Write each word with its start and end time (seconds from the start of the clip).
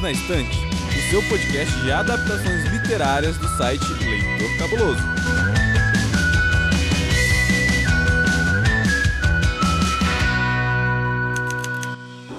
Livros 0.00 0.02
na 0.02 0.12
Estante, 0.12 0.58
o 0.88 1.10
seu 1.10 1.22
podcast 1.28 1.74
de 1.80 1.92
adaptações 1.92 2.64
literárias 2.72 3.36
do 3.36 3.48
site 3.56 3.84
Leitor 4.02 4.58
Cabuloso. 4.58 5.02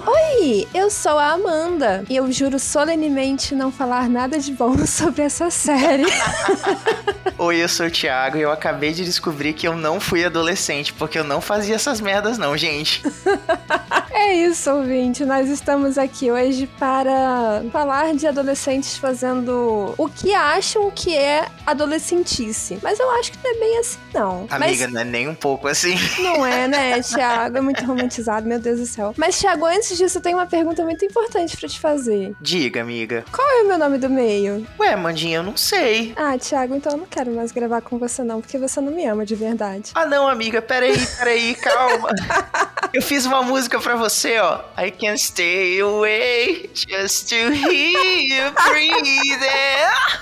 Oi, 0.08 0.68
eu 0.74 0.89
sou 0.89 1.18
a 1.20 1.34
Amanda 1.34 2.04
e 2.10 2.16
eu 2.16 2.32
juro 2.32 2.58
solenemente 2.58 3.54
não 3.54 3.71
falar 3.71 4.09
nada 4.09 4.39
de 4.39 4.52
bom 4.52 4.78
sobre 4.86 5.21
essa 5.23 5.50
série. 5.50 6.05
Oi, 7.38 7.57
eu 7.57 7.70
sou 7.70 7.88
o 7.88 7.91
Thiago 7.91 8.38
e 8.38 8.41
eu 8.41 8.52
acabei 8.52 8.91
de 8.91 9.05
descobrir 9.05 9.54
que 9.54 9.68
eu 9.68 9.75
não 9.75 10.00
fui 10.00 10.25
adolescente, 10.25 10.93
porque 10.93 11.18
eu 11.18 11.23
não 11.23 11.41
fazia 11.41 11.75
essas 11.75 12.02
merdas 12.02 12.38
não, 12.38 12.57
gente. 12.57 13.02
É 14.23 14.35
isso, 14.35 14.71
ouvinte. 14.71 15.25
Nós 15.25 15.49
estamos 15.49 15.98
aqui 15.98 16.30
hoje 16.31 16.67
para 16.77 17.63
falar 17.71 18.13
de 18.13 18.27
adolescentes 18.27 18.95
fazendo 18.95 19.95
o 19.97 20.07
que 20.07 20.31
acham 20.31 20.91
que 20.91 21.17
é 21.17 21.47
adolescentice. 21.71 22.80
Mas 22.81 22.99
eu 22.99 23.09
acho 23.11 23.31
que 23.31 23.38
não 23.43 23.52
é 23.52 23.59
bem 23.59 23.77
assim, 23.80 23.98
não. 24.13 24.48
Amiga, 24.49 24.85
Mas 24.85 24.91
não 24.93 25.02
é 25.02 25.03
nem 25.03 25.27
um 25.27 25.35
pouco 25.35 25.67
assim. 25.67 25.95
não 26.21 26.45
é, 26.45 26.67
né, 26.67 27.02
Thiago? 27.03 27.57
É 27.57 27.61
muito 27.61 27.84
romantizado, 27.85 28.47
meu 28.47 28.59
Deus 28.59 28.80
do 28.80 28.85
céu. 28.85 29.13
Mas, 29.17 29.39
Thiago, 29.39 29.66
antes 29.66 29.97
disso, 29.97 30.17
eu 30.17 30.21
tenho 30.21 30.38
uma 30.38 30.45
pergunta 30.45 30.84
muito 30.84 31.03
importante 31.05 31.57
pra 31.57 31.67
te 31.67 31.80
fazer. 31.80 32.34
Diga, 32.39 32.81
amiga. 32.81 33.25
Qual 33.31 33.47
é 33.49 33.63
o 33.63 33.67
meu 33.67 33.77
nome 33.77 33.97
do 33.97 34.09
meio? 34.09 34.66
Ué, 34.80 34.95
Mandinha, 34.95 35.38
eu 35.38 35.44
não 35.44 35.57
sei. 35.57 36.13
Ah, 36.16 36.38
Thiago, 36.38 36.75
então 36.75 36.94
eu 36.94 36.97
não 36.99 37.05
quero 37.05 37.31
mais 37.31 37.52
gravar 37.52 37.81
com 37.81 37.97
você, 37.97 38.23
não, 38.23 38.41
porque 38.41 38.58
você 38.58 38.80
não 38.80 38.91
me 38.91 39.05
ama 39.05 39.25
de 39.25 39.35
verdade. 39.35 39.91
Ah, 39.95 40.05
não, 40.05 40.27
amiga, 40.27 40.61
peraí, 40.61 40.95
peraí, 41.17 41.55
calma. 41.55 42.09
Eu 42.94 43.02
fiz 43.02 43.25
uma 43.25 43.41
música 43.41 43.80
pra 43.80 43.95
você, 43.95 44.38
ó. 44.39 44.59
I 44.77 44.91
can't 44.91 45.17
stay 45.17 45.80
away 45.80 46.69
just 46.73 47.30
to 47.30 47.35
hear 47.35 48.19
you 48.19 48.52
breathing. 48.67 50.22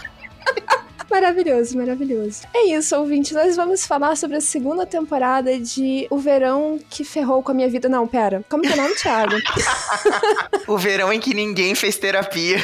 Maravilhoso, 1.10 1.78
maravilhoso. 1.78 2.42
É 2.54 2.68
isso, 2.68 2.96
ouvinte. 2.96 3.34
Nós 3.34 3.56
vamos 3.56 3.86
falar 3.86 4.16
sobre 4.16 4.38
a 4.38 4.42
segunda 4.42 4.86
temporada 4.86 5.60
de 5.60 6.08
O 6.10 6.18
Verão 6.18 6.80
que 6.90 7.04
Ferrou 7.04 7.42
com 7.42 7.52
a 7.52 7.54
Minha 7.54 7.70
Vida. 7.70 7.90
Não, 7.90 8.08
pera. 8.08 8.44
Como 8.48 8.64
que 8.64 8.70
é 8.70 8.74
o 8.74 8.78
nome, 8.78 8.96
Thiago? 8.96 9.36
O 10.68 10.78
verão 10.78 11.12
em 11.12 11.20
que 11.20 11.34
ninguém 11.34 11.74
fez 11.74 11.98
terapia. 11.98 12.64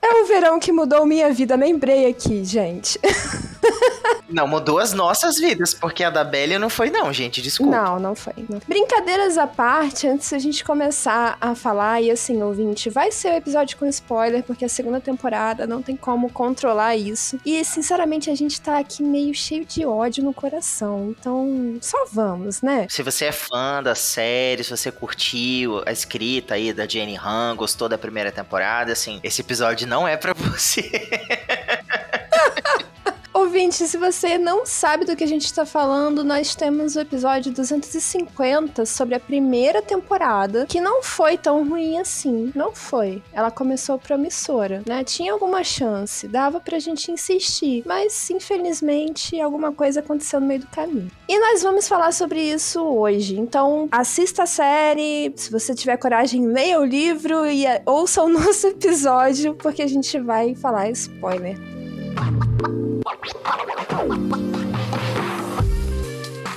É 0.00 0.14
o 0.22 0.26
verão 0.26 0.60
que 0.60 0.70
mudou 0.70 1.04
minha 1.04 1.32
vida. 1.32 1.56
Lembrei 1.56 2.06
aqui, 2.06 2.44
gente. 2.44 3.00
Não, 4.32 4.46
mudou 4.46 4.78
as 4.78 4.92
nossas 4.92 5.38
vidas, 5.38 5.74
porque 5.74 6.02
a 6.02 6.10
da 6.10 6.24
Bélia 6.24 6.58
não 6.58 6.70
foi 6.70 6.90
não, 6.90 7.12
gente, 7.12 7.42
desculpa. 7.42 7.76
Não, 7.76 7.98
não 7.98 8.14
foi. 8.14 8.34
não. 8.48 8.60
Brincadeiras 8.66 9.38
à 9.38 9.46
parte, 9.46 10.06
antes 10.06 10.30
da 10.30 10.38
gente 10.38 10.64
começar 10.64 11.36
a 11.40 11.54
falar, 11.54 12.00
e 12.00 12.10
assim, 12.10 12.42
ouvinte, 12.42 12.90
vai 12.90 13.10
ser 13.10 13.28
o 13.32 13.36
episódio 13.36 13.76
com 13.76 13.86
spoiler, 13.86 14.42
porque 14.42 14.64
a 14.64 14.68
segunda 14.68 15.00
temporada 15.00 15.66
não 15.66 15.82
tem 15.82 15.96
como 15.96 16.30
controlar 16.30 16.96
isso. 16.96 17.38
E, 17.44 17.64
sinceramente, 17.64 18.30
a 18.30 18.34
gente 18.34 18.60
tá 18.60 18.78
aqui 18.78 19.02
meio 19.02 19.34
cheio 19.34 19.64
de 19.64 19.84
ódio 19.84 20.24
no 20.24 20.32
coração. 20.32 21.14
Então, 21.18 21.76
só 21.80 22.06
vamos, 22.10 22.62
né? 22.62 22.86
Se 22.88 23.02
você 23.02 23.26
é 23.26 23.32
fã 23.32 23.82
da 23.82 23.94
série, 23.94 24.64
se 24.64 24.70
você 24.70 24.90
curtiu 24.90 25.82
a 25.86 25.92
escrita 25.92 26.54
aí 26.54 26.72
da 26.72 26.86
Jenny 26.86 27.16
Han, 27.16 27.54
gostou 27.56 27.88
da 27.88 27.98
primeira 27.98 28.32
temporada, 28.32 28.92
assim, 28.92 29.20
esse 29.22 29.40
episódio 29.40 29.86
não 29.86 30.06
é 30.06 30.16
pra 30.16 30.32
você. 30.34 30.90
Ouvinte, 33.52 33.86
se 33.86 33.98
você 33.98 34.38
não 34.38 34.64
sabe 34.64 35.04
do 35.04 35.14
que 35.14 35.22
a 35.22 35.26
gente 35.26 35.44
está 35.44 35.66
falando, 35.66 36.24
nós 36.24 36.54
temos 36.54 36.96
o 36.96 37.00
episódio 37.00 37.52
250 37.52 38.86
sobre 38.86 39.14
a 39.14 39.20
primeira 39.20 39.82
temporada, 39.82 40.64
que 40.64 40.80
não 40.80 41.02
foi 41.02 41.36
tão 41.36 41.68
ruim 41.68 41.98
assim. 41.98 42.50
Não 42.54 42.74
foi. 42.74 43.22
Ela 43.30 43.50
começou 43.50 43.98
promissora, 43.98 44.82
né? 44.86 45.04
Tinha 45.04 45.34
alguma 45.34 45.62
chance, 45.62 46.26
dava 46.26 46.60
pra 46.60 46.78
gente 46.78 47.12
insistir, 47.12 47.82
mas 47.84 48.30
infelizmente 48.30 49.38
alguma 49.38 49.70
coisa 49.70 50.00
aconteceu 50.00 50.40
no 50.40 50.46
meio 50.46 50.60
do 50.60 50.68
caminho. 50.68 51.10
E 51.28 51.38
nós 51.38 51.62
vamos 51.62 51.86
falar 51.86 52.12
sobre 52.12 52.40
isso 52.40 52.80
hoje. 52.82 53.38
Então, 53.38 53.86
assista 53.92 54.44
a 54.44 54.46
série, 54.46 55.30
se 55.36 55.50
você 55.50 55.74
tiver 55.74 55.98
coragem, 55.98 56.46
leia 56.46 56.80
o 56.80 56.86
livro 56.86 57.44
e 57.44 57.66
eh, 57.66 57.82
ouça 57.84 58.22
o 58.22 58.30
nosso 58.32 58.68
episódio, 58.68 59.54
porque 59.56 59.82
a 59.82 59.86
gente 59.86 60.18
vai 60.18 60.54
falar 60.54 60.88
spoiler. 60.88 61.58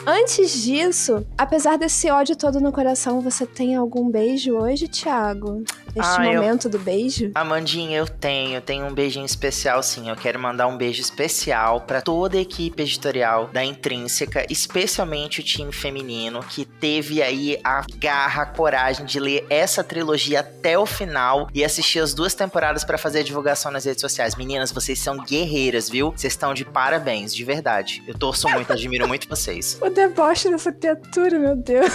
Antes 0.07 0.63
disso, 0.63 1.25
apesar 1.37 1.77
desse 1.77 2.09
ódio 2.11 2.35
todo 2.35 2.59
no 2.59 2.71
coração, 2.71 3.21
você 3.21 3.45
tem 3.45 3.75
algum 3.75 4.09
beijo 4.09 4.53
hoje, 4.53 4.87
Thiago? 4.87 5.63
Neste 5.95 6.19
Ah, 6.19 6.25
eu- 6.27 6.41
momento 6.41 6.67
do 6.67 6.77
beijo? 6.77 7.31
Amandinha, 7.33 7.97
eu 7.97 8.07
tenho, 8.07 8.59
tenho 8.61 8.85
um 8.85 8.93
beijinho 8.93 9.25
especial 9.25 9.81
sim. 9.81 10.09
Eu 10.09 10.15
quero 10.15 10.37
mandar 10.39 10.67
um 10.67 10.77
beijo 10.77 11.01
especial 11.01 11.81
pra 11.81 12.01
toda 12.01 12.37
a 12.37 12.41
equipe 12.41 12.81
editorial 12.83 13.47
da 13.53 13.63
Intrínseca, 13.63 14.45
especialmente 14.49 15.39
o 15.39 15.43
time 15.43 15.71
feminino 15.71 16.41
que 16.43 16.65
teve 16.65 17.21
aí 17.21 17.57
a 17.63 17.85
garra, 17.97 18.43
a 18.43 18.45
coragem 18.45 19.05
de 19.05 19.19
ler 19.19 19.45
essa 19.49 19.83
trilogia 19.83 20.41
até 20.41 20.77
o 20.77 20.85
final 20.85 21.47
e 21.53 21.63
assistir 21.63 21.99
as 21.99 22.13
duas 22.13 22.33
temporadas 22.33 22.83
pra 22.83 22.97
fazer 22.97 23.19
a 23.19 23.23
divulgação 23.23 23.71
nas 23.71 23.85
redes 23.85 24.01
sociais. 24.01 24.35
Meninas, 24.35 24.71
vocês 24.71 24.99
são 24.99 25.17
guerreiras, 25.17 25.89
viu? 25.89 26.11
Vocês 26.11 26.33
estão 26.33 26.53
de 26.53 26.65
parabéns, 26.65 27.33
de 27.33 27.43
verdade. 27.45 28.03
Eu 28.07 28.13
torço 28.17 28.49
muito, 28.49 28.71
admiro 28.73 29.07
muito 29.07 29.29
vocês. 29.29 29.77
O 29.85 29.89
deboche 29.89 30.49
dessa 30.49 30.71
criatura, 30.71 31.37
meu 31.39 31.55
Deus. 31.55 31.91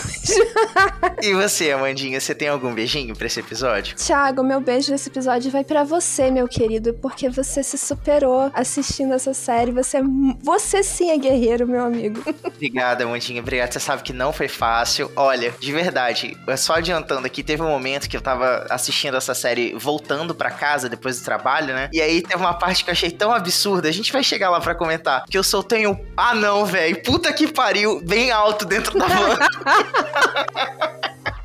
E 1.22 1.34
você, 1.34 1.72
Amandinha, 1.72 2.18
você 2.20 2.34
tem 2.34 2.48
algum 2.48 2.72
beijinho 2.72 3.14
pra 3.16 3.26
esse 3.26 3.40
episódio? 3.40 3.89
Thiago, 3.94 4.42
meu 4.42 4.60
beijo 4.60 4.92
nesse 4.92 5.08
episódio 5.08 5.50
vai 5.50 5.64
pra 5.64 5.84
você, 5.84 6.30
meu 6.30 6.48
querido, 6.48 6.94
porque 6.94 7.28
você 7.28 7.62
se 7.62 7.78
superou 7.78 8.50
assistindo 8.54 9.14
essa 9.14 9.34
série. 9.34 9.72
Você, 9.72 9.98
é 9.98 10.02
você 10.42 10.82
sim 10.82 11.10
é 11.10 11.18
guerreiro, 11.18 11.66
meu 11.66 11.84
amigo. 11.84 12.22
Obrigada, 12.44 13.06
Mandinha. 13.06 13.40
Obrigado. 13.40 13.72
Você 13.72 13.80
sabe 13.80 14.02
que 14.02 14.12
não 14.12 14.32
foi 14.32 14.48
fácil. 14.48 15.10
Olha, 15.16 15.52
de 15.58 15.72
verdade, 15.72 16.36
é 16.46 16.56
só 16.56 16.74
adiantando 16.74 17.26
aqui, 17.26 17.42
teve 17.42 17.62
um 17.62 17.68
momento 17.68 18.08
que 18.08 18.16
eu 18.16 18.20
tava 18.20 18.66
assistindo 18.70 19.16
essa 19.16 19.34
série 19.34 19.74
voltando 19.74 20.34
pra 20.34 20.50
casa 20.50 20.88
depois 20.88 21.18
do 21.18 21.24
trabalho, 21.24 21.74
né? 21.74 21.88
E 21.92 22.00
aí 22.00 22.22
teve 22.22 22.40
uma 22.40 22.54
parte 22.54 22.84
que 22.84 22.90
eu 22.90 22.92
achei 22.92 23.10
tão 23.10 23.32
absurda. 23.32 23.88
A 23.88 23.92
gente 23.92 24.12
vai 24.12 24.22
chegar 24.22 24.50
lá 24.50 24.60
pra 24.60 24.74
comentar. 24.74 25.24
Que 25.28 25.38
eu 25.38 25.42
soltei 25.42 25.86
um. 25.86 25.96
Ah, 26.16 26.34
não, 26.34 26.64
velho. 26.64 27.02
Puta 27.02 27.32
que 27.32 27.50
pariu. 27.50 28.00
Bem 28.04 28.30
alto 28.30 28.64
dentro 28.64 28.98
da 28.98 29.06
van. 29.06 29.38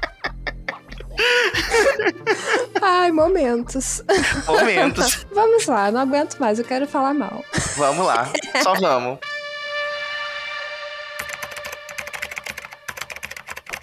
Ai, 2.81 3.11
momentos. 3.11 4.03
Momentos. 4.47 5.25
Vamos 5.33 5.65
lá, 5.65 5.91
não 5.91 6.01
aguento 6.01 6.37
mais, 6.37 6.59
eu 6.59 6.65
quero 6.65 6.87
falar 6.87 7.13
mal. 7.13 7.43
Vamos 7.75 8.05
lá. 8.05 8.29
Só 8.63 8.73
vamos. 8.75 9.19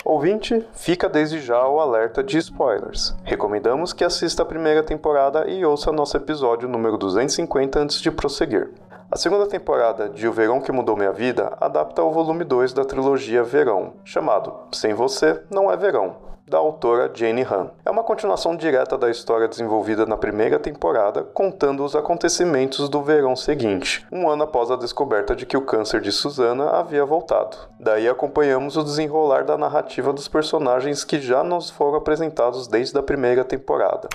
Ouvinte, 0.04 0.66
fica 0.74 1.08
desde 1.08 1.40
já 1.40 1.66
o 1.66 1.78
alerta 1.78 2.22
de 2.22 2.36
spoilers. 2.38 3.14
Recomendamos 3.24 3.92
que 3.92 4.02
assista 4.02 4.42
a 4.42 4.46
primeira 4.46 4.82
temporada 4.82 5.48
e 5.48 5.64
ouça 5.64 5.92
nosso 5.92 6.16
episódio 6.16 6.68
número 6.68 6.98
250 6.98 7.78
antes 7.78 8.00
de 8.00 8.10
prosseguir. 8.10 8.70
A 9.10 9.16
segunda 9.16 9.46
temporada 9.46 10.08
de 10.08 10.26
O 10.26 10.32
Verão 10.32 10.60
que 10.60 10.72
Mudou 10.72 10.96
Minha 10.96 11.12
Vida 11.12 11.56
adapta 11.60 12.02
o 12.02 12.10
volume 12.10 12.44
2 12.44 12.72
da 12.72 12.84
trilogia 12.84 13.44
Verão, 13.44 13.92
chamado 14.04 14.52
Sem 14.72 14.92
Você 14.94 15.40
Não 15.50 15.70
É 15.70 15.76
Verão, 15.76 16.16
da 16.46 16.58
autora 16.58 17.10
Jane 17.12 17.42
Han. 17.42 17.70
É 17.84 17.90
uma 17.90 18.02
continuação 18.02 18.56
direta 18.56 18.98
da 18.98 19.10
história 19.10 19.48
desenvolvida 19.48 20.04
na 20.06 20.16
primeira 20.16 20.58
temporada, 20.58 21.22
contando 21.22 21.84
os 21.84 21.94
acontecimentos 21.94 22.88
do 22.88 23.02
verão 23.02 23.34
seguinte, 23.36 24.06
um 24.10 24.28
ano 24.28 24.44
após 24.44 24.70
a 24.70 24.76
descoberta 24.76 25.34
de 25.34 25.46
que 25.46 25.56
o 25.56 25.62
câncer 25.62 26.00
de 26.00 26.12
Susana 26.12 26.70
havia 26.70 27.04
voltado. 27.04 27.56
Daí 27.78 28.08
acompanhamos 28.08 28.76
o 28.76 28.84
desenrolar 28.84 29.44
da 29.44 29.56
narrativa 29.56 30.12
dos 30.12 30.28
personagens 30.28 31.04
que 31.04 31.20
já 31.20 31.42
nos 31.42 31.70
foram 31.70 31.96
apresentados 31.96 32.66
desde 32.66 32.98
a 32.98 33.02
primeira 33.02 33.44
temporada. 33.44 34.08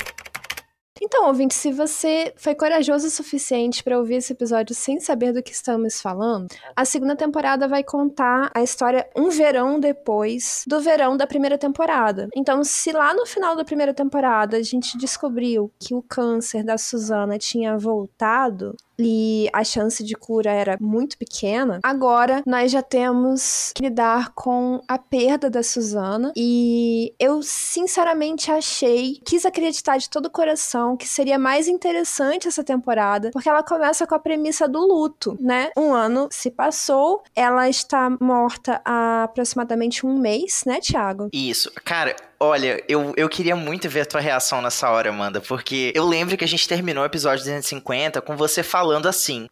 Então, 1.01 1.27
ouvinte, 1.27 1.53
se 1.53 1.71
você 1.71 2.33
foi 2.35 2.55
corajoso 2.55 3.07
o 3.07 3.11
suficiente 3.11 3.83
para 3.83 3.97
ouvir 3.97 4.15
esse 4.15 4.33
episódio 4.33 4.75
sem 4.75 4.99
saber 4.99 5.31
do 5.31 5.43
que 5.43 5.51
estamos 5.51 6.01
falando, 6.01 6.47
a 6.75 6.85
segunda 6.85 7.15
temporada 7.15 7.67
vai 7.67 7.83
contar 7.83 8.51
a 8.53 8.63
história 8.63 9.07
um 9.15 9.29
verão 9.29 9.79
depois 9.79 10.63
do 10.67 10.79
verão 10.79 11.15
da 11.15 11.27
primeira 11.27 11.57
temporada. 11.57 12.27
Então, 12.35 12.63
se 12.63 12.91
lá 12.91 13.13
no 13.13 13.25
final 13.25 13.55
da 13.55 13.63
primeira 13.63 13.93
temporada 13.93 14.57
a 14.57 14.63
gente 14.63 14.97
descobriu 14.97 15.71
que 15.79 15.93
o 15.93 16.01
câncer 16.01 16.63
da 16.63 16.77
Susana 16.77 17.37
tinha 17.37 17.77
voltado, 17.77 18.75
e 18.99 19.49
a 19.53 19.63
chance 19.63 20.03
de 20.03 20.15
cura 20.15 20.51
era 20.51 20.77
muito 20.79 21.17
pequena, 21.17 21.79
agora 21.83 22.41
nós 22.45 22.71
já 22.71 22.81
temos 22.81 23.71
que 23.75 23.83
lidar 23.83 24.33
com 24.33 24.81
a 24.87 24.97
perda 24.97 25.49
da 25.49 25.63
Susana. 25.63 26.31
E 26.35 27.13
eu 27.19 27.41
sinceramente 27.41 28.51
achei, 28.51 29.19
quis 29.25 29.45
acreditar 29.45 29.97
de 29.97 30.09
todo 30.09 30.27
o 30.27 30.31
coração 30.31 30.97
que 30.97 31.07
seria 31.07 31.37
mais 31.37 31.67
interessante 31.67 32.47
essa 32.47 32.63
temporada, 32.63 33.31
porque 33.31 33.49
ela 33.49 33.63
começa 33.63 34.05
com 34.07 34.15
a 34.15 34.19
premissa 34.19 34.67
do 34.67 34.79
luto, 34.79 35.37
né? 35.39 35.69
Um 35.77 35.93
ano 35.93 36.27
se 36.31 36.51
passou, 36.51 37.23
ela 37.35 37.69
está 37.69 38.09
morta 38.19 38.81
há 38.83 39.23
aproximadamente 39.23 40.05
um 40.05 40.17
mês, 40.17 40.63
né, 40.65 40.79
Thiago? 40.79 41.29
Isso. 41.31 41.71
Cara, 41.83 42.15
olha, 42.39 42.83
eu, 42.87 43.13
eu 43.17 43.29
queria 43.29 43.55
muito 43.55 43.89
ver 43.89 44.01
a 44.01 44.05
tua 44.05 44.21
reação 44.21 44.61
nessa 44.61 44.89
hora, 44.89 45.09
Amanda, 45.09 45.41
porque 45.41 45.91
eu 45.95 46.05
lembro 46.05 46.37
que 46.37 46.43
a 46.43 46.47
gente 46.47 46.67
terminou 46.67 47.03
o 47.03 47.05
episódio 47.05 47.39
250 47.39 48.21
com 48.21 48.35
você 48.35 48.63
falando 48.63 49.07
assim. 49.07 49.47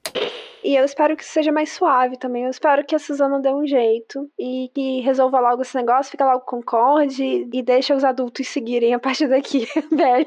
E 0.66 0.76
eu 0.76 0.84
espero 0.84 1.16
que 1.16 1.24
seja 1.24 1.52
mais 1.52 1.72
suave 1.72 2.18
também. 2.18 2.46
Eu 2.46 2.50
espero 2.50 2.84
que 2.84 2.96
a 2.96 3.00
Suzana 3.00 3.40
dê 3.40 3.54
um 3.54 3.68
jeito 3.68 4.28
e 4.38 4.72
que 4.74 5.00
resolva 5.02 5.40
logo 5.40 5.62
esse 5.62 5.76
negócio, 5.76 6.10
fica 6.10 6.26
logo 6.26 6.44
concorde 6.44 7.24
e, 7.24 7.48
e 7.54 7.62
deixa 7.62 7.96
os 7.96 8.04
adultos 8.04 8.48
seguirem 8.48 8.96
a 8.96 9.00
partir 9.00 9.28
daqui, 9.28 9.68
Belly. 9.94 10.26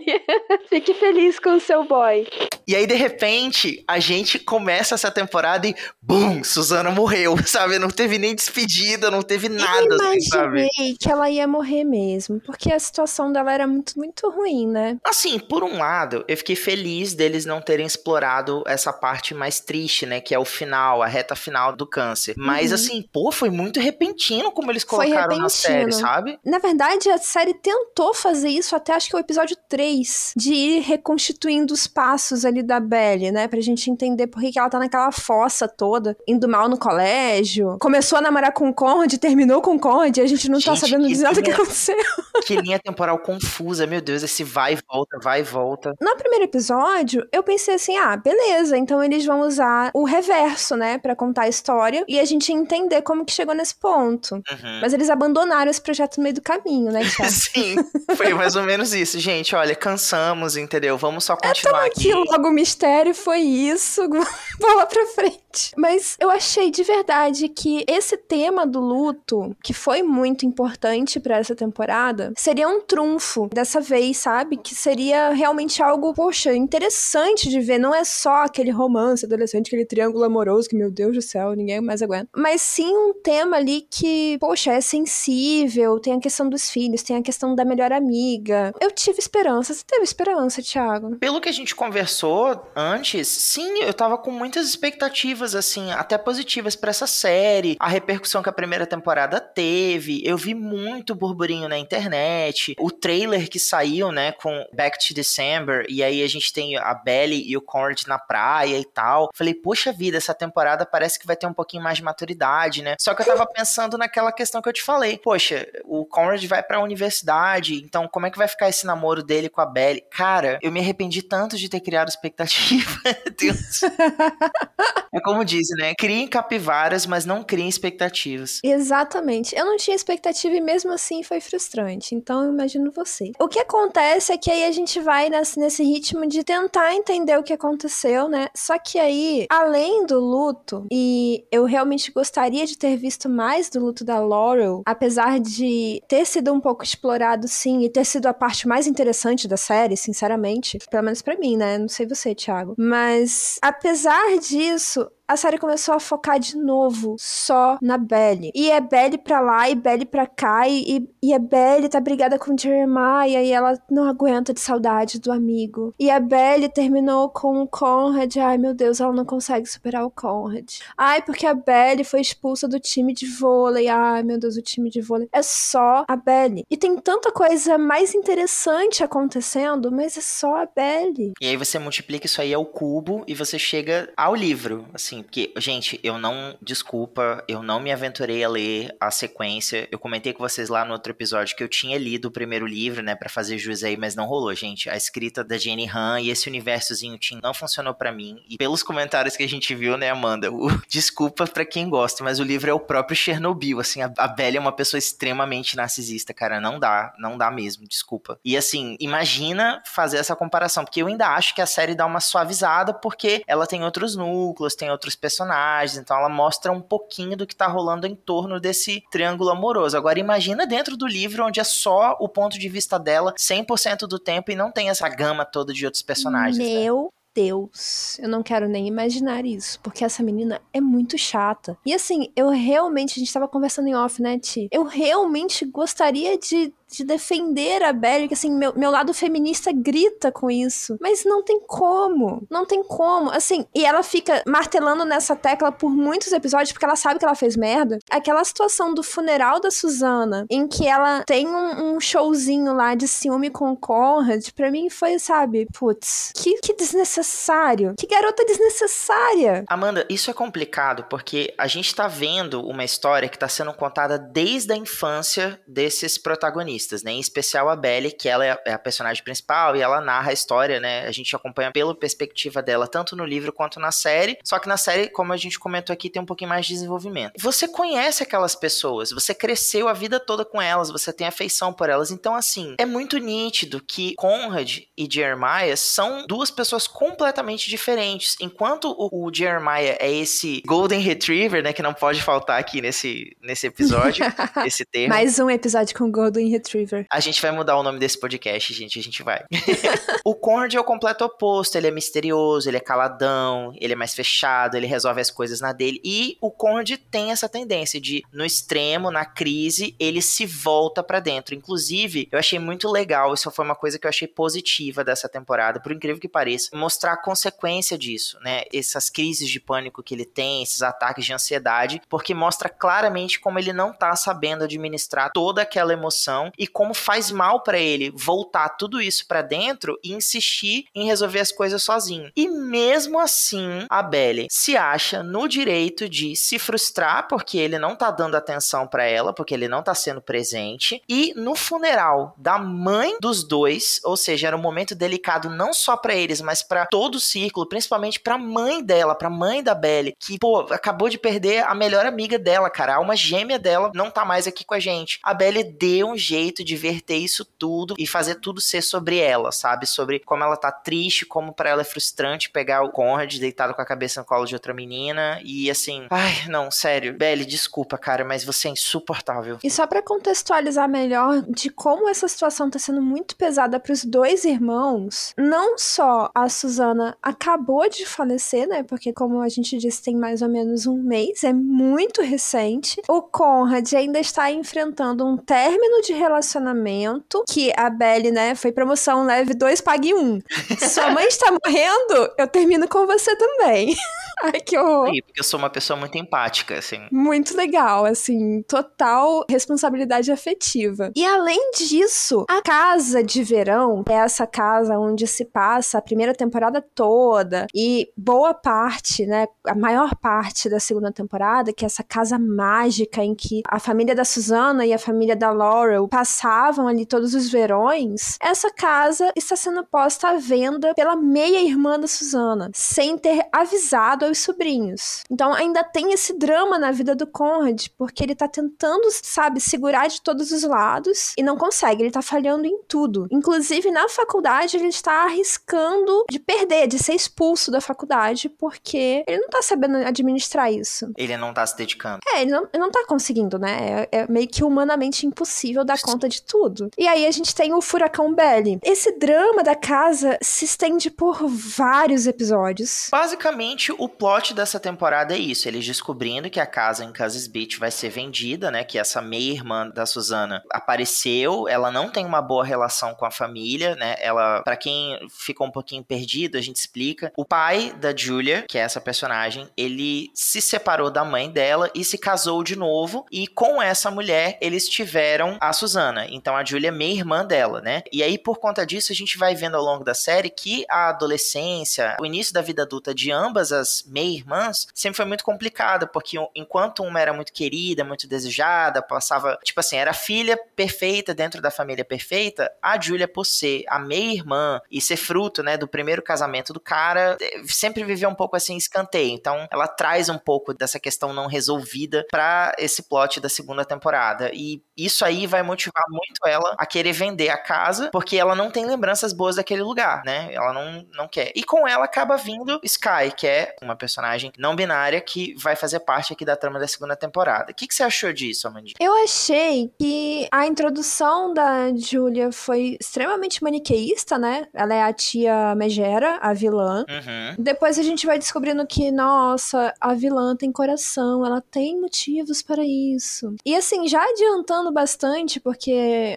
Fique 0.69 0.95
feliz 0.95 1.41
com 1.41 1.57
o 1.57 1.61
seu 1.61 1.83
boy. 1.83 2.25
E 2.69 2.77
aí, 2.77 2.87
de 2.87 2.95
repente, 2.95 3.83
a 3.89 3.99
gente 3.99 4.39
começa 4.39 4.95
essa 4.95 5.11
temporada 5.11 5.67
e 5.67 5.75
bum, 6.01 6.45
Suzana 6.45 6.91
morreu, 6.91 7.35
sabe? 7.45 7.79
Não 7.79 7.89
teve 7.89 8.17
nem 8.17 8.35
despedida, 8.35 9.11
não 9.11 9.23
teve 9.23 9.49
nada, 9.49 9.89
eu 9.89 9.95
assim, 9.95 10.21
sabe? 10.21 10.61
imaginei 10.61 10.97
que 11.01 11.11
ela 11.11 11.29
ia 11.29 11.49
morrer 11.49 11.83
mesmo, 11.83 12.41
porque 12.41 12.71
a 12.71 12.79
situação 12.79 13.33
dela 13.33 13.53
era 13.53 13.67
muito, 13.67 13.99
muito 13.99 14.31
ruim, 14.31 14.69
né? 14.69 14.99
Assim, 15.03 15.39
por 15.39 15.65
um 15.65 15.79
lado, 15.79 16.25
eu 16.29 16.37
fiquei 16.37 16.55
feliz 16.55 17.15
deles 17.15 17.45
não 17.45 17.61
terem 17.61 17.87
explorado 17.87 18.63
essa 18.67 18.93
parte 18.93 19.35
mais 19.35 19.59
triste, 19.59 20.07
né? 20.07 20.21
Que 20.29 20.35
é 20.35 20.39
o 20.39 20.45
final, 20.45 21.03
a 21.03 21.07
reta 21.07 21.35
final 21.35 21.75
do 21.75 21.87
câncer. 21.87 22.35
Mas, 22.37 22.69
Uhum. 22.69 22.75
assim, 22.75 23.03
pô, 23.11 23.33
foi 23.33 23.49
muito 23.49 23.81
repentino 23.81 24.53
como 24.53 24.71
eles 24.71 24.85
colocaram 24.85 25.39
na 25.39 25.49
série, 25.49 25.91
sabe? 25.91 26.39
Na 26.45 26.59
verdade, 26.59 27.09
a 27.09 27.17
série 27.17 27.55
tentou 27.55 28.13
fazer 28.13 28.51
isso 28.51 28.77
até 28.77 28.93
acho 28.93 29.09
que 29.09 29.17
o 29.17 29.19
episódio 29.19 29.57
3, 29.71 30.35
de 30.37 30.53
ir 30.53 30.81
reconstituindo 30.81 31.73
os 31.73 31.87
passos 31.87 32.45
ali 32.45 32.63
da 32.63 32.79
Belly, 32.79 33.33
né? 33.33 33.49
Pra 33.49 33.59
gente 33.63 33.91
entender 33.91 34.27
por 34.27 34.43
que 34.43 34.59
ela 34.59 34.69
tá 34.69 34.79
naquela 34.79 35.11
fossa 35.11 35.67
toda, 35.67 36.15
indo 36.29 36.47
mal 36.47 36.69
no 36.69 36.77
colégio. 36.79 37.79
Começou 37.81 38.19
a 38.19 38.21
namorar 38.21 38.53
com 38.53 38.69
o 38.69 38.75
Conrad, 38.75 39.15
terminou 39.15 39.63
com 39.63 39.77
o 39.77 39.81
Conrad, 39.81 40.15
e 40.19 40.21
a 40.21 40.27
gente 40.27 40.51
não 40.51 40.61
tá 40.61 40.75
Gente, 40.75 40.81
sabendo 40.91 41.09
que 41.09 41.15
de 41.15 41.23
nada 41.23 41.41
o 41.41 41.43
que 41.43 41.51
aconteceu. 41.51 41.97
Que 42.47 42.57
linha 42.57 42.79
temporal 42.79 43.19
confusa, 43.19 43.87
meu 43.87 44.01
Deus, 44.01 44.23
esse 44.23 44.45
vai 44.45 44.75
e 44.75 44.79
volta, 44.89 45.19
vai 45.23 45.41
e 45.41 45.43
volta. 45.43 45.95
No 46.01 46.17
primeiro 46.17 46.45
episódio, 46.45 47.27
eu 47.33 47.43
pensei 47.43 47.75
assim: 47.75 47.97
ah, 47.97 48.17
beleza, 48.17 48.77
então 48.79 49.03
eles 49.03 49.25
vão 49.27 49.41
usar 49.41 49.91
o 49.93 50.05
reverso, 50.19 50.77
né, 50.77 50.99
Pra 50.99 51.15
contar 51.15 51.43
a 51.43 51.49
história 51.49 52.05
e 52.09 52.19
a 52.19 52.25
gente 52.25 52.53
entender 52.53 53.03
como 53.03 53.25
que 53.25 53.33
chegou 53.33 53.55
nesse 53.55 53.75
ponto. 53.75 54.35
Uhum. 54.35 54.81
Mas 54.81 54.93
eles 54.93 55.11
abandonaram 55.11 55.71
esse 55.71 55.81
projeto 55.81 56.19
no 56.19 56.25
meio 56.25 56.35
do 56.35 56.43
caminho, 56.43 56.93
né, 56.93 57.01
Thiago? 57.05 57.31
Sim, 57.33 57.77
foi 58.17 58.35
mais 58.35 58.57
ou 58.57 58.63
menos 58.63 58.93
isso. 58.93 59.19
Gente, 59.19 59.55
olha, 59.55 59.75
cansamos, 59.75 60.57
entendeu? 60.57 60.97
Vamos 60.99 61.25
só 61.25 61.37
continuar 61.37 61.87
aqui. 61.87 62.03
Que 62.03 62.15
logo 62.15 62.49
o 62.49 62.53
mistério 62.53 63.15
foi 63.15 63.41
isso, 63.41 64.03
bola 64.69 64.87
pra 64.87 65.07
frente. 65.07 65.73
Mas 65.77 66.17
eu 66.21 66.31
achei 66.31 66.71
de 66.71 66.83
verdade 66.83 67.49
que 67.49 67.85
esse 67.89 68.17
tema 68.17 68.67
do 68.67 68.81
luto, 68.81 69.57
que 69.63 69.73
foi 69.73 70.03
muito 70.03 70.45
importante 70.45 71.19
pra 71.19 71.39
essa 71.39 71.55
temporada, 71.55 72.33
seria 72.37 72.69
um 72.69 72.81
trunfo 72.81 73.49
dessa 73.53 73.81
vez, 73.81 74.19
sabe? 74.19 74.57
Que 74.57 74.75
seria 74.75 75.31
realmente 75.31 75.83
algo, 75.83 76.13
poxa, 76.15 76.55
interessante 76.55 77.49
de 77.49 77.61
ver. 77.61 77.79
Não 77.79 77.95
é 77.95 78.05
só 78.05 78.45
aquele 78.45 78.71
romance 78.71 79.25
adolescente, 79.25 79.69
aquele 79.69 79.85
triângulo 79.85 80.25
amoroso 80.25 80.69
que, 80.69 80.77
meu 80.77 80.91
Deus 80.91 81.15
do 81.15 81.23
céu, 81.23 81.55
ninguém 81.55 81.81
mais 81.81 82.03
aguenta. 82.03 82.29
Mas 82.37 82.61
sim 82.61 82.93
um 82.95 83.15
tema 83.15 83.57
ali 83.57 83.87
que, 83.91 84.37
poxa, 84.39 84.73
é 84.73 84.81
sensível, 84.81 85.99
tem 85.99 86.15
a 86.15 86.21
questão 86.21 86.49
dos 86.49 86.71
filhos, 86.71 87.03
tem 87.03 87.17
a 87.17 87.23
questão 87.23 87.55
da 87.55 87.65
melhor 87.65 87.93
amiga. 87.93 88.73
Eu 88.81 88.91
tive 88.91 89.19
esperança. 89.19 89.75
Você 89.75 89.83
teve 89.87 90.03
esperança, 90.03 90.63
Thiago? 90.63 91.17
Pelo 91.17 91.41
que 91.41 91.49
a 91.49 91.53
gente 91.53 91.75
conversou 91.75 92.63
antes, 92.75 93.29
sim, 93.29 93.81
eu 93.81 93.95
tava 93.95 94.19
com 94.19 94.31
muitas 94.49 94.67
expectativas, 94.67 95.55
assim, 95.55 95.93
até 95.93 96.17
positivas 96.17 96.75
pra 96.75 96.89
essa 96.89 97.07
série. 97.07 97.77
A 97.79 97.87
repercussão 97.87 98.43
que 98.43 98.49
a 98.49 98.53
primeira 98.53 98.87
temporada 98.87 99.39
teve. 99.39 100.23
Eu 100.25 100.39
vi 100.39 100.55
muito 100.55 101.15
burburinho 101.15 101.69
na 101.69 101.77
internet. 101.77 102.75
O 102.79 102.91
trailer 102.91 103.47
que 103.51 103.59
saiu, 103.59 104.11
né, 104.11 104.33
com 104.33 104.65
Back 104.73 105.07
to 105.07 105.13
December, 105.13 105.85
e 105.87 106.03
aí 106.03 106.23
a 106.23 106.27
gente 106.27 106.51
tem 106.51 106.79
a 106.79 106.95
Belly 106.95 107.43
e 107.47 107.59
o 107.59 107.61
Conrad 107.61 108.05
na 108.07 108.19
praia 108.19 108.79
e 108.79 108.87
tal. 108.87 109.29
Falei, 109.35 109.53
poxa 109.53 109.93
vida, 109.93 110.17
essa 110.17 110.33
temporada 110.33 110.87
parece 110.87 111.19
que 111.19 111.27
vai 111.27 111.37
ter 111.37 111.47
um 111.47 111.53
pouquinho 111.53 111.83
mais 111.83 111.99
de 111.99 112.03
maturidade, 112.03 112.81
né? 112.81 112.97
Só 112.99 113.15
que 113.15 113.21
eu 113.21 113.27
tava 113.27 113.47
pensando 113.47 113.99
naquela 113.99 114.33
questão 114.33 114.63
que 114.63 114.69
eu 114.71 114.73
te 114.73 114.83
falei. 114.83 115.19
Poxa, 115.19 115.69
o 115.85 116.07
Conrad 116.07 116.43
vai 116.47 116.63
pra 116.63 116.81
universidade, 116.81 117.75
então 117.85 118.09
como 118.09 118.25
é 118.25 118.31
que 118.31 118.39
vai 118.39 118.49
ficar 118.49 118.71
esse 118.71 118.87
namoro 118.87 119.23
dele 119.23 119.51
com 119.51 119.61
a 119.61 119.67
Belly? 119.67 120.03
Cara, 120.11 120.59
eu 120.63 120.73
me 120.73 120.81
arrependi 120.81 121.21
tanto 121.21 121.59
de 121.59 121.69
ter 121.69 121.81
criado 121.81 122.09
expectativa. 122.09 122.99
Deus. 123.39 123.81
É 125.13 125.21
como 125.21 125.45
dizem, 125.45 125.77
né? 125.77 125.95
Criem 125.95 126.29
capivaras, 126.29 127.07
mas 127.07 127.25
não 127.25 127.43
criem 127.43 127.69
expectativas. 127.69 128.61
Exatamente. 128.63 129.57
Eu 129.57 129.65
não 129.65 129.77
tinha 129.77 129.97
expectativa 129.97 130.55
e 130.55 130.61
mesmo 130.61 130.93
assim 130.93 131.23
foi 131.23 131.41
frustrante. 131.41 132.15
Então 132.15 132.45
eu 132.45 132.53
imagino 132.53 132.91
você. 132.91 133.33
O 133.39 133.49
que 133.49 133.59
acontece 133.59 134.33
é 134.33 134.39
que 134.39 134.51
aí 134.51 134.65
a 134.65 134.71
gente 134.71 135.01
vai 135.01 135.31
nesse, 135.31 135.83
ritmo 135.83 136.27
de 136.27 136.45
tentar 136.45 136.95
entender 136.95 137.39
o 137.39 137.43
que 137.43 137.53
aconteceu, 137.53 138.29
né? 138.29 138.49
Só 138.55 138.79
que 138.79 138.99
aí, 138.99 139.47
além 139.51 140.05
do 140.07 140.21
luto, 140.21 140.87
e 140.91 141.45
eu 141.51 141.65
realmente 141.65 142.13
gostaria 142.13 142.67
de 142.67 142.77
ter 142.77 142.97
visto 142.97 143.29
mais 143.29 143.71
do 143.71 143.81
luto 143.81 144.05
da 144.05 144.21
Laurel, 144.21 144.83
apesar 144.85 145.41
de 145.41 146.03
ter 146.07 146.27
sido 146.27 146.53
um 146.53 146.61
pouco 146.61 146.85
explorado 146.85 147.49
sim 147.49 147.83
e 147.83 147.89
ter 147.89 148.05
sido 148.05 148.27
a 148.27 148.35
parte 148.35 148.69
mais 148.69 148.87
interessante 148.87 149.49
da 149.49 149.57
série, 149.57 149.97
sinceramente, 149.97 150.79
pelo 150.91 151.05
menos 151.05 151.23
pra 151.23 151.37
mim, 151.39 151.57
né? 151.57 151.79
Não 151.79 151.89
sei 151.89 152.07
você, 152.07 152.35
Thiago. 152.35 152.75
Mas 152.77 153.59
apesar 153.63 154.28
disso, 154.37 155.11
a 155.29 155.37
série 155.37 155.59
começou 155.59 155.95
a 155.95 156.01
focar 156.01 156.41
de 156.41 156.57
novo 156.57 157.15
só 157.19 157.79
na 157.83 157.99
Belly. 157.99 158.51
E 158.55 158.71
é 158.71 158.81
Belly 158.81 159.19
pra 159.19 159.41
lá 159.41 159.69
e 159.69 159.75
Belly 159.75 160.07
pra 160.07 160.27
cá. 160.27 160.67
E, 160.67 161.07
e 161.23 161.35
a 161.35 161.39
Belly 161.39 161.89
tá 161.89 162.01
brigada 162.01 162.39
com 162.39 162.57
Jeremiah 162.57 163.43
e 163.43 163.53
ela 163.53 163.79
não 163.91 164.05
aguenta 164.05 164.55
de 164.55 164.61
saudade 164.61 165.21
do 165.21 165.31
amigo. 165.31 165.95
E 165.99 166.11
a 166.11 166.19
Belly 166.19 166.69
terminou 166.71 167.29
com 167.29 167.63
o 167.63 167.69
Conrad. 167.69 168.35
Ai, 168.39 168.57
meu 168.57 168.73
Deus, 168.73 169.01
ela 169.01 169.13
não 169.13 169.25
consegue 169.25 169.67
superar 169.67 170.07
o 170.07 170.11
Conrad. 170.11 170.79
Ai, 170.97 171.21
porque 171.21 171.47
a 171.47 171.53
Belly 171.53 172.05
foi 172.05 172.21
expulsa 172.21 172.67
do 172.67 172.81
time 172.81 173.13
de 173.13 173.27
vôlei. 173.27 173.89
Ai, 173.89 174.23
meu 174.23 174.39
Deus, 174.39 174.57
o 174.57 174.63
time 174.63 174.89
de 174.89 175.03
vôlei. 175.03 175.29
É 175.31 175.43
só 175.43 176.05
a 176.09 176.17
Belly. 176.17 176.65
E 176.71 176.77
tem 176.77 176.97
tanta 176.97 177.31
coisa 177.31 177.77
mais 177.77 178.15
interessante 178.15 179.05
acontecendo, 179.05 179.93
mas 179.93 180.17
é 180.17 180.23
só 180.23 180.63
a 180.63 180.67
Belly. 180.67 181.35
E 181.39 181.47
aí 181.47 181.57
você 181.57 181.79
multiplica 181.79 182.25
isso 182.25 182.41
aí 182.41 182.55
ao 182.55 182.65
cubo 182.65 183.25
e 183.27 183.35
você 183.35 183.59
chega 183.59 184.11
ao 184.17 184.35
livro, 184.35 184.87
assim, 184.95 185.18
porque, 185.23 185.53
gente, 185.57 185.99
eu 186.03 186.19
não, 186.19 186.57
desculpa, 186.61 187.45
eu 187.49 187.63
não 187.63 187.81
me 187.81 187.93
aventurei 187.93 188.43
a 188.45 188.49
ler 188.49 188.95
a 189.01 189.11
sequência. 189.11 189.89
Eu 189.91 189.99
comentei 189.99 190.33
com 190.33 190.43
vocês 190.43 190.69
lá 190.69 190.85
no 190.85 190.93
outro 190.93 191.13
episódio 191.13 191.57
que 191.57 191.63
eu 191.63 191.69
tinha 191.69 191.99
lido 191.99 192.27
o 192.27 192.31
primeiro 192.31 192.67
livro, 192.67 193.03
né, 193.03 193.15
Pra 193.15 193.29
fazer 193.29 193.59
jus 193.59 193.83
aí, 193.83 193.97
mas 193.97 194.15
não 194.15 194.27
rolou, 194.27 194.55
gente. 194.55 194.89
A 194.89 194.97
escrita 194.97 195.43
da 195.43 195.59
Jenny 195.59 195.89
Han 195.93 196.21
e 196.21 196.31
esse 196.31 196.49
universozinho 196.49 197.19
teen 197.19 197.41
não 197.43 197.53
funcionou 197.53 197.95
pra 197.95 198.13
mim. 198.13 198.43
E 198.49 198.57
pelos 198.57 198.83
comentários 198.83 199.37
que 199.37 199.43
a 199.43 199.49
gente 199.49 199.75
viu, 199.75 199.97
né, 199.97 200.11
Amanda, 200.11 200.53
o, 200.53 200.69
desculpa 200.89 201.47
pra 201.47 201.65
quem 201.65 201.89
gosta, 201.89 202.23
mas 202.23 202.39
o 202.39 202.45
livro 202.45 202.71
é 202.71 202.73
o 202.73 202.81
próprio 202.81 203.17
Chernobyl, 203.17 203.81
assim, 203.81 204.03
a, 204.03 204.13
a 204.17 204.29
Bella 204.29 204.57
é 204.57 204.61
uma 204.61 204.73
pessoa 204.73 204.99
extremamente 204.99 205.77
narcisista, 205.77 206.33
cara, 206.33 206.61
não 206.61 206.79
dá, 206.79 207.13
não 207.19 207.37
dá 207.37 207.51
mesmo, 207.51 207.87
desculpa. 207.87 208.39
E 208.45 208.57
assim, 208.57 208.97
imagina 209.01 209.83
fazer 209.87 210.19
essa 210.19 210.37
comparação, 210.37 210.85
porque 210.85 211.03
eu 211.03 211.07
ainda 211.07 211.29
acho 211.29 211.55
que 211.55 211.61
a 211.61 211.67
série 211.67 211.95
dá 211.95 212.07
uma 212.07 212.21
suavizada, 212.21 212.95
porque 212.95 213.43
ela 213.47 213.67
tem 213.67 213.85
outros 213.85 214.17
núcleos, 214.17 214.75
tem 214.75 214.91
outros 214.91 215.08
personagens, 215.15 215.99
então 215.99 216.17
ela 216.17 216.29
mostra 216.29 216.73
um 216.73 216.81
pouquinho 216.81 217.37
do 217.37 217.47
que 217.47 217.57
tá 217.57 217.67
rolando 217.67 218.07
em 218.07 218.15
torno 218.15 218.61
desse 218.61 219.03
triângulo 219.11 219.51
amoroso. 219.51 219.97
Agora 219.97 220.19
imagina 220.19 220.67
dentro 220.67 220.97
do 220.97 221.07
livro 221.07 221.45
onde 221.45 221.61
é 221.61 221.65
só 221.65 222.17
o 222.21 222.29
ponto 222.29 222.59
de 222.59 222.69
vista 222.69 222.99
dela 222.99 223.35
100% 223.35 224.07
do 224.07 224.19
tempo 224.19 224.51
e 224.51 224.57
não 224.57 224.71
tem 224.71 224.89
essa 224.89 225.09
gama 225.09 225.45
toda 225.45 225.73
de 225.73 225.85
outros 225.85 226.03
personagens. 226.03 226.59
né? 226.59 226.65
Meu 226.65 227.13
Deus, 227.35 228.19
eu 228.19 228.29
não 228.29 228.43
quero 228.43 228.69
nem 228.69 228.89
imaginar 228.89 229.45
isso, 229.45 229.79
porque 229.81 230.05
essa 230.05 230.25
menina 230.25 230.61
é 230.73 230.81
muito 230.81 231.17
chata. 231.17 231.79
E 231.87 231.95
assim, 231.95 232.33
eu 232.35 232.49
realmente, 232.49 233.13
a 233.13 233.21
gente 233.21 233.33
tava 233.33 233.47
conversando 233.47 233.87
em 233.87 233.95
off, 233.95 234.21
né, 234.21 234.39
Ti? 234.41 234.69
Eu 234.73 234.83
realmente 234.83 235.65
gostaria 235.65 236.37
de, 236.37 236.73
de 236.91 237.05
defender 237.05 237.83
a 237.83 237.93
Belly, 237.93 238.29
que 238.29 238.35
assim, 238.35 238.51
meu, 238.51 238.73
meu 238.75 238.91
lado 238.91 239.13
feminista 239.13 239.71
grita 239.73 240.33
com 240.33 240.51
isso. 240.51 240.97
Mas 241.01 241.25
não 241.25 241.43
tem 241.43 241.61
como. 241.61 242.47
Não 242.51 242.65
tem 242.65 242.83
como. 242.83 243.31
Assim, 243.31 243.67
e 243.75 243.85
ela 243.85 244.03
fica 244.03 244.43
martelando 244.47 245.05
nessa 245.05 245.37
tecla 245.37 245.71
por 245.71 245.91
muitos 245.91 246.33
episódios, 246.33 246.73
porque 246.73 246.85
ela 246.85 246.97
sabe 246.97 247.19
que 247.19 247.25
ela 247.25 247.35
fez 247.35 247.57
merda. 247.57 247.99
Aquela 248.11 248.43
situação 248.45 248.95
do 248.95 249.03
funeral 249.03 249.61
da 249.61 249.71
Susana, 249.71 250.47
em 250.49 250.67
que 250.67 250.87
ela 250.87 251.23
tem 251.25 251.47
um, 251.47 251.97
um 251.97 252.01
showzinho 252.01 252.75
lá 252.75 252.95
de 252.95 253.07
ciúme 253.07 253.51
com 253.51 253.73
o 253.73 253.77
Conrad, 253.77 254.49
pra 254.55 254.71
mim 254.71 254.89
foi, 254.89 255.19
sabe, 255.19 255.67
putz, 255.79 256.33
que, 256.35 256.59
que 256.61 256.75
desnecessário. 256.75 257.95
Que 257.99 258.07
garota 258.07 258.45
desnecessária. 258.45 259.65
Amanda, 259.69 260.07
isso 260.09 260.31
é 260.31 260.35
complicado 260.35 261.05
porque 261.11 261.53
a 261.59 261.67
gente 261.67 261.95
tá 261.95 262.09
vendo 262.09 262.63
uma 262.63 262.85
história 262.85 263.29
que 263.29 263.39
tá 263.39 263.49
sendo 263.49 263.73
contada 263.75 264.19
desde 264.19 264.73
a 264.73 264.77
infância 264.77 265.61
desses 265.67 266.17
protagonistas. 266.17 266.78
Protagonistas, 266.79 267.03
né? 267.03 267.13
Em 267.13 267.21
especial 267.21 267.69
a 267.69 267.77
Belly, 267.77 268.13
que 268.13 268.29
ela 268.29 268.45
é 268.45 268.73
a 268.73 268.79
personagem 268.79 269.23
principal 269.23 269.77
e 269.77 269.81
ela 269.81 270.01
narra 270.01 270.31
a 270.31 270.33
história, 270.33 270.79
né? 270.81 271.07
A 271.07 271.13
gente 271.13 271.35
acompanha 271.35 271.73
pela 271.73 271.95
perspectiva 271.95 272.63
dela, 272.63 272.87
tanto 272.87 273.17
no 273.17 273.25
livro 273.25 273.53
quanto 273.53 273.81
na 273.81 273.91
série. 273.91 274.39
Só 274.45 274.59
que 274.59 274.69
na 274.69 274.77
série, 274.77 275.09
como 275.09 275.33
a 275.33 275.37
gente 275.37 275.59
comentou 275.59 275.93
aqui, 275.93 276.09
tem 276.09 276.23
um 276.23 276.27
pouquinho 276.27 276.51
mais 276.51 276.67
de 276.67 276.75
desenvolvimento. 276.75 277.33
Você 277.39 277.67
conhece 277.67 278.23
aquelas 278.23 278.55
pessoas, 278.55 279.11
você 279.11 279.35
cresceu 279.35 279.89
a 279.89 279.93
vida 279.93 280.21
toda 280.21 280.45
com 280.45 280.61
elas, 280.61 280.91
você 280.91 281.13
tem 281.13 281.27
afeição 281.27 281.73
por 281.73 281.89
elas. 281.89 282.11
Então, 282.11 282.35
assim, 282.35 282.75
é 282.79 282.87
muito 282.87 283.19
nítido 283.19 283.83
que 283.83 284.15
Conrad 284.15 284.79
e 284.97 285.09
Jeremiah 285.11 285.77
são 285.77 286.27
duas 286.27 286.51
pessoas 286.51 286.87
completamente 286.87 287.69
diferentes. 287.69 288.37
Enquanto 288.41 288.95
o, 288.97 289.27
o 289.27 289.35
Jeremiah 289.35 289.97
é 289.99 290.11
esse 290.11 290.63
Golden 290.67 291.01
Retriever, 291.01 291.63
né? 291.63 291.73
Que 291.73 291.83
não 291.83 291.95
pode 291.95 292.23
faltar 292.23 292.59
aqui 292.59 292.81
nesse, 292.81 293.37
nesse 293.43 293.67
episódio, 293.67 294.25
esse 294.65 294.85
termo. 294.85 295.09
Mais 295.09 295.39
um 295.39 295.51
episódio 295.51 295.97
com 295.97 296.11
Golden 296.11 296.49
Retriever. 296.49 296.68
A 297.11 297.21
gente 297.21 297.41
vai 297.41 297.51
mudar 297.51 297.77
o 297.77 297.83
nome 297.83 297.99
desse 297.99 298.19
podcast, 298.19 298.73
gente. 298.75 298.99
A 298.99 299.03
gente 299.03 299.23
vai. 299.23 299.45
o 300.25 300.35
Conrad 300.35 300.75
é 300.75 300.81
o 300.81 300.85
completo 300.85 301.25
oposto. 301.25 301.77
Ele 301.77 301.89
é 301.89 301.91
misterioso, 301.91 302.69
ele 302.69 302.77
é 302.77 302.81
caladão, 302.81 303.73
ele 303.81 303.93
é 303.93 303.97
mais 303.97 304.15
fechado, 304.15 304.77
ele 304.77 304.87
resolve 304.87 305.21
as 305.21 305.31
coisas 305.31 305.61
na 305.61 305.73
dele. 305.73 306.01
E 306.05 306.37
o 306.41 306.51
Conrad 306.51 306.91
tem 307.11 307.31
essa 307.31 307.49
tendência 307.49 308.01
de, 308.01 308.23
no 308.33 308.45
extremo, 308.45 309.11
na 309.11 309.25
crise, 309.25 309.95
ele 309.99 310.21
se 310.21 310.45
volta 310.45 311.03
para 311.03 311.21
dentro. 311.21 311.55
Inclusive, 311.55 312.29
eu 312.31 312.39
achei 312.39 312.59
muito 312.59 312.91
legal, 312.91 313.33
isso 313.35 313.51
foi 313.51 313.65
uma 313.65 313.75
coisa 313.75 313.99
que 313.99 314.07
eu 314.07 314.09
achei 314.09 314.29
positiva 314.29 315.05
dessa 315.05 315.29
temporada, 315.29 315.81
por 315.81 315.93
incrível 315.93 316.21
que 316.21 316.29
pareça, 316.29 316.71
mostrar 316.75 317.13
a 317.13 317.23
consequência 317.23 317.97
disso, 317.97 318.39
né? 318.41 318.63
Essas 318.73 319.09
crises 319.11 319.49
de 319.49 319.61
pânico 319.61 320.03
que 320.03 320.15
ele 320.15 320.25
tem, 320.25 320.63
esses 320.63 320.83
ataques 320.83 321.25
de 321.25 321.33
ansiedade, 321.33 322.01
porque 322.09 322.35
mostra 322.35 322.69
claramente 322.69 323.41
como 323.41 323.59
ele 323.59 323.73
não 323.73 323.93
tá 323.93 324.15
sabendo 324.17 324.65
administrar 324.65 325.31
toda 325.33 325.63
aquela 325.63 325.93
emoção 325.93 326.51
e 326.59 326.67
como 326.67 326.93
faz 326.93 327.31
mal 327.31 327.63
para 327.63 327.79
ele 327.79 328.11
voltar 328.11 328.71
tudo 328.71 329.01
isso 329.01 329.27
para 329.27 329.43
dentro 329.43 329.99
e 330.03 330.13
insistir 330.13 330.87
em 330.95 331.07
resolver 331.07 331.41
as 331.41 331.53
coisas 331.53 331.83
sozinho. 331.83 332.31
E 332.37 332.49
mesmo 332.49 333.19
assim, 333.19 333.87
a 333.89 334.03
Belly 334.03 334.49
se 334.51 334.77
acha 334.77 335.23
no 335.23 335.49
direito 335.49 336.09
de 336.09 336.35
se 336.35 336.59
frustrar 336.59 337.29
porque 337.29 337.59
ele 337.59 337.79
não 337.79 337.95
tá 337.95 338.11
dando 338.11 338.37
atenção 338.37 338.87
para 338.87 339.05
ela, 339.05 339.33
porque 339.33 339.55
ele 339.55 339.69
não 339.69 339.83
tá 339.83 339.95
sendo 339.95 340.21
presente. 340.21 341.03
E 341.09 341.33
no 341.37 341.55
funeral 341.55 342.35
da 342.37 342.59
mãe 342.59 343.17
dos 343.21 343.45
dois, 343.45 344.01
ou 344.05 344.17
seja, 344.17 344.49
era 344.49 344.57
um 344.57 344.61
momento 344.61 344.95
delicado 344.95 345.49
não 345.49 345.73
só 345.73 345.97
para 345.97 346.15
eles, 346.15 346.41
mas 346.41 346.63
para 346.63 346.87
todo 346.87 347.17
o 347.17 347.21
círculo, 347.21 347.69
principalmente 347.69 348.21
para 348.21 348.39
mãe 348.39 348.83
dela, 348.83 349.15
para 349.15 349.31
mãe 349.31 349.63
da 349.63 349.75
Belly, 349.75 350.15
que 350.19 350.39
pô, 350.39 350.61
acabou 350.71 351.09
de 351.09 351.19
perder 351.19 351.65
a 351.65 351.75
melhor 351.75 352.07
amiga 352.07 352.39
dela, 352.39 352.71
cara, 352.71 352.95
a 352.95 352.97
alma 352.97 353.15
gêmea 353.15 353.59
dela 353.59 353.91
não 353.95 354.11
tá 354.11 354.25
mais 354.25 354.47
aqui 354.47 354.65
com 354.65 354.75
a 354.75 354.81
gente. 354.81 355.19
A 355.23 355.35
Belly 355.35 355.65
deu 355.65 356.09
um 356.09 356.17
jeito 356.17 356.48
de 356.53 356.77
verter 356.77 357.17
isso 357.17 357.45
tudo 357.45 357.95
e 357.99 358.07
fazer 358.07 358.37
tudo 358.37 358.61
ser 358.61 358.83
sobre 358.83 359.19
ela, 359.19 359.53
sabe? 359.53 359.87
Sobre 359.87 360.19
como 360.21 360.45
ela 360.45 360.57
tá 360.57 360.71
triste, 360.71 361.27
como 361.27 361.53
para 361.53 361.71
ela 361.71 361.83
é 361.83 361.85
frustrante 361.85 362.51
pegar 362.51 362.83
o 362.83 362.91
Conrad 362.91 363.39
deitado 363.39 363.75
com 363.75 363.83
a 363.83 363.87
cabeça 363.87 364.21
no 364.21 364.27
colo 364.27 364.47
de 364.47 364.55
outra 364.55 364.75
menina 364.75 365.41
e 365.45 365.71
assim, 365.71 366.07
ai, 366.11 366.47
não, 366.49 366.71
sério, 366.71 367.17
Belly, 367.17 367.45
desculpa, 367.45 367.97
cara, 367.99 368.25
mas 368.25 368.45
você 368.45 368.69
é 368.69 368.73
insuportável. 368.73 369.59
E 369.63 369.71
só 369.71 369.87
para 369.87 370.03
contextualizar 370.03 370.89
melhor 370.89 371.43
de 371.43 371.71
como 371.71 372.09
essa 372.09 372.29
situação 372.29 372.71
tá 372.71 372.79
sendo 372.79 373.03
muito 373.03 373.37
pesada 373.37 373.79
para 373.79 373.93
os 373.93 374.05
dois 374.05 374.45
irmãos, 374.45 375.33
não 375.37 375.77
só 375.79 376.31
a 376.35 376.49
Susana 376.49 377.17
acabou 377.23 377.89
de 377.89 378.05
falecer, 378.07 378.67
né? 378.67 378.83
Porque 378.83 379.13
como 379.13 379.41
a 379.41 379.49
gente 379.49 379.77
disse, 379.79 380.03
tem 380.03 380.17
mais 380.17 380.43
ou 380.43 380.49
menos 380.49 380.87
um 380.87 381.03
mês, 381.03 381.45
é 381.45 381.53
muito 381.53 382.23
recente. 382.23 383.01
O 383.09 383.23
Conrad 383.23 383.93
ainda 383.95 384.19
está 384.19 384.51
enfrentando 384.51 385.27
um 385.27 385.37
término 385.37 386.01
de 386.03 386.13
relacionamento 386.39 387.45
que 387.49 387.73
a 387.77 387.91
Belly, 387.91 388.31
né, 388.31 388.55
foi 388.55 388.73
promoção 388.73 389.27
leve 389.27 389.55
dois 389.55 389.81
pague 389.81 390.15
um. 390.15 390.41
Sua 390.79 391.11
mãe 391.11 391.27
está 391.27 391.47
morrendo, 391.65 392.33
eu 392.39 392.47
termino 392.47 392.89
com 392.89 393.07
você 393.07 393.35
também. 393.37 393.95
Ai, 394.41 394.61
que 394.61 394.79
horror. 394.79 395.13
Sim, 395.13 395.23
porque 395.23 395.41
eu 395.41 395.45
sou 395.45 395.59
uma 395.59 395.69
pessoa 395.69 395.99
muito 395.99 396.17
empática, 396.17 396.79
assim. 396.79 397.01
Muito 397.11 397.57
legal, 397.57 398.05
assim, 398.05 398.63
total 398.69 399.45
responsabilidade 399.49 400.31
afetiva. 400.31 401.11
E 401.17 401.25
além 401.25 401.73
disso, 401.73 402.45
a 402.49 402.63
casa 402.63 403.23
de 403.23 403.43
verão 403.43 404.05
é 404.09 404.13
essa 404.13 404.47
casa 404.47 404.97
onde 404.97 405.27
se 405.27 405.45
passa 405.45 405.99
a 405.99 406.03
primeira 406.03 406.33
temporada 406.33 406.81
toda 406.95 407.67
e 407.75 408.09
boa 408.17 408.55
parte, 408.55 409.27
né, 409.27 409.49
a 409.67 409.75
maior 409.75 410.15
parte 410.15 410.69
da 410.69 410.79
segunda 410.79 411.11
temporada, 411.11 411.73
que 411.73 411.85
é 411.85 411.87
essa 411.87 412.05
casa 412.05 412.39
mágica 412.39 413.25
em 413.25 413.35
que 413.35 413.63
a 413.67 413.81
família 413.81 414.15
da 414.15 414.25
Susana 414.25 414.87
e 414.87 414.93
a 414.93 414.99
família 414.99 415.35
da 415.35 415.51
Laurel 415.51 416.07
passavam 416.19 416.89
ali 416.89 417.07
todos 417.07 417.33
os 417.33 417.49
verões. 417.49 418.37
Essa 418.41 418.73
casa 418.73 419.31
está 419.37 419.55
sendo 419.55 419.85
posta 419.85 420.31
à 420.31 420.37
venda 420.37 420.93
pela 420.95 421.15
meia-irmã 421.15 421.97
da 421.97 422.09
Susana, 422.09 422.73
sem 422.75 423.17
ter 423.17 423.47
avisado 423.53 424.25
aos 424.25 424.39
sobrinhos. 424.39 425.23
Então 425.31 425.55
ainda 425.55 425.85
tem 425.85 426.13
esse 426.13 426.37
drama 426.37 426.77
na 426.77 426.91
vida 426.91 427.15
do 427.15 427.25
Conrad, 427.25 427.87
porque 427.97 428.25
ele 428.25 428.35
tá 428.35 428.49
tentando, 428.49 429.07
sabe, 429.13 429.61
segurar 429.61 430.09
de 430.09 430.21
todos 430.21 430.51
os 430.51 430.65
lados 430.65 431.35
e 431.39 431.43
não 431.43 431.57
consegue, 431.57 432.03
ele 432.03 432.11
tá 432.11 432.21
falhando 432.21 432.67
em 432.67 432.83
tudo. 432.89 433.29
Inclusive 433.31 433.89
na 433.93 434.09
faculdade 434.09 434.77
ele 434.77 434.89
está 434.89 435.23
arriscando 435.23 436.25
de 436.29 436.41
perder, 436.41 436.89
de 436.89 436.99
ser 436.99 437.15
expulso 437.15 437.71
da 437.71 437.81
faculdade, 437.81 438.49
porque 438.49 439.23
ele 439.25 439.43
não 439.43 439.51
tá 439.51 439.63
sabendo 439.63 439.99
administrar 439.99 440.73
isso. 440.73 441.13
Ele 441.17 441.37
não 441.37 441.55
tá 441.55 441.65
se 441.65 441.77
dedicando. 441.77 442.19
É, 442.35 442.43
ele 442.43 442.51
não, 442.51 442.69
ele 442.73 442.83
não 442.83 442.91
tá 442.91 443.05
conseguindo, 443.07 443.57
né? 443.57 444.09
É, 444.11 444.19
é 444.23 444.27
meio 444.27 444.49
que 444.49 444.65
humanamente 444.65 445.25
impossível 445.25 445.85
dar 445.85 446.08
conta 446.13 446.29
de 446.29 446.43
tudo. 446.43 446.91
E 446.97 447.07
aí 447.07 447.27
a 447.27 447.31
gente 447.31 447.55
tem 447.55 447.73
o 447.73 447.81
Furacão 447.81 448.35
Belly. 448.35 448.79
Esse 448.83 449.19
drama 449.19 449.63
da 449.63 449.75
casa 449.75 450.39
se 450.41 450.65
estende 450.65 451.11
por 451.11 451.47
vários 451.49 452.27
episódios. 452.27 453.09
Basicamente, 453.11 453.93
o 453.97 454.09
plot 454.09 454.55
dessa 454.55 454.81
temporada 454.81 455.35
é 455.35 455.39
isso: 455.39 455.69
eles 455.69 455.85
descobrindo 455.85 456.51
que 456.51 456.61
a 456.61 456.67
casa 456.67 457.05
em 457.05 457.13
Casas 457.13 457.47
Beach 457.47 457.79
vai 457.79 457.91
ser 457.91 458.09
vendida, 458.09 458.71
né? 458.71 458.85
Que 458.85 458.99
essa 458.99 459.21
meia-irmã 459.21 459.89
da 459.89 460.07
Susana 460.07 460.63
apareceu, 460.73 461.69
ela 461.69 461.91
não 461.91 462.11
tem 462.11 462.25
uma 462.25 462.41
boa 462.41 462.65
relação 462.65 463.15
com 463.15 463.25
a 463.25 463.31
família, 463.31 463.95
né? 463.97 464.17
Ela, 464.19 464.63
para 464.63 464.77
quem 464.77 465.19
ficou 465.31 465.67
um 465.67 465.71
pouquinho 465.71 466.05
perdido, 466.05 466.57
a 466.57 466.61
gente 466.61 466.77
explica. 466.77 467.33
O 467.37 467.45
pai 467.45 467.93
da 468.01 468.15
Julia, 468.17 468.65
que 468.69 468.79
é 468.79 468.83
essa 468.83 469.01
personagem, 469.01 469.69
ele 469.77 470.31
se 470.35 470.61
separou 470.61 471.11
da 471.11 471.25
mãe 471.25 471.51
dela 471.51 471.91
e 471.95 472.05
se 472.05 472.17
casou 472.17 472.63
de 472.63 472.77
novo, 472.77 473.27
e 473.31 473.47
com 473.47 473.83
essa 473.83 474.11
mulher 474.11 474.59
eles 474.61 474.89
tiveram 474.89 475.57
a 475.61 475.73
Susana. 475.73 475.98
Então 476.31 476.57
a 476.57 476.65
Julia 476.65 476.89
é 476.89 476.93
meia-irmã 476.93 477.45
dela, 477.45 477.81
né? 477.81 478.03
E 478.13 478.23
aí, 478.23 478.39
por 478.39 478.59
conta 478.59 478.87
disso, 478.87 479.13
a 479.13 479.15
gente 479.15 479.37
vai 479.37 479.55
vendo 479.55 479.77
ao 479.77 479.83
longo 479.83 480.05
da 480.05 480.15
série 480.15 480.51
que 480.51 480.85
a 480.89 481.09
adolescência, 481.09 482.17
o 482.21 482.27
início 482.27 482.53
da 482.55 482.63
vida 482.63 482.83
adulta 482.83 483.15
de 483.15 483.31
ambas 483.31 483.73
as 483.73 484.05
meia-irmãs 484.07 484.87
sempre 484.95 485.17
foi 485.17 485.27
muito 485.27 485.45
complicada, 485.45 486.07
porque 486.07 486.37
enquanto 486.55 487.03
uma 487.03 487.21
era 487.21 487.33
muito 487.33 487.53
querida, 487.53 488.05
muito 488.05 488.29
desejada, 488.29 489.03
passava, 489.03 489.59
tipo 489.65 489.81
assim, 489.81 489.97
era 489.97 490.13
filha 490.13 490.57
perfeita 490.77 491.35
dentro 491.35 491.61
da 491.61 491.71
família 491.71 492.05
perfeita, 492.05 492.71
a 492.83 493.01
Julia, 493.01 493.29
por 493.29 493.45
ser 493.45 493.85
a 493.89 493.99
meia-irmã 493.99 494.81
e 494.91 495.01
ser 495.01 495.17
fruto, 495.17 495.63
né, 495.63 495.77
do 495.77 495.89
primeiro 495.89 496.23
casamento 496.23 496.73
do 496.73 496.81
cara, 496.81 497.37
eh, 497.41 497.63
sempre 497.67 498.05
viveu 498.05 498.29
um 498.29 498.35
pouco 498.35 498.57
assim, 498.57 498.77
escanteio. 498.77 499.33
Então, 499.33 499.67
ela 499.71 499.89
traz 499.89 500.29
um 500.29 500.39
pouco 500.39 500.73
dessa 500.73 501.01
questão 501.01 501.33
não 501.33 501.47
resolvida 501.47 502.27
para 502.31 502.75
esse 502.79 503.03
plot 503.03 503.41
da 503.41 503.49
segunda 503.49 503.85
temporada. 503.85 504.51
E 504.53 504.83
isso 504.97 505.25
aí 505.25 505.47
vai 505.47 505.63
motivar 505.63 505.88
muito 506.09 506.47
ela 506.47 506.75
a 506.79 506.87
querer 506.87 507.13
vender 507.13 507.51
a 507.51 507.59
casa, 507.59 508.11
porque 508.11 508.37
ela 508.37 508.55
não 508.55 508.71
tem 508.71 508.87
lembranças 508.87 509.33
boas 509.33 509.57
daquele 509.57 509.83
lugar, 509.83 510.23
né? 510.25 510.49
Ela 510.53 510.73
não, 510.73 511.07
não 511.15 511.29
quer. 511.29 511.53
E 511.55 511.63
com 511.63 511.87
ela 511.87 512.05
acaba 512.05 512.37
vindo 512.37 512.81
Sky, 512.83 513.33
que 513.37 513.47
é 513.47 513.77
uma 513.83 513.97
personagem 513.97 514.53
não 514.59 514.75
binária 514.75 515.21
que 515.21 515.55
vai 515.59 515.77
fazer 515.77 516.01
parte 516.01 516.33
aqui 516.33 516.45
da 516.45 516.57
trama 516.57 516.79
da 516.79 516.89
segunda 516.89 517.17
temporada. 517.17 517.73
O 517.73 517.75
que, 517.75 517.87
que 517.87 517.95
você 517.95 518.03
achou 518.03 518.33
disso, 518.33 518.67
Amandinha? 518.69 518.95
Eu 519.01 519.13
achei 519.23 519.91
que 519.99 520.49
a 520.51 520.67
introdução 520.67 521.53
da 521.53 521.95
Julia 521.95 522.53
foi 522.53 522.97
extremamente 523.01 523.63
maniqueísta, 523.63 524.39
né? 524.39 524.67
Ela 524.73 524.95
é 524.95 525.03
a 525.03 525.13
tia 525.13 525.75
Megera, 525.75 526.39
a 526.41 526.53
vilã. 526.53 527.05
Uhum. 527.09 527.57
Depois 527.59 527.99
a 527.99 528.03
gente 528.03 528.27
vai 528.27 528.39
descobrindo 528.39 528.87
que, 528.87 529.11
nossa, 529.11 529.95
a 530.01 530.15
vilã 530.15 530.57
tem 530.57 530.73
coração, 530.73 531.45
ela 531.45 531.61
tem 531.61 532.01
motivos 532.01 532.63
para 532.63 532.83
isso. 532.85 533.55
E 533.65 533.75
assim, 533.75 534.09
já 534.09 534.23
adiantando 534.23 534.93
bastante, 534.93 535.61
porque 535.61 535.78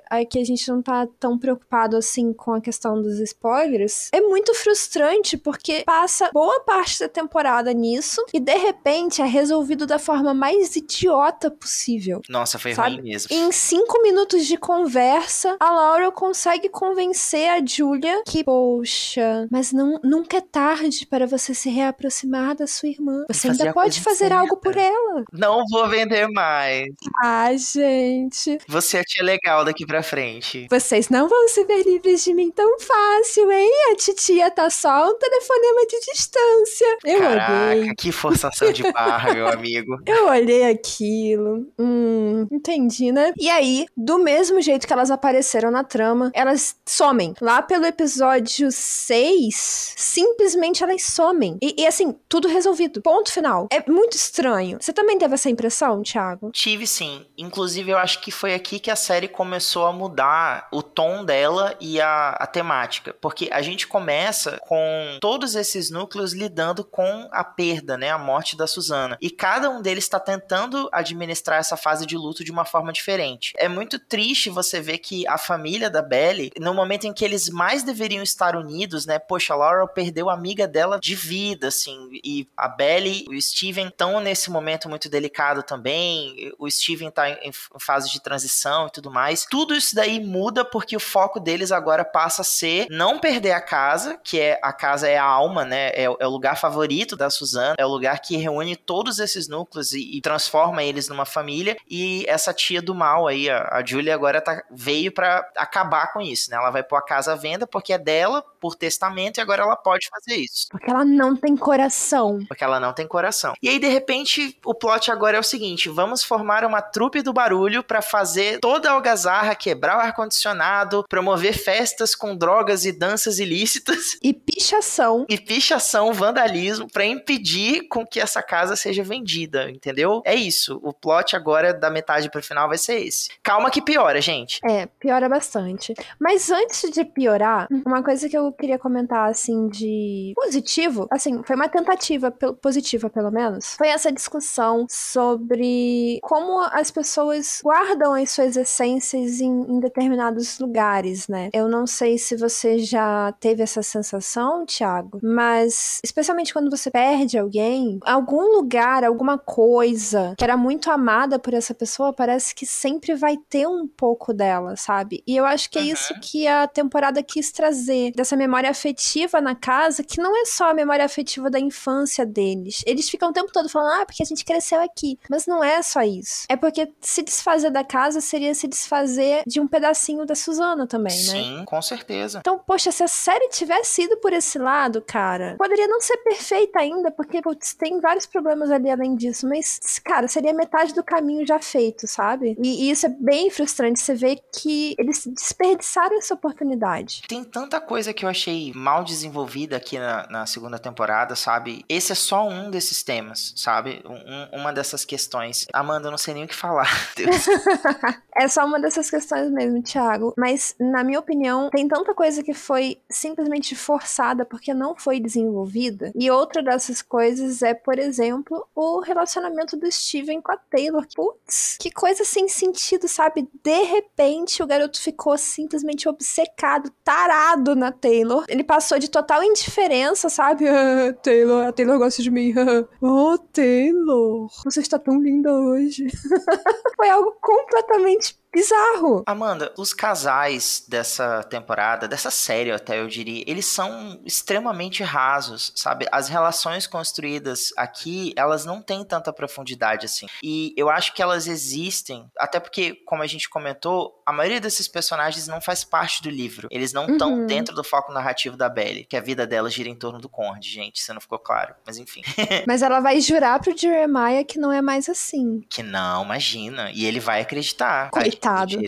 aqui 0.10 0.40
a 0.40 0.44
gente 0.44 0.70
não 0.70 0.82
tá 0.82 1.08
tão 1.20 1.38
preocupado 1.38 1.98
assim 1.98 2.34
com 2.34 2.54
a 2.54 2.62
questão 2.62 3.02
dos 3.02 3.20
spoilers, 3.20 4.10
é 4.12 4.22
muito 4.22 4.54
frustrante 4.54 5.38
porque 5.38 5.84
passa 5.86 6.30
boa 6.34 6.60
parte 6.62 7.00
da 7.00 7.10
temporada 7.10 7.74
nisso 7.74 8.24
e 8.34 8.40
de 8.40 8.56
repente 8.56 9.22
é 9.22 9.26
resolvido 9.26 9.86
da 9.86 10.00
forma 10.00 10.34
mais 10.34 10.76
idiota 10.76 11.50
possível. 11.50 12.22
Nossa, 12.30 12.60
foi 12.60 12.74
Sabe? 12.74 12.96
ruim 12.96 13.04
mesmo. 13.04 13.30
Em 13.32 13.52
cinco 13.52 14.02
minutos 14.02 14.46
de 14.46 14.58
conversa, 14.58 15.56
a 15.60 15.72
Laurel 15.72 16.12
consegue 16.12 16.70
convencer 16.70 17.50
a 17.50 17.66
Julia 17.66 18.24
que, 18.26 18.44
poxa, 18.44 19.48
mas 19.52 19.72
não, 19.72 20.00
nunca 20.04 20.38
é 20.38 20.42
tarde 20.42 21.06
para 21.06 21.26
você 21.26 21.54
se 21.54 21.70
reaproximar 21.70 22.56
da 22.56 22.68
sua 22.68 22.90
irmã. 22.90 23.26
Você 23.28 23.48
fazer 23.48 23.64
ainda 23.64 23.74
pode 23.74 24.02
fazer 24.02 24.32
algo 24.32 24.58
por 24.58 24.74
certa. 24.74 24.90
ela. 24.90 25.24
Não 25.32 25.64
vou 25.70 25.88
vender 25.88 26.28
mais. 26.28 26.88
Ai, 27.24 27.58
gente. 27.58 28.58
Você 28.68 28.98
é 28.98 29.04
tia 29.04 29.24
legal 29.32 29.64
daqui 29.64 29.86
pra 29.86 30.04
frente. 30.04 30.68
Vocês 30.70 31.10
não 31.10 31.28
vão 31.28 31.48
se 31.48 31.64
ver 31.66 31.84
livres 31.84 32.24
de 32.24 32.34
mim 32.34 32.52
tão 32.52 32.80
fácil, 32.80 33.52
hein? 33.52 33.72
A 33.92 33.96
titia 33.96 34.52
tá 34.52 34.70
só 34.70 35.10
um 35.10 35.18
telefonema 35.18 35.86
de 35.88 36.00
distância. 36.12 36.98
Eu 37.06 37.20
Caraca, 37.20 37.70
olhei. 37.72 37.96
que 37.96 38.12
forçação 38.12 38.72
de 38.72 38.84
barra, 38.92 39.34
meu 39.34 39.48
amigo. 39.48 39.98
Eu 40.06 40.28
olhei 40.28 40.70
aquilo. 40.70 41.66
Hum, 41.80 42.48
entendi, 42.52 43.12
né? 43.12 43.34
E 43.38 43.50
aí, 43.50 43.86
do 43.96 44.20
mesmo 44.20 44.62
jeito 44.62 44.86
que 44.86 44.94
elas 44.94 45.10
apareceram 45.12 45.72
na 45.72 45.84
trama, 45.84 46.32
elas 46.34 46.76
somem. 46.86 47.34
Lá 47.42 47.62
pelo 47.62 47.86
episódio 47.86 48.70
6, 48.72 49.94
simplesmente 49.98 50.84
elas 50.84 51.04
somem. 51.04 51.58
E, 51.62 51.76
e 51.84 51.88
assim, 51.88 52.16
tudo 52.28 52.48
resolvido. 52.48 53.02
Ponto 53.02 53.32
final. 53.32 53.68
É 53.72 53.90
muito 53.90 54.16
estranho. 54.16 54.78
Você 54.80 54.92
também 54.92 55.18
teve 55.18 55.34
essa 55.34 55.50
impressão, 55.50 56.02
Thiago? 56.04 56.52
Tive 56.52 56.86
sim. 56.86 57.26
Inclusive, 57.38 57.92
eu 57.92 57.98
acho 57.98 58.22
que 58.22 58.32
foi 58.32 58.54
aqui 58.54 58.80
que 58.80 58.92
a 58.92 58.96
série 58.96 59.21
começou 59.28 59.86
a 59.86 59.92
mudar 59.92 60.68
o 60.72 60.82
tom 60.82 61.24
dela 61.24 61.76
e 61.80 62.00
a, 62.00 62.30
a 62.32 62.48
temática. 62.48 63.16
Porque 63.20 63.50
a 63.52 63.62
gente 63.62 63.88
começa 63.88 64.60
com 64.68 65.18
todos 65.20 65.56
esses 65.56 65.90
núcleos 65.90 66.34
lidando 66.34 66.84
com 66.84 67.28
a 67.32 67.44
perda, 67.44 67.98
né? 67.98 68.10
A 68.10 68.18
morte 68.18 68.56
da 68.58 68.68
Susana. 68.68 69.18
E 69.22 69.30
cada 69.30 69.70
um 69.70 69.82
deles 69.82 70.04
está 70.04 70.20
tentando 70.20 70.90
administrar 70.92 71.60
essa 71.60 71.78
fase 71.78 72.06
de 72.06 72.18
luto 72.18 72.44
de 72.44 72.52
uma 72.52 72.66
forma 72.66 72.92
diferente. 72.92 73.54
É 73.58 73.68
muito 73.68 74.00
triste 74.00 74.50
você 74.50 74.80
ver 74.80 74.98
que 75.00 75.28
a 75.28 75.38
família 75.38 75.90
da 75.90 76.02
Belly, 76.02 76.52
no 76.60 76.74
momento 76.74 77.06
em 77.06 77.14
que 77.14 77.26
eles 77.26 77.50
mais 77.50 77.84
deveriam 77.84 78.24
estar 78.24 78.56
unidos, 78.56 79.06
né? 79.06 79.20
Poxa, 79.20 79.54
a 79.54 79.58
Laurel 79.58 79.88
perdeu 79.88 80.30
a 80.30 80.34
amiga 80.34 80.68
dela 80.68 81.00
de 81.00 81.16
vida, 81.16 81.68
assim. 81.68 82.10
E 82.24 82.48
a 82.56 82.68
Belly 82.68 83.26
e 83.30 83.36
o 83.36 83.42
Steven 83.42 83.88
estão 83.88 84.20
nesse 84.20 84.50
momento 84.50 84.90
muito 84.90 85.10
delicado 85.10 85.64
também. 85.64 86.52
O 86.58 86.70
Steven 86.70 87.12
tá 87.12 87.30
em 87.30 87.52
fase 87.80 88.10
de 88.12 88.22
transição 88.22 88.88
e 88.88 88.92
tudo 88.92 89.11
mais. 89.12 89.46
Tudo 89.46 89.76
isso 89.76 89.96
daí 89.96 90.20
muda 90.20 90.64
porque 90.64 90.96
o 90.96 91.00
foco 91.00 91.40
deles 91.40 91.72
agora 91.72 92.04
passa 92.04 92.42
a 92.42 92.46
ser 92.46 92.88
não 92.90 93.20
perder 93.20 93.52
a 93.52 93.62
casa, 93.62 94.20
que 94.24 94.40
é 94.40 94.60
a 94.64 94.74
casa 94.74 95.08
é 95.08 95.18
a 95.18 95.24
alma, 95.24 95.66
né? 95.66 95.90
É, 95.90 96.04
é 96.04 96.28
o 96.28 96.30
lugar 96.30 96.58
favorito 96.58 97.16
da 97.16 97.30
Suzana, 97.30 97.76
é 97.78 97.86
o 97.86 97.90
lugar 97.90 98.20
que 98.22 98.38
reúne 98.38 98.76
todos 98.76 99.20
esses 99.20 99.48
núcleos 99.48 99.94
e, 99.94 100.18
e 100.18 100.22
transforma 100.22 100.84
eles 100.84 101.08
numa 101.10 101.26
família. 101.26 101.78
E 101.90 102.26
essa 102.28 102.54
tia 102.54 102.82
do 102.82 102.96
mal 102.96 103.28
aí, 103.28 103.50
a, 103.50 103.68
a 103.72 103.86
Julia, 103.86 104.14
agora 104.16 104.42
tá, 104.42 104.64
veio 104.72 105.12
para 105.12 105.48
acabar 105.58 106.14
com 106.14 106.22
isso, 106.22 106.50
né? 106.50 106.58
Ela 106.58 106.72
vai 106.72 106.84
pôr 106.84 106.98
a 106.98 107.02
casa 107.02 107.34
à 107.34 107.36
venda 107.36 107.68
porque 107.68 107.94
é 107.94 107.98
dela, 107.98 108.44
por 108.62 108.76
testamento, 108.76 109.40
e 109.40 109.42
agora 109.42 109.64
ela 109.64 109.76
pode 109.76 110.08
fazer 110.08 110.40
isso. 110.40 110.68
Porque 110.70 110.90
ela 110.90 111.04
não 111.04 111.36
tem 111.36 111.58
coração. 111.58 112.40
Porque 112.48 112.64
ela 112.64 112.80
não 112.80 112.94
tem 112.94 113.08
coração. 113.08 113.54
E 113.62 113.68
aí, 113.68 113.80
de 113.80 113.88
repente, 113.88 114.56
o 114.64 114.76
plot 114.76 115.12
agora 115.12 115.38
é 115.38 115.40
o 115.40 115.44
seguinte: 115.44 115.90
vamos 115.90 116.24
formar 116.24 116.64
uma 116.64 116.82
trupe 116.82 117.24
do 117.24 117.34
barulho 117.34 117.84
para 117.84 118.02
fazer 118.02 118.60
toda 118.60 118.90
a 118.90 118.94
algazarra, 118.94 119.56
quebrar 119.56 119.98
o 119.98 120.02
ar-condicionado, 120.02 121.04
promover 121.10 121.58
festas 121.58 122.14
com 122.14 122.36
drogas 122.36 122.86
e 122.86 122.92
danças 122.92 123.40
ilícitas. 123.40 124.18
E 124.22 124.34
pichação. 124.34 125.26
E 125.28 125.38
pichação, 125.38 126.14
vandalismo, 126.14 126.88
para 126.88 127.06
impedir 127.06 127.88
com 127.88 128.06
que 128.06 128.20
essa 128.20 128.44
casa 128.44 128.76
seja 128.76 129.04
vendida, 129.04 129.72
entendeu? 129.72 130.22
É 130.24 130.36
isso. 130.36 130.80
O 130.84 130.94
plot 130.94 131.36
agora, 131.36 131.74
da 131.74 131.90
metade 131.90 132.30
pro 132.30 132.44
final, 132.44 132.68
vai 132.68 132.78
ser 132.78 133.06
esse. 133.06 133.30
Calma 133.42 133.72
que 133.72 133.82
piora, 133.82 134.22
gente. 134.22 134.60
É, 134.64 134.86
piora 134.86 135.28
bastante. 135.28 135.94
Mas 136.20 136.52
antes 136.52 136.92
de 136.92 137.04
piorar, 137.04 137.68
uma 137.86 138.04
coisa 138.04 138.30
que 138.30 138.38
eu 138.38 138.51
queria 138.52 138.80
comentar, 138.80 139.30
assim, 139.30 139.68
de 139.68 140.34
positivo, 140.36 141.08
assim, 141.10 141.42
foi 141.44 141.56
uma 141.56 141.70
tentativa 141.70 142.32
positiva, 142.62 143.10
pelo 143.10 143.32
menos, 143.32 143.76
foi 143.78 143.90
essa 143.90 144.12
discussão 144.12 144.86
sobre 144.90 146.20
como 146.22 146.62
as 146.72 146.92
pessoas 146.92 147.62
guardam 147.64 148.14
as 148.14 148.32
suas 148.32 148.56
essências 148.56 149.40
em, 149.40 149.50
em 149.50 149.80
determinados 149.80 150.60
lugares, 150.60 151.28
né? 151.28 151.50
Eu 151.54 151.68
não 151.68 151.86
sei 151.86 152.18
se 152.18 152.36
você 152.36 152.80
já 152.80 153.34
teve 153.40 153.64
essa 153.64 153.82
sensação, 153.82 154.66
Thiago, 154.66 155.20
mas 155.22 156.00
especialmente 156.04 156.54
quando 156.54 156.70
você 156.70 156.90
perde 156.90 157.38
alguém, 157.38 158.00
algum 158.04 158.56
lugar, 158.56 159.04
alguma 159.04 159.38
coisa 159.38 160.36
que 160.38 160.44
era 160.44 160.58
muito 160.58 160.90
amada 160.92 161.40
por 161.40 161.54
essa 161.54 161.74
pessoa, 161.74 162.14
parece 162.14 162.54
que 162.54 162.66
sempre 162.66 163.16
vai 163.16 163.38
ter 163.50 163.68
um 163.68 163.88
pouco 163.88 164.34
dela, 164.34 164.76
sabe? 164.76 165.24
E 165.26 165.36
eu 165.36 165.46
acho 165.46 165.70
que 165.70 165.80
é 165.80 165.82
uhum. 165.82 165.88
isso 165.88 166.14
que 166.22 166.48
a 166.48 166.68
temporada 166.68 167.22
quis 167.24 167.52
trazer, 167.52 168.12
dessa 168.12 168.36
memória 168.42 168.70
afetiva 168.70 169.40
na 169.40 169.56
casa, 169.56 170.04
que 170.04 170.20
não 170.20 170.36
é 170.36 170.46
só 170.46 170.72
a 170.72 170.74
memória 170.74 171.06
afetiva 171.06 171.50
da 171.50 171.60
infância 171.60 172.26
deles. 172.26 172.84
Eles 172.86 173.10
ficam 173.10 173.30
o 173.30 173.34
tempo 173.34 173.52
todo 173.52 173.70
falando, 173.70 174.02
ah, 174.02 174.06
porque 174.06 174.24
a 174.24 174.26
gente 174.26 174.44
cresceu 174.44 174.82
aqui. 174.82 175.20
Mas 175.30 175.46
não 175.46 175.64
é 175.64 175.82
só 175.82 176.02
isso. 176.02 176.46
É 176.50 176.56
porque 176.56 176.92
se 177.00 177.22
desfazer 177.22 177.70
da 177.70 177.84
casa 177.84 178.20
seria 178.20 178.54
se 178.54 178.68
desfazer 178.68 179.44
de 179.46 179.60
um 179.60 179.68
pedacinho 179.68 180.26
da 180.26 180.36
Suzana 180.36 180.88
também, 180.88 181.14
Sim, 181.14 181.32
né? 181.32 181.60
Sim, 181.60 181.66
com 181.66 181.82
certeza. 181.82 182.40
Então, 182.40 182.60
poxa, 182.60 182.92
se 182.92 183.04
a 183.04 183.08
série 183.08 183.50
tivesse 183.50 184.04
ido 184.04 184.18
por 184.18 184.34
esse 184.34 184.58
lado, 184.58 185.02
cara, 185.02 185.56
poderia 185.58 185.88
não 185.88 186.02
ser 186.02 186.18
perfeita 186.18 186.80
ainda, 186.80 187.12
porque, 187.12 187.42
putz, 187.42 187.74
tem 187.74 188.00
vários 188.00 188.26
problemas 188.26 188.72
ali 188.72 188.90
além 188.90 189.16
disso, 189.16 189.48
mas, 189.48 189.80
cara, 190.04 190.28
seria 190.28 190.54
metade 190.54 190.94
do 190.94 191.04
caminho 191.04 191.46
já 191.46 191.60
feito, 191.60 192.08
sabe? 192.08 192.58
E, 192.62 192.88
e 192.88 192.92
isso 192.92 193.06
é 193.06 193.10
bem 193.10 193.50
frustrante, 193.50 194.00
você 194.00 194.16
vê 194.16 194.42
que 194.54 194.96
eles 194.98 195.26
desperdiçaram 195.28 196.18
essa 196.18 196.34
oportunidade. 196.34 197.22
Tem 197.28 197.44
tanta 197.44 197.80
coisa 197.80 198.14
que 198.14 198.26
eu 198.26 198.30
achei 198.32 198.72
mal 198.74 199.04
desenvolvida 199.04 199.78
aqui 199.78 199.98
na, 200.00 200.28
na 200.30 200.46
segunda 200.46 200.80
temporada, 200.80 201.36
sabe? 201.36 201.86
Esse 201.88 202.12
é 202.12 202.16
só 202.16 202.48
um 202.48 202.72
desses 202.72 203.04
temas, 203.04 203.54
sabe? 203.56 204.02
Um, 204.06 204.60
uma 204.60 204.74
dessas 204.74 205.06
questões. 205.06 205.68
Amanda, 205.74 206.08
eu 206.08 206.12
não 206.12 206.18
sei 206.18 206.34
nem 206.34 206.46
o 206.46 206.48
que 206.48 206.56
falar. 206.56 206.90
é 208.36 208.48
só 208.48 208.66
uma 208.66 208.80
dessas 208.80 209.10
questões 209.10 209.52
mesmo, 209.52 209.82
Thiago. 209.82 210.34
Mas, 210.38 210.76
na 210.80 211.04
minha 211.04 211.20
opinião, 211.20 211.70
tem 211.70 211.88
tanta 211.88 212.14
coisa 212.14 212.44
que 212.44 212.54
foi 212.54 212.98
simplesmente 213.10 213.76
forçada 213.76 214.46
porque 214.46 214.74
não 214.74 214.96
foi 214.96 215.20
desenvolvida. 215.20 216.12
E 216.16 216.30
outra 216.32 216.64
dessas 216.64 217.02
coisas 217.02 217.62
é, 217.62 217.74
por 217.74 218.00
exemplo, 218.00 218.66
o 218.76 219.00
relacionamento 219.00 219.78
do 219.78 219.92
Steven 219.92 220.42
com 220.42 220.52
a 220.52 220.58
Taylor. 220.58 221.06
Putz, 221.16 221.78
que 221.80 221.92
coisa 221.92 222.24
sem 222.24 222.48
sentido, 222.48 223.08
sabe? 223.08 223.48
De 223.64 223.84
repente, 223.84 224.64
o 224.64 224.68
garoto 224.68 225.00
ficou 225.02 225.38
simplesmente 225.38 226.08
obcecado, 226.08 226.92
tarado 227.04 227.76
na 227.76 227.92
Taylor. 227.92 228.21
Ele 228.48 228.64
passou 228.64 229.00
de 229.00 229.10
total 229.10 229.44
indiferença, 229.44 230.30
sabe? 230.30 230.68
Ah, 230.68 231.14
Taylor, 231.22 231.68
a 231.68 231.72
Taylor 231.72 231.98
gosta 231.98 232.22
de 232.22 232.32
mim. 232.32 232.54
oh, 233.02 233.38
Taylor, 233.52 234.48
você 234.64 234.82
está 234.82 234.98
tão 234.98 235.22
linda 235.22 235.52
hoje. 235.54 236.08
Foi 236.96 237.10
algo 237.10 237.36
completamente 237.42 238.41
bizarro. 238.54 239.24
Amanda, 239.26 239.74
os 239.78 239.94
casais 239.94 240.84
dessa 240.88 241.44
temporada, 241.44 242.08
dessa 242.08 242.30
série 242.30 242.72
até 242.72 243.00
eu 243.00 243.08
diria, 243.08 243.44
eles 243.48 243.66
são 243.66 244.22
extremamente 244.26 245.04
rasos, 245.04 245.72
sabe? 245.76 246.06
As 246.12 246.28
relações 246.28 246.86
construídas 246.86 247.70
aqui, 247.78 248.34
elas 248.36 248.66
não 248.66 248.82
têm 248.82 249.06
tanta 249.06 249.32
profundidade 249.32 250.06
assim. 250.06 250.28
E 250.44 250.74
eu 250.76 250.90
acho 250.90 251.14
que 251.14 251.22
elas 251.22 251.48
existem, 251.48 252.30
até 252.38 252.60
porque, 252.60 252.96
como 253.06 253.24
a 253.24 253.28
gente 253.28 253.50
comentou, 253.50 254.22
a 254.26 254.34
maioria 254.34 254.60
desses 254.60 254.88
personagens 254.88 255.48
não 255.48 255.62
faz 255.62 255.84
parte 255.84 256.22
do 256.22 256.30
livro. 256.30 256.68
Eles 256.72 256.94
não 256.94 257.08
estão 257.08 257.34
uhum. 257.34 257.46
dentro 257.46 257.74
do 257.74 257.84
foco 257.84 258.12
narrativo 258.12 258.58
da 258.58 258.70
Belly, 258.70 259.06
que 259.06 259.18
a 259.18 259.22
vida 259.22 259.48
dela 259.48 259.70
gira 259.70 259.90
em 259.90 259.96
torno 259.96 260.20
do 260.20 260.30
Conde, 260.30 260.70
gente, 260.70 261.02
se 261.02 261.14
não 261.14 261.22
ficou 261.22 261.40
claro. 261.40 261.76
Mas 261.86 261.98
enfim. 261.98 262.22
Mas 262.68 262.82
ela 262.82 263.00
vai 263.00 263.20
jurar 263.22 263.60
pro 263.60 263.78
Jeremiah 263.78 264.44
que 264.44 264.60
não 264.60 264.72
é 264.72 264.82
mais 264.82 265.08
assim. 265.08 265.62
Que 265.70 265.84
não, 265.84 266.24
imagina. 266.24 266.92
E 266.94 267.06
ele 267.06 267.20
vai 267.20 267.42
acreditar. 267.42 268.10
Coitado. 268.12 268.41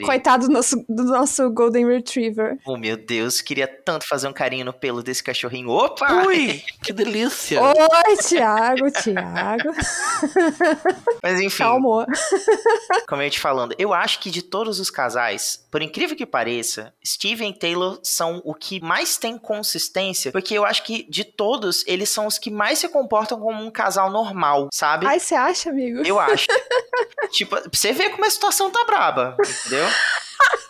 Coitado 0.03 0.47
do 0.47 0.53
nosso, 0.53 0.83
do 0.89 1.03
nosso 1.03 1.49
Golden 1.51 1.87
Retriever. 1.87 2.57
Oh, 2.65 2.77
meu 2.77 2.97
Deus, 2.97 3.41
queria 3.41 3.67
tanto 3.67 4.07
fazer 4.07 4.27
um 4.27 4.33
carinho 4.33 4.65
no 4.65 4.73
pelo 4.73 5.03
desse 5.03 5.23
cachorrinho. 5.23 5.69
Opa! 5.69 6.25
Ui, 6.25 6.63
que 6.83 6.91
delícia! 6.91 7.61
Oi, 7.61 8.17
Thiago, 8.17 8.91
Thiago. 8.91 9.69
Mas 11.21 11.39
enfim. 11.39 11.63
Calma. 11.63 12.07
Como 13.07 13.21
eu 13.21 13.25
ia 13.25 13.29
te 13.29 13.39
falando, 13.39 13.75
eu 13.77 13.93
acho 13.93 14.19
que 14.19 14.31
de 14.31 14.41
todos 14.41 14.79
os 14.79 14.89
casais, 14.89 15.65
por 15.71 15.81
incrível 15.81 16.15
que 16.15 16.25
pareça, 16.25 16.93
Steven 17.05 17.51
e 17.51 17.53
Taylor 17.53 17.99
são 18.03 18.41
o 18.43 18.53
que 18.53 18.81
mais 18.81 19.17
tem 19.17 19.37
consistência, 19.37 20.31
porque 20.31 20.53
eu 20.53 20.65
acho 20.65 20.83
que 20.83 21.03
de 21.09 21.23
todos, 21.23 21.83
eles 21.87 22.09
são 22.09 22.25
os 22.25 22.37
que 22.37 22.49
mais 22.49 22.79
se 22.79 22.89
comportam 22.89 23.39
como 23.39 23.63
um 23.63 23.71
casal 23.71 24.09
normal, 24.09 24.69
sabe? 24.73 25.05
Ai, 25.05 25.19
você 25.19 25.35
acha, 25.35 25.69
amigo? 25.69 26.01
Eu 26.05 26.19
acho. 26.19 26.47
Tipo, 27.33 27.57
você 27.71 27.91
vê 27.91 28.09
como 28.09 28.25
a 28.25 28.29
situação 28.29 28.69
tá 28.71 28.85
braba, 28.85 29.35
entendeu? 29.39 29.85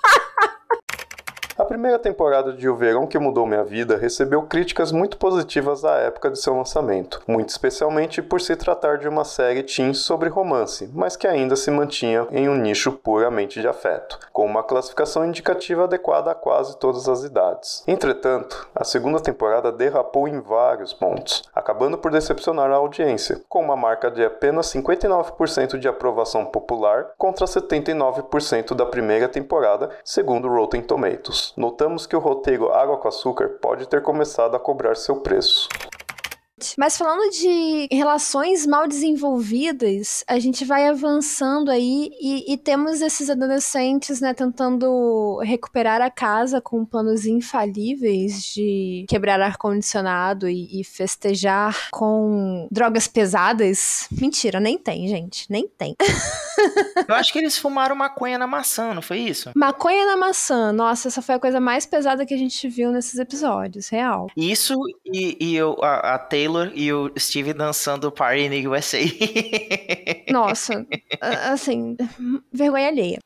primeira 1.74 1.98
temporada 1.98 2.54
de 2.54 2.70
O 2.70 2.76
Verão 2.76 3.08
que 3.08 3.18
Mudou 3.18 3.48
Minha 3.48 3.64
Vida 3.64 3.98
recebeu 3.98 4.44
críticas 4.44 4.92
muito 4.92 5.18
positivas 5.18 5.84
à 5.84 5.96
época 5.96 6.30
de 6.30 6.40
seu 6.40 6.56
lançamento, 6.56 7.20
muito 7.28 7.50
especialmente 7.50 8.22
por 8.22 8.40
se 8.40 8.56
tratar 8.56 9.00
de 9.00 9.08
uma 9.08 9.24
série 9.24 9.64
teen 9.64 9.92
sobre 9.92 10.30
romance, 10.30 10.88
mas 10.94 11.16
que 11.16 11.26
ainda 11.26 11.56
se 11.56 11.72
mantinha 11.72 12.28
em 12.30 12.48
um 12.48 12.54
nicho 12.54 12.92
puramente 12.92 13.60
de 13.60 13.68
afeto, 13.68 14.20
com 14.32 14.46
uma 14.46 14.62
classificação 14.62 15.26
indicativa 15.26 15.86
adequada 15.86 16.30
a 16.30 16.36
quase 16.36 16.78
todas 16.78 17.10
as 17.10 17.24
idades. 17.24 17.84
Entretanto, 17.88 18.70
a 18.76 18.84
segunda 18.84 19.20
temporada 19.20 19.72
derrapou 19.72 20.28
em 20.28 20.40
vários 20.42 20.94
pontos, 20.94 21.42
acabando 21.56 21.98
por 21.98 22.12
decepcionar 22.12 22.70
a 22.70 22.76
audiência, 22.76 23.42
com 23.50 23.64
uma 23.64 23.76
marca 23.76 24.12
de 24.12 24.24
apenas 24.24 24.68
59% 24.68 25.80
de 25.80 25.88
aprovação 25.88 26.46
popular 26.46 27.14
contra 27.18 27.48
79% 27.48 28.76
da 28.76 28.86
primeira 28.86 29.28
temporada, 29.28 29.90
segundo 30.06 30.48
Rotten 30.48 30.84
Tomatoes. 30.84 31.52
Notamos 31.64 32.06
que 32.06 32.14
o 32.14 32.20
roteiro 32.20 32.74
Água 32.74 32.98
com 32.98 33.08
Açúcar 33.08 33.48
pode 33.62 33.88
ter 33.88 34.02
começado 34.02 34.54
a 34.54 34.60
cobrar 34.60 34.96
seu 34.96 35.22
preço. 35.22 35.70
Mas 36.78 36.98
falando 36.98 37.30
de 37.32 37.88
relações 37.92 38.66
mal 38.66 38.88
desenvolvidas, 38.88 40.24
a 40.28 40.40
gente 40.40 40.66
vai 40.66 40.88
avançando 40.88 41.70
aí 41.70 42.10
e, 42.20 42.54
e, 42.54 42.58
temos 42.58 43.02
esses 43.02 43.30
adolescentes, 43.30 44.22
né, 44.22 44.34
tentando 44.34 45.40
recuperar 45.44 46.02
a 46.02 46.10
casa 46.10 46.62
com 46.62 46.86
planos 46.86 47.26
infalíveis 47.26 48.44
de 48.44 49.06
quebrar 49.08 49.40
ar-condicionado 49.42 50.50
e, 50.50 50.82
e, 50.82 50.84
festejar 50.84 51.90
com 51.92 52.68
drogas 52.72 53.08
pesadas. 53.08 54.08
Mentira, 54.12 54.60
nem 54.60 54.78
tem, 54.78 55.08
gente. 55.08 55.46
Nem 55.50 55.68
tem. 55.68 55.96
Eu 57.08 57.16
acho 57.16 57.34
que 57.34 57.40
eles 57.40 57.58
fumaram 57.58 57.96
maconha 57.96 58.38
na 58.38 58.48
maçã, 58.48 58.94
não 58.94 59.02
foi 59.02 59.20
isso? 59.20 59.52
Maconha 59.56 60.06
na 60.06 60.16
maçã. 60.16 60.72
Nossa, 60.72 61.08
essa 61.08 61.22
foi 61.22 61.36
a 61.36 61.40
coisa 61.40 61.60
mais 61.60 61.86
pesada 61.86 62.26
que 62.26 62.34
a 62.34 62.38
gente 62.38 62.68
viu 62.70 62.92
nesses 62.92 63.20
episódios, 63.20 63.90
real. 63.90 64.28
Isso 64.38 64.76
e, 65.06 65.38
e 65.40 65.56
eu, 65.56 65.78
a, 65.82 66.16
a 66.16 66.20
Taylor 66.20 66.53
e 66.76 66.92
o 66.94 67.12
Steve 67.18 67.54
dançando 67.54 68.12
Party 68.12 68.44
in 68.44 68.68
USA. 68.68 69.00
Nossa, 70.32 70.86
assim, 71.22 71.96
vergonha 72.52 72.88
alheia. 72.88 73.20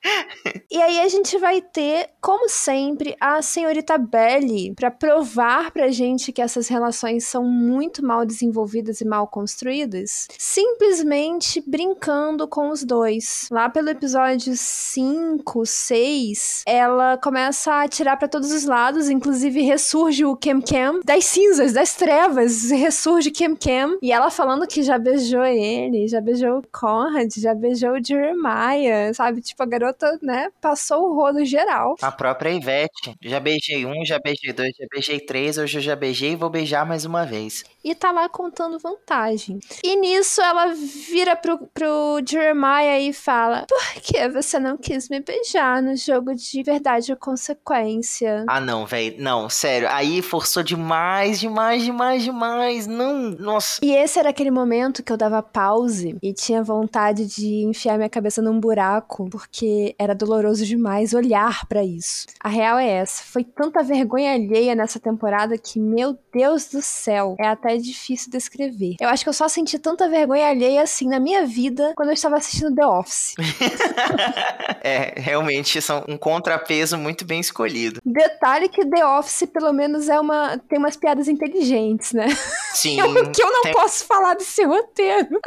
E 0.70 0.82
aí 0.82 1.00
a 1.00 1.08
gente 1.08 1.38
vai 1.38 1.62
ter, 1.62 2.10
como 2.22 2.50
sempre, 2.50 3.16
a 3.20 3.42
senhorita 3.42 3.98
Belly 3.98 4.74
para 4.76 4.92
provar 4.92 5.72
pra 5.72 5.90
gente 5.90 6.32
que 6.32 6.42
essas 6.42 6.68
relações 6.68 7.26
são 7.26 7.44
muito 7.44 8.06
mal 8.06 8.26
desenvolvidas 8.26 9.02
e 9.02 9.06
mal 9.06 9.28
construídas, 9.28 10.28
simplesmente 10.38 11.64
brincando 11.66 12.48
com 12.48 12.70
os 12.70 12.84
dois. 12.84 13.48
Lá 13.52 13.70
pelo 13.70 13.90
episódio 13.90 14.54
5, 14.56 15.66
6, 15.66 16.64
ela 16.68 17.18
começa 17.18 17.72
a 17.72 17.84
atirar 17.84 18.18
para 18.18 18.28
todos 18.28 18.52
os 18.52 18.66
lados, 18.66 19.10
inclusive 19.10 19.62
ressurge 19.62 20.26
o 20.26 20.36
Kem 20.36 20.62
Kem 20.62 21.00
das 21.06 21.26
cinzas, 21.26 21.74
das 21.74 21.96
trevas, 21.96 22.70
ressurge 22.70 23.07
Kem 23.34 23.56
Kem, 23.56 23.98
e 24.02 24.12
ela 24.12 24.30
falando 24.30 24.68
que 24.68 24.84
já 24.84 24.98
beijou 24.98 25.44
ele, 25.44 26.08
já 26.08 26.20
beijou 26.20 26.60
o 26.60 26.68
Conrad, 26.72 27.32
já 27.38 27.54
beijou 27.54 27.92
o 27.92 28.04
Jeremiah, 28.04 29.14
sabe? 29.14 29.42
Tipo, 29.42 29.64
a 29.64 29.66
garota, 29.66 30.20
né, 30.22 30.50
passou 30.62 31.10
o 31.10 31.16
rodo 31.16 31.44
geral. 31.46 31.96
A 32.02 32.12
própria 32.12 32.52
Ivete. 32.52 33.16
Já 33.22 33.40
beijei 33.40 33.86
um, 33.86 34.06
já 34.06 34.20
beijei 34.20 34.54
dois, 34.54 34.72
já 34.78 34.86
beijei 34.92 35.20
três, 35.20 35.58
hoje 35.58 35.78
eu 35.78 35.82
já 35.82 35.96
beijei 35.96 36.32
e 36.32 36.36
vou 36.36 36.50
beijar 36.50 36.86
mais 36.86 37.06
uma 37.06 37.26
vez. 37.26 37.64
E 37.84 37.96
tá 37.96 38.12
lá 38.12 38.28
contando 38.28 38.78
vantagem. 38.80 39.60
E 39.82 39.96
nisso 39.96 40.42
ela 40.42 40.74
vira 40.74 41.36
pro, 41.36 41.58
pro 41.74 42.22
Jeremiah 42.28 43.00
e 43.00 43.14
fala: 43.14 43.66
Por 43.68 44.02
que 44.02 44.28
você 44.28 44.60
não 44.60 44.78
quis 44.78 45.08
me 45.08 45.22
beijar 45.22 45.82
no 45.82 45.96
jogo 45.96 46.36
de 46.36 46.64
verdade 46.64 47.12
ou 47.12 47.18
consequência? 47.18 48.44
Ah, 48.48 48.60
não, 48.60 48.86
velho. 48.86 49.16
Não, 49.20 49.50
sério. 49.50 49.88
Aí 49.90 50.22
forçou 50.22 50.64
demais, 50.64 51.40
demais, 51.40 51.84
demais, 51.84 52.24
demais. 52.24 52.88
Não, 52.98 53.30
nossa. 53.32 53.80
E 53.84 53.94
esse 53.94 54.18
era 54.18 54.30
aquele 54.30 54.52
momento 54.52 55.04
que 55.04 55.12
eu 55.12 55.18
dava 55.18 55.42
pause 55.44 56.18
e 56.22 56.34
tinha 56.34 56.64
vontade 56.64 57.28
de 57.28 57.64
enfiar 57.66 57.98
minha 57.98 58.10
cabeça 58.10 58.42
num 58.42 58.60
buraco, 58.60 59.30
porque 59.30 59.96
era 60.00 60.16
doloroso 60.16 60.66
demais 60.66 61.14
olhar 61.14 61.66
para 61.68 61.84
isso. 61.84 62.26
A 62.40 62.50
real 62.50 62.80
é 62.80 62.90
essa. 62.90 63.24
Foi 63.24 63.44
tanta 63.44 63.84
vergonha 63.84 64.34
alheia 64.34 64.74
nessa 64.76 65.00
temporada 65.00 65.58
que, 65.58 65.80
meu 65.80 66.18
Deus 66.34 66.68
do 66.68 66.82
céu, 66.82 67.36
é 67.40 67.48
até 67.48 67.78
difícil 67.78 68.32
descrever. 68.32 68.96
Eu 69.00 69.10
acho 69.10 69.24
que 69.24 69.30
eu 69.30 69.34
só 69.34 69.48
senti 69.48 69.78
tanta 69.78 70.10
vergonha 70.10 70.48
alheia 70.48 70.82
assim 70.82 71.08
na 71.08 71.20
minha 71.20 71.46
vida 71.46 71.94
quando 71.96 72.10
eu 72.10 72.14
estava 72.14 72.38
assistindo 72.38 72.74
The 72.74 72.86
Office. 72.86 73.36
é, 74.82 75.14
realmente 75.20 75.82
são 75.82 76.04
um 76.08 76.18
contrapeso 76.18 76.98
muito 76.98 77.26
bem 77.26 77.40
escolhido. 77.40 78.00
Detalhe 78.04 78.70
que 78.70 78.86
The 78.86 79.06
Office, 79.06 79.48
pelo 79.52 79.72
menos, 79.72 80.10
é 80.10 80.20
uma 80.20 80.58
tem 80.58 80.80
umas 80.80 80.96
piadas 80.96 81.28
inteligentes, 81.28 82.14
né? 82.14 82.28
Sim. 82.74 83.02
o 83.02 83.32
que 83.32 83.42
eu 83.42 83.52
não 83.52 83.62
tem... 83.62 83.74
posso 83.74 84.06
falar 84.06 84.36
desse 84.36 84.64
roteiro. 84.64 85.40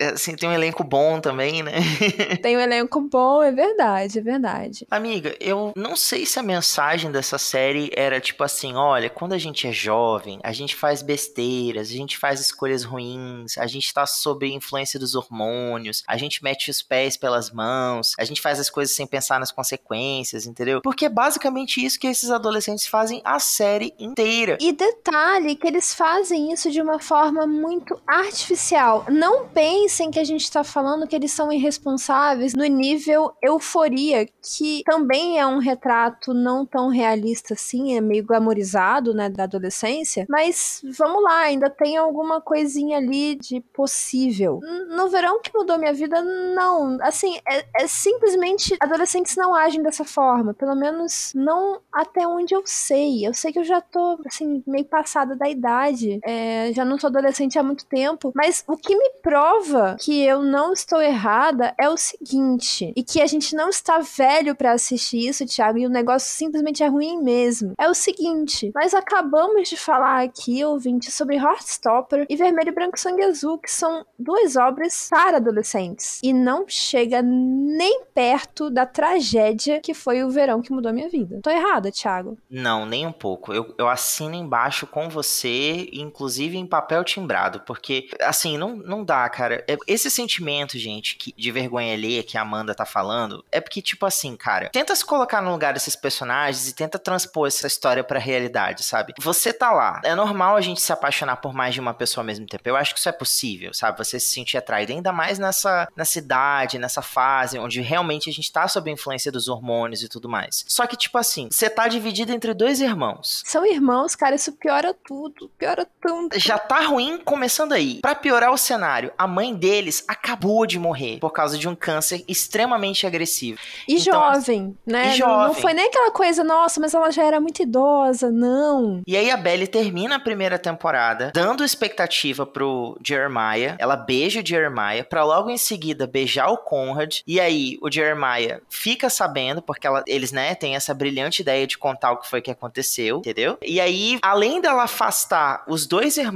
É, 0.00 0.08
assim, 0.08 0.34
tem 0.34 0.48
um 0.48 0.52
elenco 0.52 0.84
bom 0.84 1.20
também, 1.20 1.62
né? 1.62 1.72
tem 2.42 2.56
um 2.56 2.60
elenco 2.60 3.00
bom, 3.00 3.42
é 3.42 3.50
verdade, 3.50 4.18
é 4.18 4.22
verdade. 4.22 4.86
Amiga, 4.90 5.34
eu 5.40 5.72
não 5.76 5.96
sei 5.96 6.24
se 6.24 6.38
a 6.38 6.42
mensagem 6.42 7.10
dessa 7.10 7.38
série 7.38 7.90
era 7.94 8.20
tipo 8.20 8.42
assim, 8.44 8.74
olha, 8.74 9.10
quando 9.10 9.32
a 9.32 9.38
gente 9.38 9.66
é 9.66 9.72
jovem, 9.72 10.38
a 10.42 10.52
gente 10.52 10.74
faz 10.74 11.02
besteiras, 11.02 11.88
a 11.88 11.92
gente 11.92 12.16
faz 12.16 12.40
escolhas 12.40 12.84
ruins, 12.84 13.58
a 13.58 13.66
gente 13.66 13.92
tá 13.92 14.06
sob 14.06 14.46
influência 14.46 14.98
dos 14.98 15.14
hormônios, 15.14 16.02
a 16.06 16.16
gente 16.16 16.42
mete 16.42 16.70
os 16.70 16.82
pés 16.82 17.16
pelas 17.16 17.50
mãos, 17.50 18.14
a 18.18 18.24
gente 18.24 18.40
faz 18.40 18.58
as 18.60 18.70
coisas 18.70 18.94
sem 18.94 19.06
pensar 19.06 19.40
nas 19.40 19.52
consequências, 19.52 20.46
entendeu? 20.46 20.80
Porque 20.82 21.06
é 21.06 21.08
basicamente 21.08 21.84
isso 21.84 21.98
que 21.98 22.06
esses 22.06 22.30
adolescentes 22.30 22.86
fazem 22.86 23.20
a 23.24 23.38
série 23.38 23.94
inteira. 23.98 24.56
E 24.60 24.72
detalhe 24.72 25.56
que 25.56 25.66
eles 25.66 25.94
fazem 25.94 26.52
isso 26.52 26.67
de 26.70 26.80
uma 26.80 26.98
forma 26.98 27.46
muito 27.46 28.00
artificial. 28.06 29.04
Não 29.08 29.48
pensem 29.48 30.10
que 30.10 30.18
a 30.18 30.24
gente 30.24 30.50
tá 30.50 30.62
falando 30.64 31.06
que 31.06 31.16
eles 31.16 31.32
são 31.32 31.52
irresponsáveis 31.52 32.54
no 32.54 32.64
nível 32.64 33.32
euforia, 33.42 34.26
que 34.42 34.82
também 34.84 35.38
é 35.38 35.46
um 35.46 35.58
retrato 35.58 36.32
não 36.32 36.64
tão 36.64 36.88
realista 36.88 37.54
assim, 37.54 37.96
é 37.96 38.00
meio 38.00 38.24
glamorizado, 38.24 39.14
né, 39.14 39.28
da 39.28 39.44
adolescência, 39.44 40.26
mas 40.28 40.82
vamos 40.96 41.22
lá, 41.22 41.40
ainda 41.40 41.70
tem 41.70 41.96
alguma 41.96 42.40
coisinha 42.40 42.98
ali 42.98 43.34
de 43.34 43.60
possível. 43.60 44.60
No 44.88 45.08
verão 45.08 45.40
que 45.40 45.50
mudou 45.54 45.78
minha 45.78 45.92
vida, 45.92 46.20
não. 46.22 46.98
Assim, 47.00 47.38
é, 47.48 47.64
é 47.82 47.86
simplesmente 47.86 48.76
adolescentes 48.80 49.36
não 49.36 49.54
agem 49.54 49.82
dessa 49.82 50.04
forma, 50.04 50.54
pelo 50.54 50.74
menos 50.74 51.32
não 51.34 51.80
até 51.92 52.26
onde 52.26 52.54
eu 52.54 52.62
sei. 52.64 53.26
Eu 53.26 53.34
sei 53.34 53.52
que 53.52 53.58
eu 53.58 53.64
já 53.64 53.80
tô, 53.80 54.18
assim, 54.26 54.62
meio 54.66 54.84
passada 54.84 55.36
da 55.36 55.48
idade, 55.48 56.18
é, 56.24 56.57
já 56.72 56.84
não 56.84 56.98
sou 56.98 57.08
adolescente 57.08 57.58
há 57.58 57.62
muito 57.62 57.86
tempo, 57.86 58.32
mas 58.34 58.64
o 58.66 58.76
que 58.76 58.96
me 58.96 59.10
prova 59.22 59.96
que 59.98 60.22
eu 60.22 60.42
não 60.42 60.72
estou 60.72 61.00
errada 61.00 61.74
é 61.78 61.88
o 61.88 61.96
seguinte, 61.96 62.92
e 62.96 63.02
que 63.02 63.20
a 63.20 63.26
gente 63.26 63.54
não 63.54 63.68
está 63.68 63.98
velho 63.98 64.54
para 64.54 64.72
assistir 64.72 65.28
isso, 65.28 65.46
Thiago, 65.46 65.78
e 65.78 65.86
o 65.86 65.90
negócio 65.90 66.30
simplesmente 66.30 66.82
é 66.82 66.86
ruim 66.86 67.22
mesmo. 67.22 67.72
É 67.78 67.88
o 67.88 67.94
seguinte, 67.94 68.70
nós 68.74 68.94
acabamos 68.94 69.68
de 69.68 69.76
falar 69.76 70.22
aqui, 70.22 70.64
ouvinte, 70.64 71.10
sobre 71.10 71.36
Heartstopper 71.36 72.26
e 72.28 72.36
Vermelho, 72.36 72.74
Branco, 72.74 72.98
Sangue 72.98 73.24
Azul, 73.24 73.58
que 73.58 73.70
são 73.70 74.04
duas 74.18 74.56
obras 74.56 75.08
para 75.10 75.36
adolescentes, 75.38 76.20
e 76.22 76.32
não 76.32 76.64
chega 76.68 77.22
nem 77.22 78.04
perto 78.14 78.70
da 78.70 78.86
tragédia 78.86 79.80
que 79.80 79.94
foi 79.94 80.22
o 80.22 80.30
verão 80.30 80.62
que 80.62 80.72
mudou 80.72 80.92
minha 80.92 81.08
vida. 81.08 81.40
Tô 81.42 81.50
errada, 81.50 81.90
Thiago? 81.90 82.38
Não, 82.50 82.86
nem 82.86 83.06
um 83.06 83.12
pouco. 83.12 83.52
Eu, 83.52 83.74
eu 83.76 83.88
assino 83.88 84.34
embaixo 84.34 84.86
com 84.86 85.08
você, 85.08 85.88
inclusive 85.92 86.47
em 86.56 86.66
papel 86.66 87.04
timbrado, 87.04 87.60
porque, 87.60 88.08
assim, 88.22 88.56
não, 88.56 88.76
não 88.76 89.04
dá, 89.04 89.28
cara. 89.28 89.64
É, 89.68 89.76
esse 89.86 90.10
sentimento, 90.10 90.78
gente, 90.78 91.16
que, 91.16 91.34
de 91.36 91.50
vergonha 91.50 91.92
alheia 91.92 92.22
que 92.22 92.38
a 92.38 92.42
Amanda 92.42 92.74
tá 92.74 92.84
falando, 92.84 93.44
é 93.50 93.60
porque, 93.60 93.82
tipo 93.82 94.06
assim, 94.06 94.36
cara, 94.36 94.70
tenta 94.70 94.94
se 94.94 95.04
colocar 95.04 95.42
no 95.42 95.50
lugar 95.50 95.74
desses 95.74 95.96
personagens 95.96 96.68
e 96.68 96.74
tenta 96.74 96.98
transpor 96.98 97.46
essa 97.46 97.66
história 97.66 98.04
pra 98.04 98.18
realidade, 98.18 98.82
sabe? 98.82 99.14
Você 99.20 99.52
tá 99.52 99.70
lá. 99.70 100.00
É 100.04 100.14
normal 100.14 100.56
a 100.56 100.60
gente 100.60 100.80
se 100.80 100.92
apaixonar 100.92 101.36
por 101.36 101.52
mais 101.52 101.74
de 101.74 101.80
uma 101.80 101.94
pessoa 101.94 102.22
ao 102.22 102.26
mesmo 102.26 102.46
tempo. 102.46 102.68
Eu 102.68 102.76
acho 102.76 102.94
que 102.94 103.00
isso 103.00 103.08
é 103.08 103.12
possível, 103.12 103.74
sabe? 103.74 103.98
Você 103.98 104.18
se 104.18 104.32
sentir 104.32 104.56
atraído, 104.56 104.92
ainda 104.92 105.12
mais 105.12 105.38
nessa, 105.38 105.88
nessa 105.96 106.18
idade, 106.18 106.78
nessa 106.78 107.02
fase, 107.02 107.58
onde 107.58 107.80
realmente 107.80 108.30
a 108.30 108.32
gente 108.32 108.50
tá 108.52 108.66
sob 108.68 108.90
a 108.90 108.92
influência 108.92 109.32
dos 109.32 109.48
hormônios 109.48 110.02
e 110.02 110.08
tudo 110.08 110.28
mais. 110.28 110.64
Só 110.68 110.86
que, 110.86 110.96
tipo 110.96 111.18
assim, 111.18 111.48
você 111.50 111.68
tá 111.68 111.88
dividido 111.88 112.32
entre 112.32 112.54
dois 112.54 112.80
irmãos. 112.80 113.42
São 113.44 113.66
irmãos, 113.66 114.14
cara, 114.14 114.34
isso 114.34 114.52
piora 114.52 114.94
tudo. 114.94 115.50
Piora 115.58 115.86
tanto. 116.00 116.37
Já 116.38 116.58
tá 116.58 116.80
ruim 116.86 117.18
começando 117.18 117.72
aí. 117.72 118.00
Para 118.00 118.14
piorar 118.14 118.52
o 118.52 118.56
cenário, 118.58 119.12
a 119.18 119.26
mãe 119.26 119.54
deles 119.54 120.04
acabou 120.08 120.66
de 120.66 120.78
morrer 120.78 121.18
por 121.18 121.30
causa 121.32 121.58
de 121.58 121.68
um 121.68 121.74
câncer 121.74 122.24
extremamente 122.28 123.06
agressivo. 123.06 123.58
E 123.86 123.96
então, 123.96 124.34
jovem, 124.34 124.76
né? 124.86 125.16
E 125.16 125.18
Não, 125.20 125.28
não 125.28 125.46
jovem. 125.48 125.62
foi 125.62 125.72
nem 125.74 125.86
aquela 125.88 126.10
coisa, 126.10 126.42
nossa, 126.44 126.80
mas 126.80 126.94
ela 126.94 127.10
já 127.10 127.24
era 127.24 127.40
muito 127.40 127.62
idosa, 127.62 128.30
não. 128.30 129.02
E 129.06 129.16
aí 129.16 129.30
a 129.30 129.36
Belly 129.36 129.66
termina 129.66 130.16
a 130.16 130.20
primeira 130.20 130.58
temporada 130.58 131.30
dando 131.34 131.64
expectativa 131.64 132.46
pro 132.46 132.98
Jeremiah. 133.04 133.76
Ela 133.78 133.96
beija 133.96 134.40
o 134.40 134.46
Jeremiah 134.46 135.04
pra 135.04 135.24
logo 135.24 135.50
em 135.50 135.58
seguida 135.58 136.06
beijar 136.06 136.48
o 136.50 136.56
Conrad. 136.58 137.18
E 137.26 137.40
aí 137.40 137.78
o 137.82 137.90
Jeremiah 137.90 138.60
fica 138.68 139.10
sabendo, 139.10 139.60
porque 139.62 139.86
ela- 139.86 140.04
eles, 140.06 140.32
né, 140.32 140.54
têm 140.54 140.76
essa 140.76 140.94
brilhante 140.94 141.42
ideia 141.42 141.66
de 141.66 141.76
contar 141.78 142.12
o 142.12 142.16
que 142.18 142.28
foi 142.28 142.40
que 142.40 142.50
aconteceu, 142.50 143.18
entendeu? 143.18 143.58
E 143.62 143.80
aí, 143.80 144.18
além 144.22 144.60
dela 144.60 144.84
afastar 144.84 145.64
os 145.68 145.86
dois 145.86 146.16
irmãos 146.16 146.27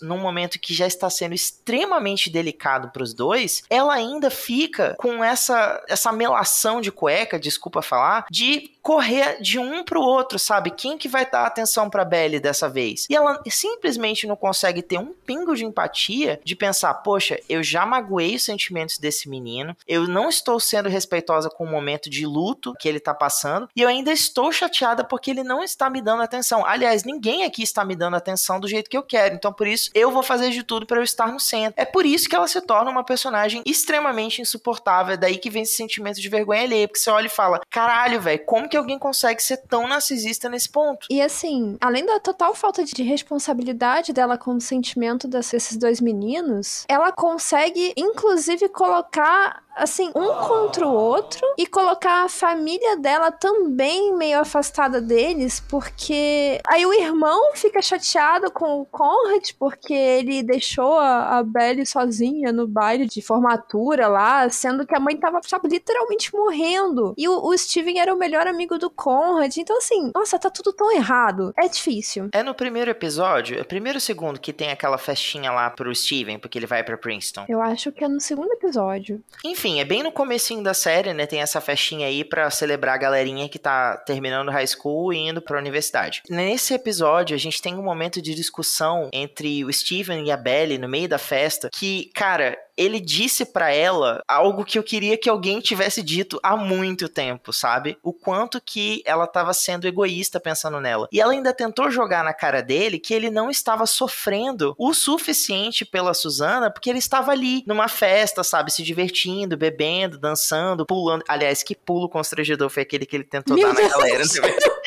num 0.00 0.18
momento 0.18 0.58
que 0.58 0.74
já 0.74 0.86
está 0.86 1.08
sendo 1.08 1.34
extremamente 1.34 2.30
delicado 2.30 2.90
pros 2.90 3.14
dois, 3.14 3.62
ela 3.68 3.94
ainda 3.94 4.30
fica 4.30 4.94
com 4.98 5.22
essa, 5.22 5.82
essa 5.88 6.12
melação 6.12 6.80
de 6.80 6.90
cueca, 6.90 7.38
desculpa 7.38 7.82
falar, 7.82 8.26
de 8.30 8.70
correr 8.82 9.40
de 9.40 9.58
um 9.58 9.84
pro 9.84 10.00
outro, 10.02 10.38
sabe? 10.38 10.70
Quem 10.70 10.98
que 10.98 11.08
vai 11.08 11.28
dar 11.28 11.46
atenção 11.46 11.88
pra 11.88 12.04
Belly 12.04 12.40
dessa 12.40 12.68
vez? 12.68 13.06
E 13.08 13.14
ela 13.14 13.40
simplesmente 13.48 14.26
não 14.26 14.36
consegue 14.36 14.82
ter 14.82 14.98
um 14.98 15.14
pingo 15.24 15.54
de 15.54 15.64
empatia 15.64 16.40
de 16.44 16.56
pensar, 16.56 16.92
poxa, 16.94 17.38
eu 17.48 17.62
já 17.62 17.86
magoei 17.86 18.34
os 18.34 18.44
sentimentos 18.44 18.98
desse 18.98 19.28
menino, 19.28 19.76
eu 19.86 20.06
não 20.08 20.28
estou 20.28 20.58
sendo 20.58 20.88
respeitosa 20.88 21.48
com 21.48 21.64
o 21.64 21.70
momento 21.70 22.10
de 22.10 22.26
luto 22.26 22.74
que 22.78 22.88
ele 22.88 22.98
tá 22.98 23.14
passando, 23.14 23.68
e 23.76 23.82
eu 23.82 23.88
ainda 23.88 24.10
estou 24.10 24.50
chateada 24.50 25.04
porque 25.04 25.30
ele 25.30 25.44
não 25.44 25.62
está 25.62 25.88
me 25.88 26.00
dando 26.00 26.22
atenção. 26.22 26.66
Aliás, 26.66 27.04
ninguém 27.04 27.44
aqui 27.44 27.62
está 27.62 27.84
me 27.84 27.94
dando 27.94 28.16
atenção 28.16 28.58
do 28.58 28.66
jeito 28.68 28.90
que 28.90 28.96
eu 28.96 29.02
quero, 29.02 29.34
então 29.34 29.52
por 29.52 29.66
isso 29.66 29.90
eu 29.94 30.10
vou 30.10 30.22
fazer 30.22 30.50
de 30.50 30.62
tudo 30.62 30.86
pra 30.86 30.98
eu 30.98 31.04
estar 31.04 31.28
no 31.28 31.38
centro. 31.38 31.74
É 31.76 31.84
por 31.84 32.04
isso 32.04 32.28
que 32.28 32.34
ela 32.34 32.48
se 32.48 32.60
torna 32.60 32.90
uma 32.90 33.04
personagem 33.04 33.62
extremamente 33.64 34.42
insuportável, 34.42 35.14
é 35.14 35.16
daí 35.16 35.38
que 35.38 35.50
vem 35.50 35.62
esse 35.62 35.74
sentimento 35.74 36.20
de 36.20 36.28
vergonha 36.28 36.62
alheia, 36.62 36.88
porque 36.88 36.98
você 36.98 37.10
olha 37.10 37.26
e 37.26 37.30
fala, 37.30 37.60
caralho, 37.70 38.20
velho, 38.20 38.44
como 38.44 38.68
que 38.72 38.76
alguém 38.78 38.98
consegue 38.98 39.42
ser 39.42 39.58
tão 39.58 39.86
narcisista 39.86 40.48
nesse 40.48 40.70
ponto? 40.70 41.06
E 41.10 41.20
assim, 41.20 41.76
além 41.78 42.06
da 42.06 42.18
total 42.18 42.54
falta 42.54 42.82
de 42.82 43.02
responsabilidade 43.02 44.14
dela 44.14 44.38
com 44.38 44.54
o 44.54 44.60
sentimento 44.62 45.28
desses 45.28 45.76
dois 45.76 46.00
meninos, 46.00 46.86
ela 46.88 47.12
consegue, 47.12 47.92
inclusive, 47.98 48.70
colocar 48.70 49.62
assim, 49.76 50.10
um 50.14 50.34
contra 50.46 50.86
o 50.86 50.92
outro 50.92 51.40
e 51.56 51.66
colocar 51.66 52.24
a 52.24 52.28
família 52.28 52.96
dela 52.96 53.30
também 53.30 54.14
meio 54.14 54.40
afastada 54.40 55.00
deles, 55.00 55.60
porque 55.60 56.60
aí 56.68 56.84
o 56.84 56.92
irmão 56.92 57.52
fica 57.54 57.80
chateado 57.80 58.50
com 58.50 58.80
o 58.80 58.86
Conrad 58.86 59.50
porque 59.58 59.94
ele 59.94 60.42
deixou 60.42 60.98
a, 60.98 61.38
a 61.38 61.42
Belly 61.42 61.86
sozinha 61.86 62.52
no 62.52 62.66
baile 62.66 63.06
de 63.06 63.22
formatura 63.22 64.08
lá, 64.08 64.48
sendo 64.50 64.86
que 64.86 64.94
a 64.94 65.00
mãe 65.00 65.16
tava, 65.16 65.40
literalmente 65.64 66.34
morrendo. 66.34 67.14
E 67.16 67.28
o, 67.28 67.46
o 67.46 67.56
Steven 67.56 67.98
era 67.98 68.14
o 68.14 68.18
melhor 68.18 68.46
amigo 68.46 68.61
do 68.66 68.90
Conrad. 68.90 69.56
Então, 69.56 69.76
assim, 69.78 70.10
nossa, 70.14 70.38
tá 70.38 70.50
tudo 70.50 70.72
tão 70.72 70.90
errado. 70.92 71.52
É 71.58 71.68
difícil. 71.68 72.28
É 72.32 72.42
no 72.42 72.54
primeiro 72.54 72.90
episódio, 72.90 73.58
é 73.58 73.62
o 73.62 73.64
primeiro 73.64 74.00
segundo 74.00 74.40
que 74.40 74.52
tem 74.52 74.70
aquela 74.70 74.98
festinha 74.98 75.50
lá 75.50 75.70
pro 75.70 75.94
Steven, 75.94 76.38
porque 76.38 76.58
ele 76.58 76.66
vai 76.66 76.82
pra 76.82 76.96
Princeton. 76.96 77.44
Eu 77.48 77.60
acho 77.60 77.92
que 77.92 78.04
é 78.04 78.08
no 78.08 78.20
segundo 78.20 78.52
episódio. 78.52 79.22
Enfim, 79.44 79.80
é 79.80 79.84
bem 79.84 80.02
no 80.02 80.12
comecinho 80.12 80.62
da 80.62 80.74
série, 80.74 81.12
né? 81.12 81.26
Tem 81.26 81.40
essa 81.40 81.60
festinha 81.60 82.06
aí 82.06 82.24
pra 82.24 82.50
celebrar 82.50 82.94
a 82.94 82.98
galerinha 82.98 83.48
que 83.48 83.58
tá 83.58 83.96
terminando 83.96 84.50
high 84.50 84.66
school 84.66 85.12
e 85.12 85.18
indo 85.18 85.42
pra 85.42 85.58
universidade. 85.58 86.22
Nesse 86.28 86.74
episódio, 86.74 87.34
a 87.34 87.38
gente 87.38 87.60
tem 87.60 87.74
um 87.74 87.82
momento 87.82 88.20
de 88.20 88.34
discussão 88.34 89.08
entre 89.12 89.64
o 89.64 89.72
Steven 89.72 90.24
e 90.24 90.30
a 90.30 90.36
Belly 90.36 90.78
no 90.78 90.88
meio 90.88 91.08
da 91.08 91.18
festa, 91.18 91.68
que, 91.72 92.10
cara, 92.14 92.56
ele 92.76 92.98
disse 93.00 93.44
pra 93.44 93.70
ela 93.72 94.22
algo 94.26 94.64
que 94.64 94.78
eu 94.78 94.82
queria 94.82 95.16
que 95.18 95.28
alguém 95.28 95.60
tivesse 95.60 96.02
dito 96.02 96.40
há 96.42 96.56
muito 96.56 97.08
tempo, 97.08 97.52
sabe? 97.52 97.98
O 98.02 98.12
quanto 98.12 98.60
que 98.60 99.02
ela 99.04 99.26
tava 99.26 99.52
sendo 99.52 99.86
egoísta 99.86 100.40
pensando 100.40 100.80
nela. 100.80 101.06
E 101.12 101.20
ela 101.20 101.32
ainda 101.32 101.52
tentou 101.52 101.90
jogar 101.90 102.24
na 102.24 102.32
cara 102.32 102.62
dele 102.62 102.98
que 102.98 103.12
ele 103.12 103.30
não 103.30 103.50
estava 103.50 103.84
sofrendo 103.86 104.74
o 104.78 104.94
suficiente 104.94 105.84
pela 105.84 106.14
Susana, 106.14 106.70
porque 106.70 106.88
ele 106.88 106.98
estava 106.98 107.30
ali 107.32 107.62
numa 107.66 107.88
festa, 107.88 108.42
sabe, 108.42 108.72
se 108.72 108.82
divertindo, 108.82 109.56
bebendo, 109.56 110.18
dançando, 110.18 110.86
pulando. 110.86 111.24
Aliás, 111.28 111.62
que 111.62 111.74
pulo 111.74 112.08
constrangedor 112.08 112.70
foi 112.70 112.82
aquele 112.84 113.04
que 113.06 113.16
ele 113.16 113.24
tentou 113.24 113.56
Meu 113.56 113.68
dar 113.68 113.74
Deus! 113.74 113.90
na 113.90 113.96
galera. 113.98 114.24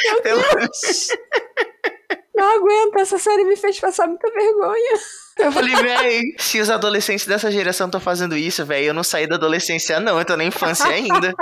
Meu 0.03 0.21
Pelo- 0.21 0.41
Deus! 0.59 1.07
Não 2.35 2.55
aguento, 2.57 2.97
essa 2.99 3.17
série 3.17 3.45
me 3.45 3.55
fez 3.55 3.79
passar 3.79 4.07
muita 4.07 4.29
vergonha. 4.29 4.99
Eu 5.37 5.51
falei, 5.51 5.75
véi, 5.75 6.21
se 6.37 6.61
os 6.61 6.69
adolescentes 6.69 7.25
dessa 7.25 7.51
geração 7.51 7.87
estão 7.87 7.99
fazendo 7.99 8.37
isso, 8.37 8.65
véi, 8.65 8.87
eu 8.87 8.93
não 8.93 9.03
saí 9.03 9.27
da 9.27 9.35
adolescência, 9.35 9.99
não, 9.99 10.17
eu 10.17 10.23
tô 10.23 10.37
na 10.37 10.45
infância 10.45 10.87
ainda. 10.87 11.33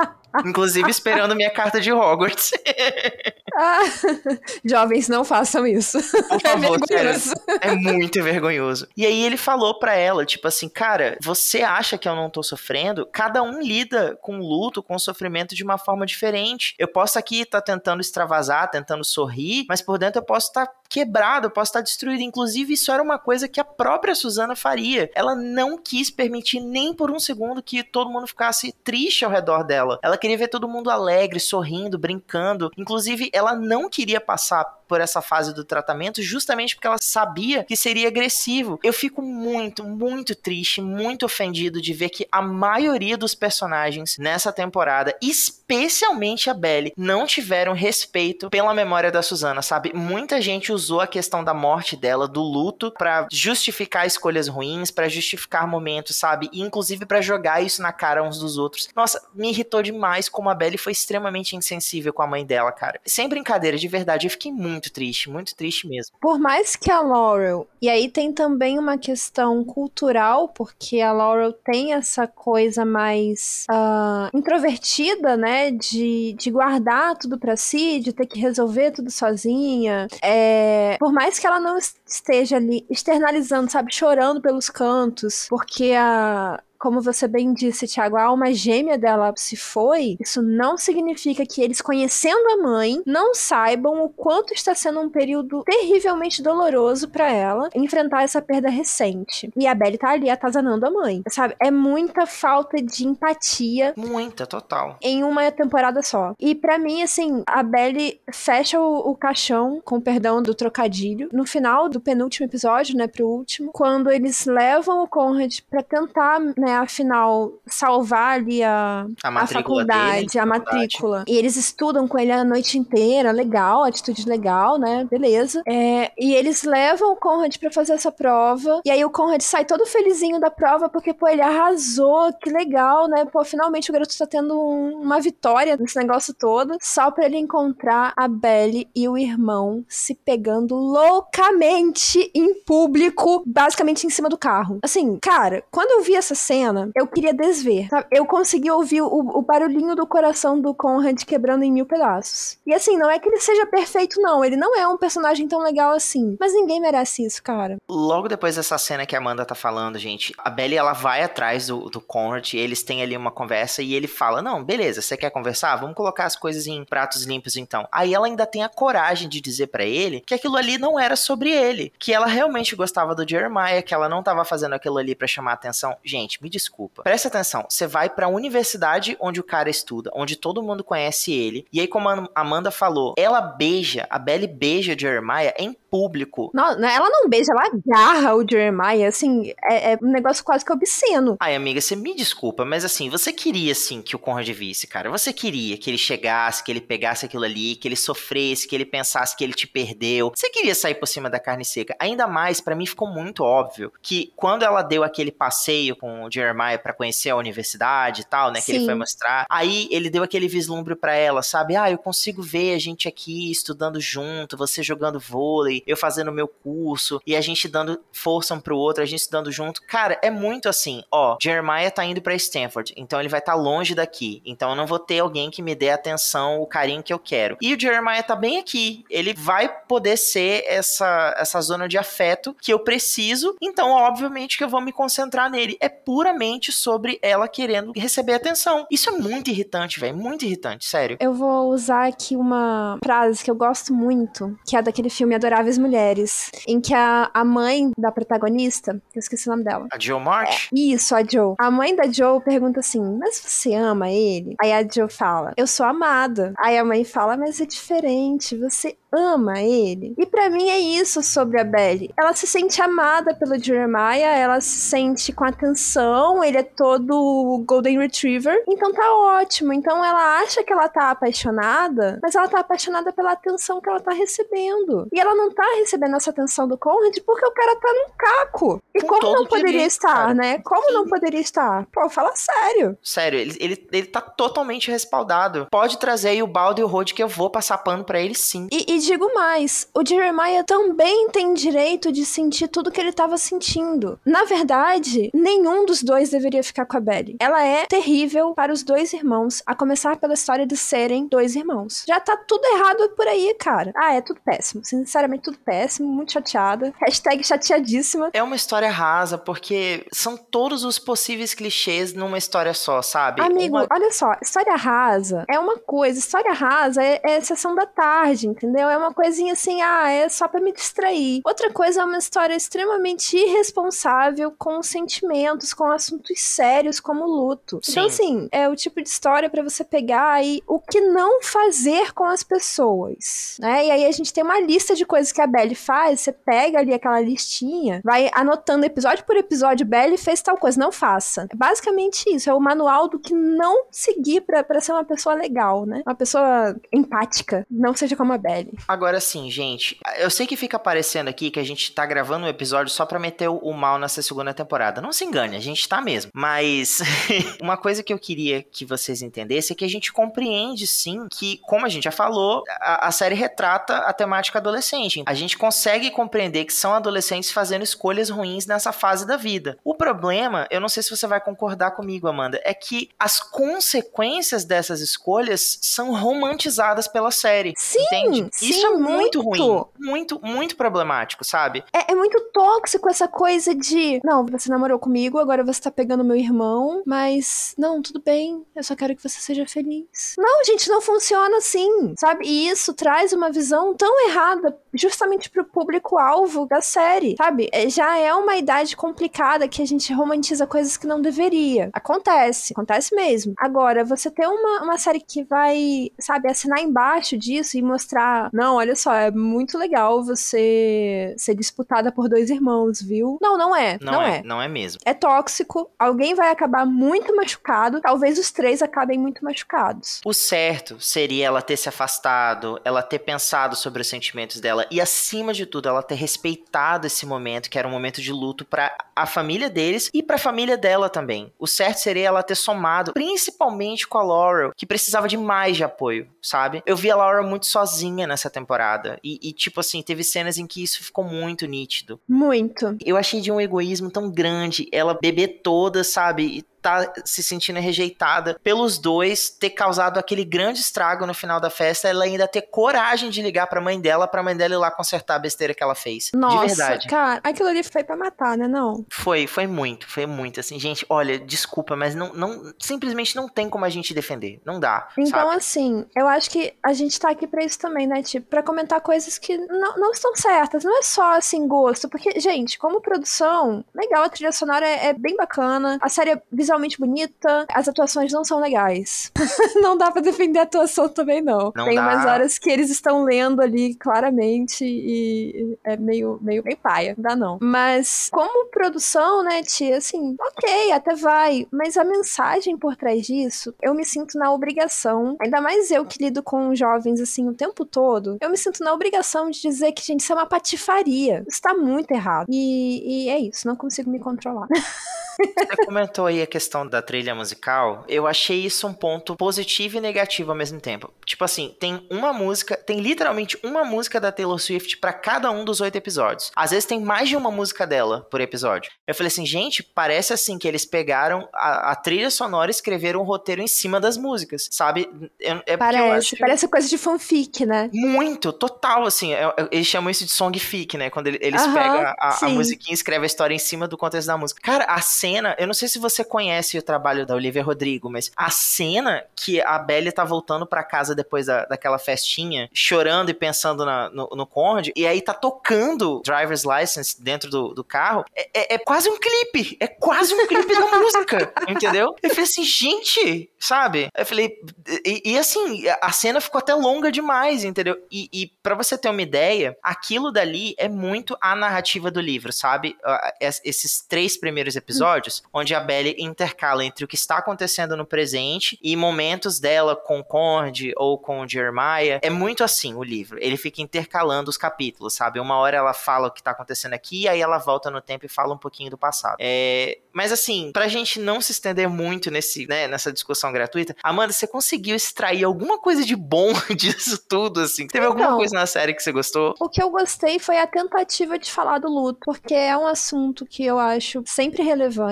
Inclusive 0.43 0.89
esperando 0.89 1.35
minha 1.35 1.51
carta 1.51 1.79
de 1.79 1.91
Hogwarts. 1.91 2.51
Ah, 3.55 3.81
jovens, 4.65 5.07
não 5.07 5.23
façam 5.23 5.65
isso. 5.65 5.97
Por 6.27 6.41
favor, 6.41 6.79
é 6.89 6.95
vergonhoso. 6.95 7.33
É 7.61 7.75
muito 7.75 8.23
vergonhoso. 8.23 8.87
E 8.97 9.05
aí 9.05 9.23
ele 9.23 9.37
falou 9.37 9.77
pra 9.79 9.95
ela, 9.95 10.25
tipo 10.25 10.47
assim, 10.47 10.67
cara, 10.67 11.17
você 11.21 11.61
acha 11.61 11.97
que 11.97 12.07
eu 12.07 12.15
não 12.15 12.29
tô 12.29 12.41
sofrendo? 12.41 13.07
Cada 13.11 13.43
um 13.43 13.61
lida 13.61 14.17
com 14.21 14.39
o 14.39 14.47
luto, 14.47 14.81
com 14.81 14.95
o 14.95 14.99
sofrimento 14.99 15.55
de 15.55 15.63
uma 15.63 15.77
forma 15.77 16.05
diferente. 16.05 16.75
Eu 16.77 16.87
posso 16.87 17.19
aqui 17.19 17.41
estar 17.41 17.61
tentando 17.61 18.01
extravasar, 18.01 18.69
tentando 18.71 19.03
sorrir, 19.03 19.65
mas 19.67 19.81
por 19.81 19.97
dentro 19.97 20.19
eu 20.21 20.25
posso 20.25 20.47
estar 20.47 20.67
quebrado, 20.89 21.47
eu 21.47 21.51
posso 21.51 21.69
estar 21.69 21.81
destruído. 21.81 22.21
Inclusive, 22.21 22.73
isso 22.73 22.91
era 22.91 23.01
uma 23.01 23.17
coisa 23.17 23.47
que 23.47 23.59
a 23.59 23.63
própria 23.63 24.13
Susana 24.13 24.55
faria. 24.55 25.09
Ela 25.15 25.35
não 25.35 25.75
quis 25.75 26.11
permitir 26.11 26.59
nem 26.59 26.93
por 26.93 27.09
um 27.09 27.19
segundo 27.19 27.63
que 27.63 27.83
todo 27.83 28.11
mundo 28.11 28.27
ficasse 28.27 28.71
triste 28.83 29.25
ao 29.25 29.31
redor 29.31 29.63
dela. 29.63 29.99
Ela 30.03 30.17
queria 30.17 30.37
ver 30.37 30.49
todo 30.49 30.67
mundo 30.67 30.91
alegre, 30.91 31.39
sorrindo, 31.39 31.97
brincando. 31.97 32.71
Inclusive, 32.77 33.29
ela 33.33 33.42
não 33.51 33.89
queria 33.89 34.21
passar 34.21 34.63
por 34.93 35.01
essa 35.01 35.21
fase 35.21 35.53
do 35.53 35.63
tratamento 35.63 36.21
justamente 36.21 36.75
porque 36.75 36.85
ela 36.85 36.97
sabia 36.99 37.63
que 37.63 37.75
seria 37.75 38.07
agressivo. 38.07 38.79
Eu 38.83 38.93
fico 38.93 39.21
muito, 39.21 39.83
muito 39.83 40.35
triste, 40.35 40.81
muito 40.81 41.25
ofendido 41.25 41.81
de 41.81 41.93
ver 41.93 42.09
que 42.09 42.27
a 42.31 42.41
maioria 42.41 43.17
dos 43.17 43.33
personagens 43.33 44.17
nessa 44.19 44.51
temporada, 44.51 45.17
especialmente 45.21 46.49
a 46.49 46.53
Belly, 46.53 46.93
não 46.95 47.25
tiveram 47.25 47.73
respeito 47.73 48.49
pela 48.49 48.73
memória 48.73 49.11
da 49.11 49.23
Susana, 49.23 49.61
sabe? 49.61 49.91
Muita 49.95 50.39
gente 50.39 50.71
usou 50.71 51.01
a 51.01 51.07
questão 51.07 51.43
da 51.43 51.53
morte 51.53 51.95
dela, 51.95 52.27
do 52.27 52.41
luto, 52.41 52.91
pra 52.91 53.27
justificar 53.31 54.05
escolhas 54.05 54.47
ruins, 54.47 54.91
pra 54.91 55.09
justificar 55.09 55.67
momentos, 55.67 56.15
sabe? 56.15 56.49
Inclusive 56.53 57.05
pra 57.05 57.19
jogar 57.19 57.63
isso 57.63 57.81
na 57.81 57.91
cara 57.91 58.23
uns 58.23 58.37
dos 58.37 58.57
outros. 58.57 58.89
Nossa, 58.95 59.21
me 59.33 59.49
irritou 59.49 59.81
demais 59.81 60.29
como 60.29 60.49
a 60.49 60.55
Belly 60.55 60.77
foi 60.77 60.91
extremamente 60.91 61.55
insensível 61.55 62.13
com 62.13 62.21
a 62.21 62.27
mãe 62.27 62.45
dela, 62.45 62.71
cara. 62.71 63.01
Sem 63.05 63.27
brincadeira, 63.33 63.77
de 63.77 63.87
verdade, 63.87 64.27
eu 64.27 64.31
fiquei 64.31 64.51
muito 64.51 64.91
triste, 64.91 65.29
muito 65.29 65.55
triste 65.55 65.87
mesmo. 65.87 66.15
Por 66.21 66.39
mais 66.39 66.75
que 66.75 66.91
a 66.91 67.01
Laurel. 67.01 67.67
E 67.81 67.89
aí 67.89 68.09
tem 68.09 68.31
também 68.31 68.77
uma 68.77 68.97
questão 68.97 69.63
cultural, 69.63 70.49
porque 70.49 71.01
a 71.01 71.11
Laurel 71.11 71.51
tem 71.51 71.93
essa 71.93 72.27
coisa 72.27 72.85
mais 72.85 73.65
ah, 73.69 74.29
introvertida, 74.33 75.35
né? 75.35 75.71
De, 75.71 76.33
de 76.33 76.51
guardar 76.51 77.17
tudo 77.17 77.39
pra 77.39 77.57
si, 77.57 77.99
de 77.99 78.13
ter 78.13 78.25
que 78.25 78.39
resolver 78.39 78.91
tudo 78.91 79.09
sozinha. 79.09 80.07
É, 80.21 80.97
por 80.99 81.11
mais 81.11 81.39
que 81.39 81.47
ela 81.47 81.59
não 81.59 81.77
esteja 81.77 82.57
ali 82.57 82.85
externalizando, 82.89 83.71
sabe? 83.71 83.93
Chorando 83.93 84.41
pelos 84.41 84.69
cantos, 84.69 85.47
porque 85.49 85.93
a. 85.97 86.61
Como 86.83 86.99
você 86.99 87.29
bem 87.29 87.53
disse, 87.53 87.87
Thiago, 87.87 88.17
a 88.17 88.23
alma 88.23 88.51
gêmea 88.51 88.97
dela 88.97 89.33
se 89.37 89.55
foi. 89.55 90.17
Isso 90.19 90.41
não 90.41 90.77
significa 90.77 91.45
que 91.45 91.61
eles, 91.61 91.79
conhecendo 91.79 92.45
a 92.49 92.57
mãe, 92.57 93.01
não 93.05 93.33
saibam 93.33 94.03
o 94.03 94.09
quanto 94.09 94.53
está 94.53 94.75
sendo 94.75 94.99
um 94.99 95.07
período 95.07 95.63
terrivelmente 95.63 96.43
doloroso 96.43 97.07
para 97.07 97.31
ela 97.31 97.69
enfrentar 97.73 98.23
essa 98.23 98.41
perda 98.41 98.69
recente. 98.69 99.49
E 99.55 99.65
a 99.65 99.73
Belly 99.73 99.97
tá 99.97 100.09
ali 100.09 100.29
atazanando 100.29 100.85
a 100.85 100.91
mãe, 100.91 101.23
sabe? 101.29 101.55
É 101.57 101.71
muita 101.71 102.25
falta 102.25 102.75
de 102.75 103.07
empatia 103.07 103.93
Muita, 103.95 104.45
total. 104.45 104.97
em 105.01 105.23
uma 105.23 105.49
temporada 105.51 106.01
só. 106.01 106.35
E 106.37 106.53
pra 106.53 106.77
mim, 106.77 107.01
assim, 107.01 107.43
a 107.47 107.63
Belly 107.63 108.19
fecha 108.29 108.77
o, 108.77 109.09
o 109.09 109.15
caixão, 109.15 109.81
com 109.85 110.01
perdão 110.01 110.43
do 110.43 110.53
trocadilho, 110.53 111.29
no 111.31 111.45
final 111.45 111.87
do 111.87 112.01
penúltimo 112.01 112.45
episódio, 112.45 112.97
né, 112.97 113.07
pro 113.07 113.25
último, 113.25 113.71
quando 113.71 114.11
eles 114.11 114.45
levam 114.45 115.01
o 115.01 115.07
Conrad 115.07 115.59
pra 115.69 115.81
tentar, 115.81 116.41
né, 116.57 116.72
afinal, 116.75 117.51
salvar 117.67 118.35
ali 118.39 118.63
a, 118.63 119.05
A 119.23 119.29
a 119.29 119.47
faculdade, 119.47 120.27
dele, 120.27 120.39
a 120.39 120.45
matrícula. 120.45 121.23
E 121.27 121.35
eles 121.37 121.55
estudam 121.55 122.07
com 122.07 122.17
ele 122.19 122.31
a 122.31 122.43
noite 122.43 122.77
inteira, 122.77 123.31
legal, 123.31 123.83
atitude 123.83 124.27
legal, 124.27 124.77
né? 124.77 125.05
Beleza. 125.09 125.61
É, 125.67 126.11
e 126.17 126.33
eles 126.33 126.63
levam 126.63 127.11
o 127.11 127.15
Conrad 127.15 127.55
pra 127.57 127.71
fazer 127.71 127.93
essa 127.93 128.11
prova. 128.11 128.81
E 128.85 128.91
aí 128.91 129.03
o 129.03 129.09
Conrad 129.09 129.41
sai 129.41 129.65
todo 129.65 129.85
felizinho 129.85 130.39
da 130.39 130.49
prova, 130.49 130.89
porque, 130.89 131.13
pô, 131.13 131.27
ele 131.27 131.41
arrasou, 131.41 132.31
que 132.41 132.49
legal, 132.49 133.07
né? 133.07 133.25
Pô, 133.25 133.43
finalmente 133.43 133.89
o 133.89 133.93
garoto 133.93 134.17
tá 134.17 134.25
tendo 134.25 134.53
um- 134.59 135.01
uma 135.01 135.19
vitória 135.19 135.75
nesse 135.77 135.97
negócio 135.97 136.33
todo. 136.33 136.77
Só 136.81 137.11
pra 137.11 137.25
ele 137.25 137.37
encontrar 137.37 138.13
a 138.15 138.27
Belly 138.27 138.87
e 138.95 139.07
o 139.07 139.17
irmão 139.17 139.83
se 139.89 140.15
pegando 140.15 140.75
loucamente 140.75 142.31
em 142.33 142.53
público, 142.63 143.43
basicamente 143.45 144.05
em 144.05 144.09
cima 144.09 144.29
do 144.29 144.37
carro. 144.37 144.79
Assim, 144.83 145.17
cara, 145.21 145.63
quando 145.71 145.91
eu 145.91 146.01
vi 146.03 146.15
essa 146.15 146.35
cena, 146.35 146.62
cena, 146.63 146.89
eu 146.95 147.07
queria 147.07 147.33
desver. 147.33 147.87
Sabe? 147.89 148.07
Eu 148.11 148.25
consegui 148.25 148.71
ouvir 148.71 149.01
o, 149.01 149.07
o 149.07 149.41
barulhinho 149.41 149.95
do 149.95 150.07
coração 150.07 150.59
do 150.59 150.73
Conrad 150.73 151.21
quebrando 151.23 151.63
em 151.63 151.71
mil 151.71 151.85
pedaços. 151.85 152.57
E 152.65 152.73
assim, 152.73 152.97
não 152.97 153.09
é 153.09 153.19
que 153.19 153.27
ele 153.27 153.39
seja 153.39 153.65
perfeito, 153.65 154.21
não. 154.21 154.43
Ele 154.43 154.55
não 154.55 154.77
é 154.77 154.87
um 154.87 154.97
personagem 154.97 155.47
tão 155.47 155.61
legal 155.61 155.93
assim. 155.93 156.37
Mas 156.39 156.53
ninguém 156.53 156.79
merece 156.79 157.25
isso, 157.25 157.41
cara. 157.43 157.77
Logo 157.89 158.27
depois 158.27 158.55
dessa 158.55 158.77
cena 158.77 159.05
que 159.05 159.15
a 159.15 159.19
Amanda 159.19 159.45
tá 159.45 159.55
falando, 159.55 159.97
gente, 159.97 160.33
a 160.37 160.49
Belly 160.49 160.77
ela 160.77 160.93
vai 160.93 161.23
atrás 161.23 161.67
do, 161.67 161.89
do 161.89 161.99
Conrad, 161.99 162.53
eles 162.53 162.83
têm 162.83 163.01
ali 163.01 163.15
uma 163.17 163.31
conversa 163.31 163.81
e 163.81 163.93
ele 163.93 164.07
fala: 164.07 164.41
Não, 164.41 164.63
beleza, 164.63 165.01
você 165.01 165.17
quer 165.17 165.29
conversar? 165.29 165.75
Vamos 165.75 165.95
colocar 165.95 166.25
as 166.25 166.35
coisas 166.35 166.67
em 166.67 166.83
pratos 166.85 167.23
limpos 167.23 167.55
então. 167.55 167.87
Aí 167.91 168.13
ela 168.13 168.27
ainda 168.27 168.45
tem 168.45 168.63
a 168.63 168.69
coragem 168.69 169.27
de 169.27 169.41
dizer 169.41 169.67
para 169.67 169.83
ele 169.83 170.21
que 170.21 170.33
aquilo 170.33 170.55
ali 170.55 170.77
não 170.77 170.99
era 170.99 171.15
sobre 171.15 171.51
ele, 171.51 171.91
que 171.99 172.13
ela 172.13 172.27
realmente 172.27 172.75
gostava 172.75 173.15
do 173.15 173.27
Jeremiah, 173.27 173.81
que 173.81 173.93
ela 173.93 174.07
não 174.07 174.23
tava 174.23 174.45
fazendo 174.45 174.73
aquilo 174.73 174.97
ali 174.97 175.15
para 175.15 175.27
chamar 175.27 175.53
atenção. 175.53 175.95
Gente, 176.03 176.41
me 176.41 176.49
desculpa. 176.53 177.03
Presta 177.03 177.27
atenção, 177.27 177.65
você 177.67 177.87
vai 177.87 178.09
pra 178.09 178.27
universidade 178.27 179.17
onde 179.19 179.39
o 179.39 179.43
cara 179.43 179.69
estuda, 179.69 180.11
onde 180.13 180.35
todo 180.35 180.61
mundo 180.61 180.83
conhece 180.83 181.33
ele, 181.33 181.65
e 181.73 181.79
aí, 181.79 181.87
como 181.87 182.07
a 182.07 182.29
Amanda 182.35 182.69
falou, 182.69 183.13
ela 183.17 183.41
beija, 183.41 184.05
a 184.09 184.19
Belly 184.19 184.47
beija 184.47 184.95
Jeremiah 184.97 185.53
em 185.57 185.75
público. 185.93 186.49
Não, 186.55 186.75
né, 186.75 186.91
ela 186.95 187.07
não 187.07 187.29
beija, 187.29 187.51
ela 187.51 187.69
agarra 187.71 188.35
o 188.35 188.43
Jeremiah, 188.49 189.07
assim, 189.07 189.53
é, 189.69 189.91
é, 189.91 189.99
um 190.01 190.11
negócio 190.11 190.43
quase 190.43 190.65
que 190.65 190.73
obsceno. 190.73 191.37
Ai, 191.39 191.53
amiga, 191.53 191.79
você 191.79 191.95
me 191.95 192.15
desculpa, 192.15 192.65
mas 192.65 192.83
assim, 192.83 193.11
você 193.11 193.31
queria, 193.31 193.73
assim, 193.73 194.01
que 194.01 194.15
o 194.15 194.19
Conrad 194.19 194.49
visse, 194.49 194.87
cara. 194.87 195.11
Você 195.11 195.31
queria 195.31 195.77
que 195.77 195.91
ele 195.91 195.97
chegasse, 195.99 196.63
que 196.63 196.71
ele 196.71 196.81
pegasse 196.81 197.27
aquilo 197.27 197.43
ali, 197.43 197.75
que 197.75 197.87
ele 197.87 197.95
sofresse, 197.95 198.67
que 198.67 198.73
ele 198.73 198.85
pensasse 198.85 199.37
que 199.37 199.43
ele 199.43 199.53
te 199.53 199.67
perdeu. 199.67 200.31
Você 200.35 200.49
queria 200.49 200.73
sair 200.73 200.95
por 200.95 201.05
cima 201.05 201.29
da 201.29 201.39
carne 201.39 201.63
seca. 201.63 201.95
Ainda 201.99 202.25
mais, 202.25 202.59
para 202.59 202.75
mim 202.75 202.87
ficou 202.87 203.07
muito 203.07 203.43
óbvio 203.43 203.93
que 204.01 204.33
quando 204.35 204.63
ela 204.63 204.81
deu 204.81 205.03
aquele 205.03 205.31
passeio 205.31 205.95
com 205.95 206.23
o 206.23 206.31
Jeremiah 206.31 206.79
para 206.79 206.93
conhecer 206.93 207.29
a 207.29 207.35
universidade 207.35 208.21
e 208.21 208.25
tal, 208.25 208.49
né, 208.49 208.55
que 208.61 208.65
Sim. 208.65 208.77
ele 208.77 208.85
foi 208.85 208.95
mostrar, 208.95 209.45
aí 209.47 209.87
ele 209.91 210.09
deu 210.09 210.23
aquele 210.23 210.47
vislumbre 210.47 210.95
para 210.95 211.13
ela, 211.13 211.43
sabe? 211.43 211.75
Ah, 211.75 211.91
eu 211.91 211.99
consigo 211.99 212.41
ver 212.41 212.73
a 212.73 212.79
gente 212.79 213.07
aqui 213.07 213.51
estudando 213.51 214.01
junto, 214.01 214.57
você 214.57 214.81
jogando 214.81 215.19
vôlei, 215.19 215.82
eu 215.85 215.97
fazendo 215.97 216.31
meu 216.31 216.47
curso 216.47 217.21
e 217.25 217.35
a 217.35 217.41
gente 217.41 217.67
dando 217.67 217.99
força 218.11 218.53
um 218.53 218.59
pro 218.59 218.77
outro, 218.77 219.03
a 219.03 219.05
gente 219.05 219.19
estudando 219.19 219.51
junto. 219.51 219.81
Cara, 219.83 220.19
é 220.21 220.29
muito 220.29 220.69
assim, 220.69 221.03
ó, 221.11 221.37
Jeremiah 221.41 221.91
tá 221.91 222.03
indo 222.05 222.21
para 222.21 222.35
Stanford, 222.35 222.93
então 222.95 223.19
ele 223.19 223.29
vai 223.29 223.39
estar 223.39 223.53
tá 223.53 223.57
longe 223.57 223.95
daqui. 223.95 224.41
Então 224.45 224.71
eu 224.71 224.75
não 224.75 224.87
vou 224.87 224.99
ter 224.99 225.19
alguém 225.19 225.49
que 225.49 225.61
me 225.61 225.75
dê 225.75 225.89
a 225.89 225.95
atenção, 225.95 226.61
o 226.61 226.67
carinho 226.67 227.03
que 227.03 227.13
eu 227.13 227.19
quero. 227.19 227.57
E 227.61 227.73
o 227.73 227.79
Jeremiah 227.79 228.23
tá 228.23 228.35
bem 228.35 228.57
aqui. 228.57 229.03
Ele 229.09 229.33
vai 229.33 229.67
poder 229.87 230.17
ser 230.17 230.63
essa 230.67 231.33
essa 231.37 231.61
zona 231.61 231.87
de 231.87 231.97
afeto 231.97 232.55
que 232.61 232.71
eu 232.71 232.79
preciso. 232.79 233.55
Então, 233.61 233.91
obviamente 233.91 234.57
que 234.57 234.63
eu 234.63 234.69
vou 234.69 234.81
me 234.81 234.91
concentrar 234.91 235.49
nele. 235.49 235.77
É 235.79 235.89
puramente 235.89 236.71
sobre 236.71 237.19
ela 237.21 237.47
querendo 237.47 237.93
receber 237.95 238.33
atenção. 238.33 238.85
Isso 238.89 239.09
é 239.09 239.13
muito 239.13 239.49
irritante, 239.49 239.99
velho, 239.99 240.15
muito 240.15 240.45
irritante, 240.45 240.87
sério. 240.87 241.17
Eu 241.19 241.33
vou 241.33 241.69
usar 241.69 242.07
aqui 242.07 242.35
uma 242.35 242.97
frase 243.03 243.43
que 243.43 243.51
eu 243.51 243.55
gosto 243.55 243.93
muito, 243.93 244.57
que 244.65 244.75
é 244.75 244.81
daquele 244.81 245.09
filme 245.09 245.35
Adoráveis 245.35 245.72
mulheres, 245.77 246.51
em 246.67 246.79
que 246.79 246.93
a, 246.93 247.29
a 247.33 247.43
mãe 247.43 247.91
da 247.97 248.11
protagonista, 248.11 249.01
eu 249.13 249.19
esqueci 249.19 249.47
o 249.47 249.51
nome 249.51 249.63
dela. 249.63 249.87
A 249.91 249.99
Joe 249.99 250.21
March? 250.21 250.69
É, 250.71 250.75
isso, 250.77 251.15
a 251.15 251.23
Joe. 251.23 251.55
A 251.57 251.71
mãe 251.71 251.95
da 251.95 252.09
Joe 252.11 252.41
pergunta 252.41 252.79
assim: 252.79 253.01
Mas 253.17 253.39
você 253.39 253.73
ama 253.73 254.09
ele? 254.09 254.55
Aí 254.61 254.71
a 254.71 254.81
Joe 254.83 255.09
fala: 255.09 255.53
Eu 255.57 255.67
sou 255.67 255.85
amada. 255.85 256.53
Aí 256.57 256.77
a 256.77 256.83
mãe 256.83 257.03
fala: 257.03 257.37
Mas 257.37 257.59
é 257.59 257.65
diferente, 257.65 258.57
você 258.57 258.95
ama 259.13 259.61
ele. 259.61 260.15
E 260.17 260.25
para 260.25 260.49
mim 260.49 260.69
é 260.69 260.79
isso 260.79 261.21
sobre 261.21 261.59
a 261.59 261.63
Belly. 261.63 262.11
Ela 262.17 262.33
se 262.33 262.47
sente 262.47 262.81
amada 262.81 263.35
pelo 263.35 263.57
Jeremiah, 263.59 264.35
ela 264.35 264.59
se 264.59 264.79
sente 264.79 265.31
com 265.31 265.45
atenção, 265.45 266.43
ele 266.43 266.57
é 266.57 266.63
todo 266.63 267.63
Golden 267.65 267.99
Retriever, 267.99 268.63
então 268.67 268.91
tá 268.91 269.13
ótimo. 269.39 269.71
Então 269.71 270.03
ela 270.03 270.39
acha 270.39 270.63
que 270.63 270.73
ela 270.73 270.89
tá 270.89 271.11
apaixonada, 271.11 272.19
mas 272.23 272.33
ela 272.33 272.47
tá 272.47 272.59
apaixonada 272.59 273.13
pela 273.13 273.33
atenção 273.33 273.79
que 273.79 273.89
ela 273.89 273.99
tá 273.99 274.11
recebendo. 274.11 275.07
E 275.13 275.19
ela 275.19 275.35
não 275.35 275.51
tá 275.51 275.62
recebendo 275.79 276.15
essa 276.15 276.29
atenção 276.29 276.67
do 276.67 276.77
Conrad 276.77 277.15
porque 277.25 277.45
o 277.45 277.51
cara 277.51 277.75
tá 277.75 277.93
num 277.93 278.13
caco. 278.17 278.81
E 278.93 279.01
com 279.01 279.07
como 279.19 279.33
não 279.33 279.45
poderia 279.45 279.71
direito, 279.71 279.91
estar, 279.91 280.13
cara. 280.13 280.33
né? 280.33 280.59
Como 280.59 280.87
Sim. 280.87 280.93
não 280.93 281.07
poderia 281.07 281.39
estar? 281.39 281.87
Pô, 281.91 282.09
fala 282.09 282.31
sério. 282.35 282.97
Sério, 283.01 283.39
ele, 283.39 283.57
ele, 283.59 283.87
ele 283.91 284.07
tá 284.07 284.21
totalmente 284.21 284.89
respaldado. 284.91 285.67
Pode 285.71 285.97
trazer 285.97 286.29
aí 286.29 286.43
o 286.43 286.47
balde 286.47 286.81
e 286.81 286.83
o 286.83 286.87
Rod 286.87 287.11
que 287.11 287.23
eu 287.23 287.27
vou 287.27 287.49
passar 287.49 287.77
pano 287.79 288.03
pra 288.03 288.19
ele 288.19 288.35
sim. 288.35 288.67
E, 288.71 288.93
e 288.93 288.99
digo 288.99 289.33
mais, 289.33 289.87
o 289.93 290.05
Jeremiah 290.05 290.63
também 290.63 291.29
tem 291.29 291.53
direito 291.53 292.11
de 292.11 292.25
sentir 292.25 292.67
tudo 292.67 292.91
que 292.91 292.99
ele 292.99 293.09
estava 293.09 293.37
sentindo. 293.37 294.19
Na 294.25 294.43
verdade, 294.43 295.29
nenhum 295.33 295.85
dos 295.85 296.03
dois 296.03 296.29
deveria 296.29 296.63
ficar 296.63 296.85
com 296.85 296.97
a 296.97 296.99
Belly. 296.99 297.35
Ela 297.39 297.63
é 297.63 297.85
terrível 297.85 298.53
para 298.53 298.71
os 298.71 298.83
dois 298.83 299.13
irmãos, 299.13 299.61
a 299.65 299.75
começar 299.75 300.17
pela 300.17 300.33
história 300.33 300.65
de 300.65 300.77
serem 300.77 301.27
dois 301.27 301.55
irmãos. 301.55 302.03
Já 302.07 302.19
tá 302.19 302.35
tudo 302.37 302.63
errado 302.65 303.09
por 303.15 303.27
aí, 303.27 303.53
cara. 303.59 303.91
Ah, 303.95 304.13
é 304.13 304.21
tudo 304.21 304.39
péssimo. 304.43 304.83
Sinceramente, 304.83 305.43
tudo 305.43 305.52
péssimo. 305.59 306.07
Muito 306.09 306.33
chateada. 306.33 306.93
Hashtag 307.05 307.43
chateadíssima. 307.43 308.29
É 308.33 308.41
uma 308.43 308.55
história 308.55 308.89
rasa, 308.89 309.37
porque 309.37 310.05
são 310.11 310.37
todos 310.37 310.83
os 310.83 310.99
possíveis 310.99 311.53
clichês 311.53 312.13
numa 312.13 312.37
história 312.37 312.73
só, 312.73 313.01
sabe? 313.01 313.41
Amigo, 313.41 313.77
uma... 313.77 313.87
olha 313.91 314.11
só. 314.11 314.33
História 314.41 314.75
rasa 314.75 315.45
é 315.49 315.59
uma 315.59 315.77
coisa. 315.77 316.19
História 316.19 316.53
rasa 316.53 317.03
é, 317.03 317.21
é 317.23 317.41
sessão 317.41 317.75
da 317.75 317.85
tarde, 317.85 318.47
entendeu? 318.47 318.89
É 318.89 318.97
uma 318.97 319.13
coisinha 319.13 319.53
assim, 319.53 319.81
ah, 319.81 320.09
é 320.09 320.29
só 320.29 320.47
para 320.47 320.61
me 320.61 320.71
distrair. 320.71 321.41
Outra 321.45 321.71
coisa 321.71 322.01
é 322.01 322.05
uma 322.05 322.17
história 322.17 322.55
extremamente 322.55 323.35
irresponsável 323.35 324.53
com 324.57 324.81
sentimentos, 324.81 325.73
com 325.73 325.91
assuntos 325.91 326.39
sérios 326.39 326.99
como 326.99 327.25
luto. 327.25 327.79
Então, 327.83 327.83
Sim. 327.83 327.91
Então, 327.91 328.05
assim, 328.05 328.49
é 328.51 328.69
o 328.69 328.75
tipo 328.75 329.01
de 329.01 329.09
história 329.09 329.49
para 329.49 329.63
você 329.63 329.83
pegar 329.83 330.43
e 330.43 330.61
o 330.67 330.79
que 330.79 331.01
não 331.01 331.41
fazer 331.41 332.13
com 332.13 332.25
as 332.25 332.43
pessoas, 332.43 333.57
né? 333.59 333.85
E 333.85 333.91
aí 333.91 334.05
a 334.05 334.11
gente 334.11 334.33
tem 334.33 334.43
uma 334.43 334.59
lista 334.59 334.95
de 334.95 335.05
coisas 335.05 335.31
que 335.33 335.41
a 335.41 335.47
Belly 335.47 335.75
faz, 335.75 336.21
você 336.21 336.31
pega 336.31 336.79
ali 336.79 336.93
aquela 336.93 337.19
listinha, 337.19 338.01
vai 338.03 338.29
anotando 338.33 338.85
episódio 338.85 339.25
por 339.25 339.35
episódio, 339.35 339.85
Belly 339.85 340.17
fez 340.17 340.41
tal 340.41 340.57
coisa, 340.57 340.79
não 340.79 340.91
faça. 340.91 341.47
É 341.51 341.55
basicamente 341.55 342.29
isso, 342.29 342.49
é 342.49 342.53
o 342.53 342.59
manual 342.59 343.07
do 343.07 343.19
que 343.19 343.33
não 343.33 343.85
seguir 343.91 344.41
para 344.41 344.79
ser 344.81 344.91
uma 344.91 345.03
pessoa 345.03 345.35
legal, 345.35 345.85
né? 345.85 346.03
Uma 346.05 346.15
pessoa 346.15 346.75
empática, 346.91 347.65
não 347.69 347.95
seja 347.95 348.15
como 348.15 348.33
a 348.33 348.37
Belly. 348.37 348.73
Agora 348.87 349.19
sim, 349.19 349.49
gente, 349.49 349.97
eu 350.17 350.29
sei 350.29 350.47
que 350.47 350.55
fica 350.55 350.77
aparecendo 350.77 351.27
aqui 351.27 351.49
que 351.49 351.59
a 351.59 351.63
gente 351.63 351.91
tá 351.91 352.05
gravando 352.05 352.45
um 352.45 352.49
episódio 352.49 352.91
só 352.91 353.05
pra 353.05 353.19
meter 353.19 353.47
o 353.49 353.73
mal 353.73 353.97
nessa 353.97 354.21
segunda 354.21 354.53
temporada. 354.53 355.01
Não 355.01 355.11
se 355.11 355.25
engane, 355.25 355.55
a 355.55 355.59
gente 355.59 355.87
tá 355.87 356.01
mesmo. 356.01 356.31
Mas 356.33 356.99
uma 357.61 357.77
coisa 357.77 358.03
que 358.03 358.13
eu 358.13 358.19
queria 358.19 358.63
que 358.63 358.85
vocês 358.85 359.21
entendessem 359.21 359.73
é 359.73 359.77
que 359.77 359.85
a 359.85 359.89
gente 359.89 360.11
compreende 360.11 360.85
sim 360.87 361.27
que, 361.31 361.59
como 361.63 361.85
a 361.85 361.89
gente 361.89 362.03
já 362.03 362.11
falou, 362.11 362.63
a, 362.79 363.07
a 363.07 363.11
série 363.11 363.35
retrata 363.35 363.97
a 363.97 364.13
temática 364.13 364.59
adolescente. 364.59 365.22
A 365.25 365.33
gente 365.33 365.57
consegue 365.57 366.11
compreender 366.11 366.65
que 366.65 366.73
são 366.73 366.93
adolescentes 366.93 367.51
fazendo 367.51 367.83
escolhas 367.83 368.29
ruins 368.29 368.65
nessa 368.65 368.91
fase 368.91 369.25
da 369.25 369.37
vida. 369.37 369.77
O 369.83 369.95
problema, 369.95 370.67
eu 370.69 370.81
não 370.81 370.89
sei 370.89 371.03
se 371.03 371.09
você 371.09 371.27
vai 371.27 371.39
concordar 371.39 371.91
comigo, 371.91 372.27
Amanda, 372.27 372.59
é 372.63 372.73
que 372.73 373.09
as 373.19 373.39
consequências 373.39 374.65
dessas 374.65 375.01
escolhas 375.01 375.79
são 375.81 376.13
romantizadas 376.13 377.07
pela 377.07 377.31
série. 377.31 377.73
Sim, 377.77 378.01
entende? 378.01 378.49
Sim. 378.51 378.69
Isso 378.69 378.85
é 378.85 378.89
muito, 378.91 379.41
muito 379.41 379.41
ruim. 379.41 379.85
Muito, 379.99 380.39
muito 380.41 380.75
problemático, 380.75 381.43
sabe? 381.43 381.83
É, 381.93 382.11
é, 382.11 382.15
muito 382.15 382.39
tóxico 382.51 383.09
essa 383.09 383.27
coisa 383.27 383.73
de. 383.73 384.19
Não, 384.23 384.45
você 384.45 384.69
namorou 384.69 384.99
comigo, 384.99 385.39
agora 385.39 385.63
você 385.63 385.81
tá 385.81 385.91
pegando 385.91 386.23
meu 386.23 386.35
irmão, 386.35 387.03
mas. 387.05 387.73
Não, 387.77 388.01
tudo 388.01 388.21
bem, 388.23 388.65
eu 388.75 388.83
só 388.83 388.95
quero 388.95 389.15
que 389.15 389.23
você 389.23 389.39
seja 389.39 389.65
feliz. 389.67 390.35
Não, 390.37 390.63
gente, 390.63 390.89
não 390.89 391.01
funciona 391.01 391.57
assim, 391.57 392.13
sabe? 392.17 392.45
E 392.45 392.69
isso 392.69 392.93
traz 392.93 393.33
uma 393.33 393.51
visão 393.51 393.93
tão 393.95 394.27
errada 394.27 394.77
justamente 395.13 395.49
pro 395.49 395.63
público-alvo 395.63 396.65
da 396.65 396.81
série, 396.81 397.35
sabe? 397.37 397.69
É, 397.71 397.87
já 397.87 398.17
é 398.17 398.33
uma 398.33 398.55
idade 398.57 398.97
complicada 398.97 399.67
que 399.67 399.81
a 399.81 399.85
gente 399.85 400.11
romantiza 400.11 400.65
coisas 400.65 400.97
que 400.97 401.05
não 401.05 401.21
deveria. 401.21 401.89
Acontece, 401.93 402.73
acontece 402.73 403.15
mesmo. 403.15 403.53
Agora, 403.57 404.03
você 404.03 404.31
ter 404.31 404.47
uma, 404.47 404.83
uma 404.83 404.97
série 404.97 405.19
que 405.19 405.43
vai, 405.43 406.09
sabe, 406.19 406.49
assinar 406.49 406.79
embaixo 406.79 407.37
disso 407.37 407.77
e 407.77 407.81
mostrar, 407.81 408.49
não, 408.51 408.75
olha 408.75 408.95
só, 408.95 409.13
é 409.13 409.29
muito 409.29 409.77
legal 409.77 410.23
você 410.23 411.33
ser 411.37 411.53
disputada 411.55 412.11
por 412.11 412.27
dois 412.27 412.49
irmãos, 412.49 413.01
viu? 413.01 413.37
Não, 413.41 413.57
não 413.57 413.75
é. 413.75 413.99
Não, 414.01 414.13
não 414.13 414.21
é, 414.21 414.37
é. 414.37 414.43
Não 414.43 414.61
é 414.61 414.67
mesmo. 414.67 414.99
É 415.05 415.13
tóxico, 415.13 415.91
alguém 415.99 416.33
vai 416.33 416.49
acabar 416.49 416.85
muito 416.85 417.35
machucado, 417.35 418.01
talvez 418.01 418.39
os 418.39 418.51
três 418.51 418.81
acabem 418.81 419.19
muito 419.19 419.43
machucados. 419.43 420.21
O 420.25 420.33
certo 420.33 420.99
seria 420.99 421.45
ela 421.45 421.61
ter 421.61 421.77
se 421.77 421.87
afastado, 421.87 422.81
ela 422.83 423.03
ter 423.03 423.19
pensado 423.19 423.75
sobre 423.75 424.01
os 424.01 424.07
sentimentos 424.07 424.59
dela. 424.59 424.87
E 424.89 425.02
acima 425.03 425.53
de 425.53 425.65
tudo, 425.65 425.87
ela 425.87 426.01
ter 426.01 426.15
respeitado 426.15 427.07
esse 427.07 427.25
momento, 427.25 427.69
que 427.69 427.77
era 427.77 427.87
um 427.87 427.91
momento 427.91 428.21
de 428.21 428.31
luto 428.31 428.65
para 428.65 428.95
a 429.15 429.25
família 429.25 429.69
deles 429.69 430.09
e 430.13 430.23
para 430.23 430.37
a 430.37 430.39
família 430.39 430.77
dela 430.77 431.09
também. 431.09 431.51
O 431.59 431.67
certo 431.67 431.97
seria 431.97 432.27
ela 432.27 432.43
ter 432.43 432.55
somado, 432.55 433.13
principalmente 433.13 434.07
com 434.07 434.17
a 434.17 434.23
Laurel, 434.23 434.71
que 434.75 434.85
precisava 434.85 435.27
de 435.27 435.37
mais 435.37 435.77
de 435.77 435.83
apoio, 435.83 436.27
sabe? 436.41 436.81
Eu 436.85 436.95
vi 436.95 437.11
a 437.11 437.15
Laurel 437.15 437.43
muito 437.43 437.65
sozinha 437.65 438.25
nessa 438.25 438.49
temporada 438.49 439.19
e, 439.23 439.39
e 439.41 439.53
tipo 439.53 439.79
assim, 439.79 440.01
teve 440.01 440.23
cenas 440.23 440.57
em 440.57 440.65
que 440.65 440.83
isso 440.83 441.03
ficou 441.03 441.23
muito 441.23 441.65
nítido. 441.67 442.19
Muito. 442.27 442.97
Eu 443.05 443.17
achei 443.17 443.41
de 443.41 443.51
um 443.51 443.61
egoísmo 443.61 444.09
tão 444.09 444.31
grande 444.31 444.87
ela 444.91 445.17
beber 445.19 445.61
toda, 445.63 446.03
sabe? 446.03 446.65
Tá 446.83 447.13
se 447.23 447.41
sentindo 447.41 447.79
rejeitada 447.79 448.59
pelos 448.61 448.97
dois, 448.99 449.49
ter 449.49 449.69
causado 449.71 450.17
aquele 450.19 450.43
grande 450.43 450.79
estrago 450.79 451.25
no 451.25 451.33
final 451.33 451.59
da 451.59 451.69
festa, 451.69 452.09
ela 452.09 452.25
ainda 452.25 452.47
ter 452.47 452.63
coragem 452.63 453.29
de 453.29 453.41
ligar 453.41 453.67
pra 453.67 453.79
mãe 453.81 453.99
dela, 453.99 454.27
pra 454.27 454.43
mãe 454.43 454.55
dela 454.55 454.73
ir 454.73 454.77
lá 454.77 454.91
consertar 454.91 455.35
a 455.35 455.39
besteira 455.39 455.73
que 455.73 455.81
ela 455.81 455.95
fez. 455.95 456.29
Nossa, 456.35 456.59
de 456.67 456.67
verdade. 456.75 457.07
cara, 457.07 457.39
aquilo 457.43 457.69
ali 457.69 457.81
foi 457.83 458.03
pra 458.03 458.17
matar, 458.17 458.57
né, 458.57 458.67
não? 458.67 459.05
Foi, 459.09 459.47
foi 459.47 459.65
muito, 459.65 460.07
foi 460.07 460.25
muito, 460.25 460.59
assim, 460.59 460.77
gente, 460.77 461.05
olha, 461.09 461.39
desculpa, 461.39 461.95
mas 461.95 462.13
não, 462.13 462.33
não 462.33 462.73
simplesmente 462.77 463.35
não 463.35 463.47
tem 463.47 463.69
como 463.69 463.85
a 463.85 463.89
gente 463.89 464.13
defender, 464.13 464.59
não 464.65 464.79
dá, 464.79 465.07
Então, 465.17 465.39
sabe? 465.47 465.55
assim, 465.55 466.05
eu 466.15 466.27
acho 466.27 466.49
que 466.49 466.73
a 466.83 466.91
gente 466.91 467.17
tá 467.17 467.29
aqui 467.29 467.47
pra 467.47 467.63
isso 467.63 467.79
também, 467.79 468.05
né, 468.05 468.21
tipo, 468.21 468.47
pra 468.47 468.61
comentar 468.61 468.99
coisas 468.99 469.37
que 469.37 469.57
não, 469.57 469.95
não 469.97 470.11
estão 470.11 470.35
certas, 470.35 470.83
não 470.83 470.99
é 470.99 471.01
só, 471.01 471.37
assim, 471.37 471.65
gosto, 471.67 472.09
porque, 472.09 472.39
gente, 472.39 472.77
como 472.77 472.99
produção, 473.01 473.85
legal, 473.95 474.23
a 474.23 474.29
trilha 474.29 474.51
sonora 474.51 474.85
é, 474.85 475.07
é 475.07 475.13
bem 475.13 475.35
bacana, 475.37 475.97
a 476.01 476.09
série 476.09 476.31
é 476.31 476.41
visualmente 476.73 476.99
bonita, 476.99 477.65
as 477.69 477.87
atuações 477.87 478.31
não 478.31 478.43
são 478.43 478.59
legais. 478.59 479.31
não 479.81 479.97
dá 479.97 480.11
pra 480.11 480.21
defender 480.21 480.59
a 480.59 480.63
atuação 480.63 481.07
também, 481.09 481.41
não. 481.41 481.71
Não 481.75 481.85
Tem 481.85 481.95
dá. 481.95 482.01
umas 482.01 482.25
horas 482.25 482.57
que 482.57 482.69
eles 482.69 482.89
estão 482.89 483.23
lendo 483.23 483.61
ali 483.61 483.95
claramente 483.95 484.83
e 484.85 485.77
é 485.83 485.95
meio, 485.97 486.39
meio, 486.41 486.63
meio 486.63 486.77
paia, 486.77 487.13
não 487.17 487.23
dá 487.23 487.35
não. 487.35 487.59
Mas 487.61 488.29
como 488.31 488.67
produção, 488.69 489.43
né, 489.43 489.61
tia, 489.63 489.97
assim, 489.97 490.35
ok, 490.39 490.91
até 490.91 491.15
vai, 491.15 491.67
mas 491.71 491.97
a 491.97 492.03
mensagem 492.03 492.77
por 492.77 492.95
trás 492.95 493.25
disso, 493.25 493.73
eu 493.81 493.93
me 493.93 494.05
sinto 494.05 494.37
na 494.37 494.51
obrigação, 494.51 495.35
ainda 495.39 495.61
mais 495.61 495.91
eu 495.91 496.05
que 496.05 496.21
lido 496.23 496.41
com 496.41 496.73
jovens 496.75 497.21
assim 497.21 497.47
o 497.47 497.53
tempo 497.53 497.85
todo, 497.85 498.37
eu 498.41 498.49
me 498.49 498.57
sinto 498.57 498.83
na 498.83 498.93
obrigação 498.93 499.49
de 499.49 499.61
dizer 499.61 499.91
que, 499.91 500.03
gente, 500.03 500.21
isso 500.21 500.31
é 500.31 500.35
uma 500.35 500.45
patifaria. 500.45 501.43
Isso 501.47 501.61
tá 501.61 501.73
muito 501.73 502.11
errado. 502.11 502.47
E, 502.49 503.25
e 503.25 503.29
é 503.29 503.39
isso, 503.39 503.67
não 503.67 503.75
consigo 503.75 504.09
me 504.09 504.19
controlar. 504.19 504.67
Você 505.37 505.85
comentou 505.85 506.25
aí 506.25 506.41
a 506.41 506.47
questão 506.47 506.85
da 506.87 507.01
trilha 507.01 507.33
musical. 507.35 508.03
Eu 508.07 508.27
achei 508.27 508.65
isso 508.65 508.87
um 508.87 508.93
ponto 508.93 509.35
positivo 509.35 509.97
e 509.97 510.01
negativo 510.01 510.51
ao 510.51 510.57
mesmo 510.57 510.79
tempo. 510.79 511.11
Tipo 511.25 511.43
assim, 511.43 511.75
tem 511.79 512.05
uma 512.09 512.31
música, 512.33 512.75
tem 512.77 512.99
literalmente 512.99 513.57
uma 513.63 513.83
música 513.83 514.19
da 514.19 514.31
Taylor 514.31 514.59
Swift 514.59 514.97
pra 514.97 515.13
cada 515.13 515.49
um 515.51 515.63
dos 515.65 515.81
oito 515.81 515.95
episódios. 515.95 516.51
Às 516.55 516.71
vezes 516.71 516.85
tem 516.85 516.99
mais 517.01 517.29
de 517.29 517.35
uma 517.35 517.51
música 517.51 517.85
dela 517.87 518.21
por 518.29 518.41
episódio. 518.41 518.91
Eu 519.07 519.15
falei 519.15 519.27
assim, 519.27 519.45
gente, 519.45 519.81
parece 519.83 520.33
assim 520.33 520.57
que 520.57 520.67
eles 520.67 520.85
pegaram 520.85 521.47
a, 521.53 521.91
a 521.91 521.95
trilha 521.95 522.29
sonora 522.29 522.69
e 522.69 522.73
escreveram 522.73 523.21
um 523.21 523.23
roteiro 523.23 523.61
em 523.61 523.67
cima 523.67 523.99
das 523.99 524.17
músicas, 524.17 524.67
sabe? 524.71 525.09
É, 525.41 525.61
é 525.73 525.77
Parece, 525.77 526.37
parece 526.37 526.67
coisa 526.67 526.87
de 526.87 526.97
fanfic, 526.97 527.65
né? 527.65 527.89
muito, 527.93 528.51
total, 528.53 529.05
assim. 529.05 529.33
é- 529.33 529.43
é- 529.57 529.67
Eles 529.71 529.87
chamam 529.87 530.09
isso 530.09 530.25
de 530.25 530.31
songfic, 530.31 530.97
né? 530.97 531.09
Quando 531.09 531.27
ele- 531.27 531.39
eles 531.41 531.61
pegam 531.67 532.01
a, 532.19 532.37
a 532.41 532.49
musiquinha 532.49 532.91
e 532.91 532.95
escrevem 532.95 533.23
a 533.23 533.27
história 533.27 533.53
em 533.55 533.59
cima 533.59 533.87
do 533.87 533.97
contexto 533.97 534.27
da 534.27 534.37
música. 534.37 534.61
Cara, 534.61 534.85
a 534.85 535.01
cena, 535.23 535.55
eu 535.57 535.65
não 535.65 535.73
sei 535.73 535.87
se 535.87 535.97
você 535.99 536.21
conhece 536.23 536.77
o 536.77 536.81
trabalho 536.81 537.25
da 537.25 537.33
Olivia 537.33 537.63
Rodrigo, 537.63 538.09
mas 538.09 538.29
a 538.35 538.49
cena 538.49 539.23
que 539.35 539.61
a 539.61 539.79
Belly 539.79 540.11
tá 540.11 540.25
voltando 540.25 540.65
pra 540.67 540.83
casa 540.83 541.15
depois 541.15 541.45
da, 541.45 541.63
daquela 541.65 541.97
festinha, 541.97 542.69
chorando 542.73 543.29
e 543.29 543.33
pensando 543.33 543.85
na- 543.85 544.09
no, 544.09 544.27
no 544.35 544.45
Conde, 544.45 544.91
e 544.97 545.07
aí 545.07 545.21
tá 545.21 545.33
tocando 545.33 546.21
Driver's 546.25 546.63
License 546.65 547.23
dentro 547.23 547.49
do, 547.49 547.73
do 547.73 547.83
carro, 547.85 548.25
é, 548.35 548.49
é- 548.53 548.73
é 548.75 548.77
quase 548.77 549.09
um 549.09 549.17
clipe. 549.17 549.77
É 549.79 549.87
quase 549.87 550.33
um 550.33 550.45
clipe 550.45 550.73
da 550.73 550.87
música, 550.97 551.53
entendeu? 551.69 552.13
Eu 552.21 552.29
falei 552.29 552.43
assim, 552.43 552.63
gente, 552.65 553.49
sabe? 553.57 554.09
Eu 554.17 554.25
falei, 554.25 554.57
e, 555.05 555.31
e 555.31 555.37
assim, 555.37 555.85
a 556.01 556.11
cena 556.11 556.41
ficou 556.41 556.59
até 556.59 556.73
longa 556.73 557.09
demais, 557.11 557.63
entendeu? 557.63 557.95
E, 558.11 558.27
e 558.33 558.47
para 558.61 558.75
você 558.75 558.97
ter 558.97 559.07
uma 559.09 559.21
ideia, 559.21 559.77
aquilo 559.81 560.31
dali 560.31 560.75
é 560.77 560.89
muito 560.89 561.37
a 561.39 561.55
narrativa 561.55 562.11
do 562.11 562.19
livro, 562.19 562.51
sabe? 562.51 562.97
Ah, 563.05 563.33
es- 563.39 563.61
Esses 563.63 564.01
três 564.05 564.37
primeiros 564.37 564.75
episódios, 564.75 565.12
onde 565.53 565.73
a 565.75 565.79
Belly 565.79 566.15
intercala 566.19 566.83
entre 566.85 567.03
o 567.05 567.07
que 567.07 567.15
está 567.15 567.37
acontecendo 567.37 567.95
no 567.97 568.05
presente 568.05 568.77
e 568.81 568.95
momentos 568.95 569.59
dela 569.59 569.95
com 569.95 570.23
Conde 570.23 570.93
ou 570.97 571.17
com 571.17 571.41
o 571.41 571.47
Jeremiah. 571.47 572.19
É 572.21 572.29
muito 572.29 572.63
assim 572.63 572.93
o 572.93 573.03
livro. 573.03 573.37
Ele 573.41 573.57
fica 573.57 573.81
intercalando 573.81 574.49
os 574.49 574.57
capítulos, 574.57 575.13
sabe? 575.13 575.39
Uma 575.39 575.57
hora 575.57 575.77
ela 575.77 575.93
fala 575.93 576.27
o 576.27 576.31
que 576.31 576.41
tá 576.41 576.51
acontecendo 576.51 576.93
aqui, 576.93 577.27
aí 577.27 577.41
ela 577.41 577.57
volta 577.57 577.89
no 577.91 578.01
tempo 578.01 578.25
e 578.25 578.29
fala 578.29 578.53
um 578.53 578.57
pouquinho 578.57 578.89
do 578.89 578.97
passado. 578.97 579.37
É, 579.39 579.97
mas 580.11 580.31
assim, 580.31 580.71
pra 580.73 580.87
gente 580.87 581.19
não 581.19 581.41
se 581.41 581.51
estender 581.51 581.89
muito 581.89 582.31
nesse, 582.31 582.65
né, 582.67 582.87
nessa 582.87 583.11
discussão 583.11 583.51
gratuita, 583.51 583.95
Amanda, 584.03 584.33
você 584.33 584.47
conseguiu 584.47 584.95
extrair 584.95 585.43
alguma 585.43 585.79
coisa 585.79 586.03
de 586.05 586.15
bom 586.15 586.51
disso 586.77 587.21
tudo, 587.27 587.61
assim? 587.61 587.87
Teve 587.87 588.05
alguma 588.05 588.25
Então. 588.25 588.37
coisa 588.37 588.55
na 588.55 588.65
série 588.65 588.93
que 588.93 589.01
você 589.03 589.11
gostou? 589.11 589.55
O 589.59 589.69
que 589.69 589.81
eu 589.81 589.89
gostei 589.89 590.39
foi 590.39 590.57
a 590.57 590.67
tentativa 590.67 591.37
de 591.37 591.51
falar 591.51 591.79
do 591.79 591.89
luto, 591.89 592.19
porque 592.23 592.53
é 592.53 592.77
um 592.77 592.87
assunto 592.87 593.45
que 593.45 593.65
eu 593.65 593.77
acho 593.79 594.23
sempre 594.25 594.63
relevante. 594.63 595.02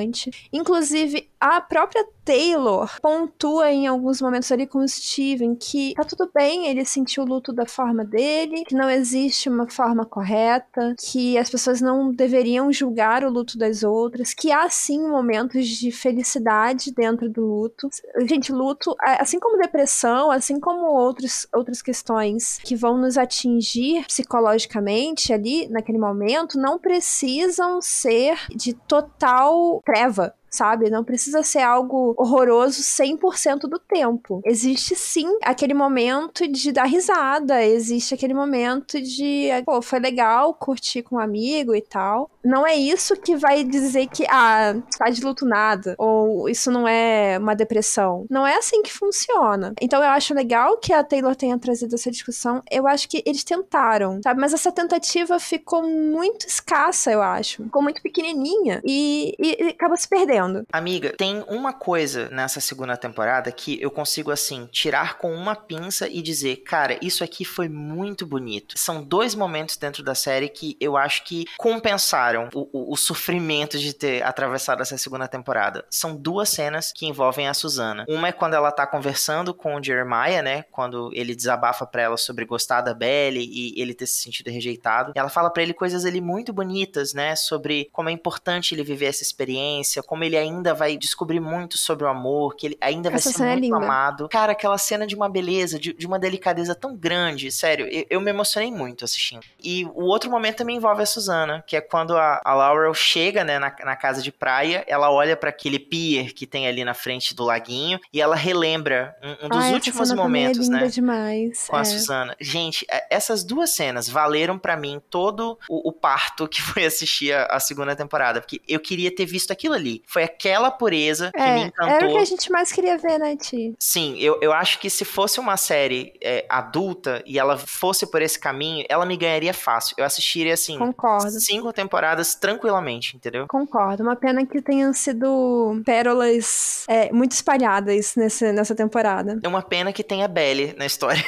Inclusive, 0.51 1.15
a 1.41 1.59
própria 1.59 2.05
Taylor 2.23 2.99
pontua 3.01 3.71
em 3.71 3.87
alguns 3.87 4.21
momentos 4.21 4.51
ali 4.51 4.67
com 4.67 4.77
o 4.77 4.87
Steven 4.87 5.55
que 5.55 5.95
tá 5.95 6.03
tudo 6.03 6.29
bem 6.31 6.67
ele 6.67 6.85
sentir 6.85 7.19
o 7.19 7.25
luto 7.25 7.51
da 7.51 7.65
forma 7.65 8.05
dele, 8.05 8.63
que 8.63 8.75
não 8.75 8.87
existe 8.87 9.49
uma 9.49 9.67
forma 9.67 10.05
correta, 10.05 10.95
que 10.99 11.35
as 11.39 11.49
pessoas 11.49 11.81
não 11.81 12.13
deveriam 12.13 12.71
julgar 12.71 13.23
o 13.23 13.29
luto 13.31 13.57
das 13.57 13.81
outras, 13.81 14.35
que 14.35 14.51
há 14.51 14.69
sim 14.69 15.01
momentos 15.01 15.67
de 15.67 15.91
felicidade 15.91 16.91
dentro 16.91 17.27
do 17.27 17.43
luto. 17.43 17.89
Gente, 18.27 18.51
luto, 18.51 18.95
assim 18.99 19.39
como 19.39 19.57
depressão, 19.57 20.29
assim 20.29 20.59
como 20.59 20.85
outros, 20.85 21.47
outras 21.51 21.81
questões 21.81 22.59
que 22.63 22.75
vão 22.75 22.99
nos 22.99 23.17
atingir 23.17 24.05
psicologicamente 24.05 25.33
ali 25.33 25.67
naquele 25.69 25.97
momento, 25.97 26.59
não 26.59 26.77
precisam 26.77 27.81
ser 27.81 28.37
de 28.55 28.73
total 28.73 29.81
treva. 29.83 30.35
Sabe? 30.54 30.89
Não 30.89 31.04
precisa 31.04 31.43
ser 31.43 31.60
algo 31.62 32.14
horroroso 32.18 32.82
100% 32.82 33.62
do 33.62 33.80
tempo. 33.80 34.41
Existe 34.45 34.95
sim 34.95 35.38
aquele 35.43 35.74
momento 35.74 36.47
de 36.47 36.72
dar 36.72 36.84
risada, 36.86 37.64
existe 37.64 38.14
aquele 38.14 38.34
momento 38.34 39.02
de, 39.02 39.47
pô, 39.66 39.82
foi 39.82 39.99
legal 39.99 40.54
curtir 40.54 41.04
com 41.04 41.16
um 41.16 41.20
amigo 41.20 41.74
e 41.74 41.82
tal. 41.82 42.30
Não 42.43 42.66
é 42.68 42.76
isso 42.76 43.16
que 43.16 43.36
vai 43.38 43.64
dizer 43.64 44.08
que, 44.08 44.26
ah, 44.30 44.76
tá 44.97 45.10
de 45.10 45.24
luto 45.24 45.45
nada, 45.45 45.95
ou 45.97 46.49
isso 46.49 46.70
não 46.70 46.88
é 46.88 47.38
uma 47.39 47.56
depressão. 47.56 48.26
Não 48.30 48.45
é 48.45 48.56
assim 48.58 48.82
que 48.82 48.91
funciona. 48.91 49.74
Então 49.82 50.02
eu 50.04 50.10
acho 50.10 50.34
legal 50.34 50.78
que 50.78 50.91
a 50.91 51.04
Taylor 51.04 51.36
tenha 51.36 51.58
trazido 51.58 51.95
essa 51.95 52.12
discussão. 52.12 52.62
Eu 52.70 52.88
acho 52.88 53.08
que 53.08 53.24
eles 53.26 53.43
tentaram, 53.43 54.20
sabe? 54.24 54.39
Mas 54.41 54.54
essa 54.54 54.72
tentativa 54.72 55.39
ficou 55.39 55.84
muito 55.88 56.45
escassa, 56.47 57.12
eu 57.12 57.22
acho. 57.22 57.64
Ficou 57.64 57.82
muito 57.82 58.02
pequenininha 58.02 58.82
e, 58.84 59.34
e- 59.39 59.64
e 59.64 59.68
acabou 59.70 59.97
se 59.97 60.10
perdendo. 60.10 60.40
Amiga, 60.71 61.13
tem 61.17 61.43
uma 61.47 61.73
coisa 61.73 62.29
nessa 62.29 62.59
segunda 62.59 62.95
temporada 62.97 63.51
que 63.51 63.81
eu 63.81 63.91
consigo, 63.91 64.31
assim, 64.31 64.67
tirar 64.71 65.17
com 65.17 65.33
uma 65.33 65.55
pinça 65.55 66.07
e 66.07 66.21
dizer, 66.21 66.57
cara, 66.57 66.97
isso 67.01 67.23
aqui 67.23 67.43
foi 67.45 67.67
muito 67.69 68.25
bonito. 68.25 68.77
São 68.77 69.03
dois 69.03 69.35
momentos 69.35 69.77
dentro 69.77 70.03
da 70.03 70.15
série 70.15 70.49
que 70.49 70.75
eu 70.79 70.97
acho 70.97 71.23
que 71.23 71.45
compensaram 71.57 72.49
o, 72.53 72.67
o- 72.71 72.93
o 72.93 72.97
sofrimento 72.97 73.77
de 73.79 73.93
ter 73.93 74.23
atravessado 74.23 74.81
essa 74.81 74.97
segunda 74.97 75.27
temporada. 75.27 75.85
São 75.89 76.15
duas 76.15 76.49
cenas 76.49 76.91
que 76.93 77.05
envolvem 77.07 77.47
a 77.47 77.53
Susana. 77.53 78.05
Uma 78.07 78.27
é 78.29 78.31
quando 78.31 78.53
ela 78.53 78.71
tá 78.71 78.85
conversando 78.85 79.53
com 79.53 79.75
o 79.75 79.83
Jeremiah, 79.83 80.41
né? 80.41 80.63
Quando 80.71 81.09
ele 81.13 81.35
desabafa 81.35 81.85
pra 81.85 82.03
ela 82.03 82.17
sobre 82.17 82.45
gostar 82.45 82.81
da 82.81 82.93
Belly 82.93 83.47
e 83.51 83.81
ele 83.81 83.93
ter 83.93 84.05
se 84.05 84.21
sentido 84.21 84.49
rejeitado. 84.49 85.11
E 85.15 85.19
ela 85.19 85.29
fala 85.29 85.49
pra 85.49 85.63
ele 85.63 85.73
coisas 85.73 86.05
ali 86.05 86.21
muito 86.21 86.53
bonitas, 86.53 87.13
né? 87.13 87.35
Sobre 87.35 87.89
como 87.91 88.09
é 88.09 88.11
importante 88.11 88.75
ele 88.75 88.83
viver 88.83 89.07
essa 89.07 89.23
experiência, 89.23 90.03
como 90.03 90.23
ele 90.23 90.30
ainda 90.38 90.73
vai 90.73 90.97
descobrir 90.97 91.39
muito 91.39 91.77
sobre 91.77 92.05
o 92.05 92.07
amor, 92.07 92.55
que 92.55 92.67
ele 92.67 92.77
ainda 92.82 93.09
vai 93.09 93.17
Essa 93.19 93.32
ser 93.32 93.43
é 93.43 93.47
muito 93.51 93.61
linda. 93.63 93.77
amado. 93.77 94.29
Cara, 94.29 94.51
aquela 94.51 94.77
cena 94.77 95.05
de 95.07 95.15
uma 95.15 95.29
beleza, 95.29 95.79
de, 95.79 95.93
de 95.93 96.07
uma 96.07 96.19
delicadeza 96.19 96.73
tão 96.75 96.95
grande, 96.95 97.51
sério, 97.51 97.88
eu, 97.88 98.05
eu 98.09 98.21
me 98.21 98.29
emocionei 98.29 98.71
muito 98.71 99.05
assistindo. 99.05 99.43
E 99.63 99.86
o 99.93 100.03
outro 100.03 100.29
momento 100.29 100.57
também 100.57 100.75
envolve 100.77 101.01
a 101.01 101.05
Susana, 101.05 101.63
que 101.67 101.75
é 101.75 101.82
quando 101.82 102.15
a, 102.17 102.41
a 102.43 102.53
Laurel 102.53 102.93
chega, 102.93 103.43
né, 103.43 103.59
na, 103.59 103.73
na 103.84 103.95
casa 103.95 104.21
de 104.21 104.32
praia, 104.32 104.84
ela 104.88 105.11
olha 105.11 105.36
pra 105.36 105.49
aquele 105.49 105.79
pier 105.79 106.34
que 106.34 106.45
tem 106.47 106.67
ali 106.67 106.84
na 106.84 106.93
frente 106.93 107.34
do 107.36 107.43
laguinho 107.43 107.99
e 108.13 108.21
ela 108.21 108.36
relembra 108.36 109.15
um, 109.23 109.45
um 109.45 109.49
dos 109.49 109.63
Ai, 109.63 109.73
últimos 109.73 110.09
também 110.09 110.23
momentos, 110.23 110.67
é 110.67 110.71
né? 110.71 110.88
demais. 110.88 111.67
com 111.67 111.75
a 111.75 111.82
é. 111.82 111.86
Susana. 111.86 112.36
Gente, 112.39 112.86
é- 112.89 113.07
essas 113.09 113.43
duas 113.43 113.71
cenas 113.71 114.07
valeram 114.09 114.57
pra 114.57 114.75
mim 114.77 115.01
todo 115.09 115.57
o, 115.69 115.89
o 115.89 115.91
parto 115.91 116.47
que 116.47 116.61
foi 116.61 116.86
assistir 116.86 117.34
a, 117.34 117.45
a 117.45 117.59
segunda 117.59 117.95
temporada, 117.95 118.41
porque 118.41 118.61
eu 118.67 118.79
queria 118.79 119.13
ter 119.13 119.25
visto 119.25 119.51
aquilo 119.51 119.73
ali. 119.73 120.01
Foi 120.05 120.20
aquela 120.24 120.69
pureza, 120.72 121.32
que 121.32 121.39
É, 121.39 121.53
me 121.55 121.61
encantou. 121.65 121.93
era 121.95 122.07
o 122.07 122.11
que 122.11 122.17
a 122.17 122.26
gente 122.26 122.51
mais 122.51 122.72
queria 122.72 122.97
ver, 122.97 123.17
né, 123.17 123.36
Ti? 123.36 123.74
Sim, 123.80 124.17
eu, 124.19 124.38
eu 124.41 124.51
acho 124.53 124.80
que 124.80 124.89
se 124.89 125.03
fosse 125.05 125.39
uma 125.39 125.57
série 125.57 126.13
é, 126.22 126.45
adulta 126.49 127.22
e 127.26 127.38
ela 127.39 127.57
fosse 127.57 128.05
por 128.09 128.22
esse 128.22 128.39
caminho, 128.39 128.86
ela 128.89 129.05
me 129.05 129.15
ganharia 129.17 129.53
fácil. 129.53 129.95
Eu 129.97 130.05
assistiria, 130.05 130.53
assim, 130.53 130.78
Concordo. 130.78 131.30
cinco 131.39 131.72
temporadas 131.74 132.36
tranquilamente, 132.36 133.15
entendeu? 133.15 133.45
Concordo. 133.47 134.03
Uma 134.03 134.15
pena 134.15 134.45
que 134.45 134.61
tenham 134.61 134.93
sido 134.93 135.82
pérolas 135.86 136.86
é, 136.88 137.11
muito 137.11 137.32
espalhadas 137.32 138.15
nesse, 138.15 138.51
nessa 138.51 138.76
temporada. 138.76 139.39
É 139.43 139.47
uma 139.47 139.61
pena 139.61 139.91
que 139.93 140.03
tenha 140.03 140.28
Belly 140.28 140.74
na 140.78 140.86
história. 140.86 141.24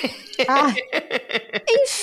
Ah. 0.48 0.74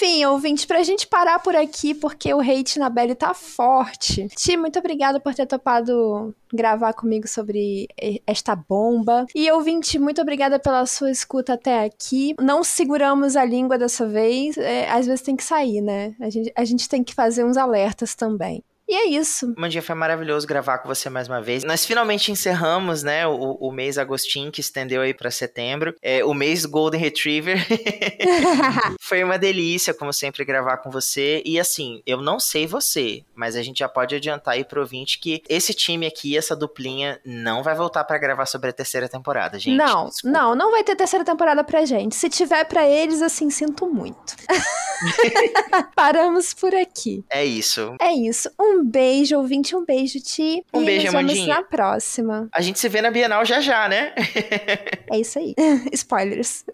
Enfim, 0.02 0.24
ouvinte, 0.24 0.66
pra 0.66 0.82
gente 0.82 1.06
parar 1.06 1.38
por 1.40 1.54
aqui, 1.54 1.94
porque 1.94 2.32
o 2.32 2.40
hate 2.40 2.78
na 2.78 2.88
Belly 2.88 3.14
tá 3.14 3.34
forte. 3.34 4.28
Ti, 4.28 4.56
muito 4.56 4.78
obrigada 4.78 5.20
por 5.20 5.34
ter 5.34 5.44
topado 5.44 6.34
gravar 6.50 6.94
comigo 6.94 7.28
sobre 7.28 7.86
esta 8.26 8.56
bomba. 8.56 9.26
E 9.34 9.52
ouvinte, 9.52 9.98
muito 9.98 10.22
obrigada 10.22 10.58
pela 10.58 10.86
sua 10.86 11.10
escuta 11.10 11.52
até 11.52 11.84
aqui. 11.84 12.34
Não 12.40 12.64
seguramos 12.64 13.36
a 13.36 13.44
língua 13.44 13.76
dessa 13.76 14.08
vez, 14.08 14.56
é, 14.56 14.90
às 14.90 15.04
vezes 15.04 15.20
tem 15.20 15.36
que 15.36 15.44
sair, 15.44 15.82
né? 15.82 16.14
A 16.18 16.30
gente, 16.30 16.52
a 16.56 16.64
gente 16.64 16.88
tem 16.88 17.04
que 17.04 17.14
fazer 17.14 17.44
uns 17.44 17.58
alertas 17.58 18.14
também. 18.14 18.64
E 18.90 18.94
é 18.94 19.06
isso. 19.06 19.54
Mandinha, 19.56 19.80
foi 19.80 19.94
maravilhoso 19.94 20.44
gravar 20.48 20.78
com 20.78 20.88
você 20.88 21.08
mais 21.08 21.28
uma 21.28 21.40
vez. 21.40 21.62
Nós 21.62 21.86
finalmente 21.86 22.32
encerramos, 22.32 23.04
né, 23.04 23.24
o, 23.24 23.52
o 23.52 23.70
mês 23.70 23.96
Agostinho, 23.96 24.50
que 24.50 24.60
estendeu 24.60 25.00
aí 25.00 25.14
pra 25.14 25.30
setembro. 25.30 25.94
É, 26.02 26.24
o 26.24 26.34
mês 26.34 26.66
Golden 26.66 27.00
Retriever. 27.00 27.64
foi 29.00 29.22
uma 29.22 29.38
delícia, 29.38 29.94
como 29.94 30.12
sempre, 30.12 30.44
gravar 30.44 30.78
com 30.78 30.90
você. 30.90 31.40
E 31.46 31.60
assim, 31.60 32.02
eu 32.04 32.20
não 32.20 32.40
sei 32.40 32.66
você, 32.66 33.22
mas 33.32 33.54
a 33.54 33.62
gente 33.62 33.78
já 33.78 33.88
pode 33.88 34.16
adiantar 34.16 34.54
aí 34.54 34.64
pro 34.64 34.80
ouvinte 34.80 35.20
que 35.20 35.40
esse 35.48 35.72
time 35.72 36.04
aqui, 36.04 36.36
essa 36.36 36.56
duplinha, 36.56 37.20
não 37.24 37.62
vai 37.62 37.76
voltar 37.76 38.02
pra 38.02 38.18
gravar 38.18 38.46
sobre 38.46 38.70
a 38.70 38.72
terceira 38.72 39.08
temporada, 39.08 39.56
gente. 39.56 39.76
não, 39.76 40.06
Desculpa. 40.06 40.36
não, 40.36 40.54
não 40.56 40.70
vai 40.72 40.82
ter 40.82 40.96
terceira 40.96 41.24
temporada 41.24 41.62
pra 41.62 41.84
gente. 41.84 42.16
Se 42.16 42.28
tiver 42.28 42.64
pra 42.64 42.88
eles, 42.88 43.22
assim, 43.22 43.50
sinto 43.50 43.86
muito. 43.86 44.34
Paramos 45.94 46.52
por 46.52 46.74
aqui. 46.74 47.24
É 47.30 47.44
isso. 47.44 47.94
É 48.00 48.12
isso. 48.12 48.50
Um 48.60 48.79
beijo, 48.84 49.36
ouvinte, 49.36 49.74
um 49.74 49.84
beijo, 49.84 50.20
Ti. 50.20 50.64
Um 50.72 50.82
e 50.82 50.86
beijo, 50.86 51.04
nos 51.06 51.12
vemos 51.14 51.32
Amandinha. 51.32 51.54
na 51.56 51.62
próxima. 51.62 52.48
A 52.52 52.60
gente 52.60 52.78
se 52.78 52.88
vê 52.88 53.00
na 53.00 53.10
Bienal 53.10 53.44
já 53.44 53.60
já, 53.60 53.88
né? 53.88 54.12
É 55.12 55.18
isso 55.18 55.38
aí. 55.38 55.54
Spoilers. 55.92 56.64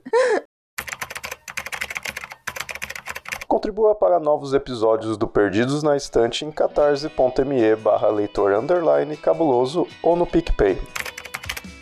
Contribua 3.49 3.95
para 3.95 4.21
novos 4.21 4.53
episódios 4.53 5.17
do 5.17 5.27
Perdidos 5.27 5.83
na 5.83 5.97
Estante 5.97 6.45
em 6.45 6.51
catarse.me 6.51 7.77
barra 7.77 8.09
leitor 8.09 8.53
underline 8.53 9.17
cabuloso 9.17 9.87
ou 10.03 10.15
no 10.15 10.27
PicPay. 10.27 10.77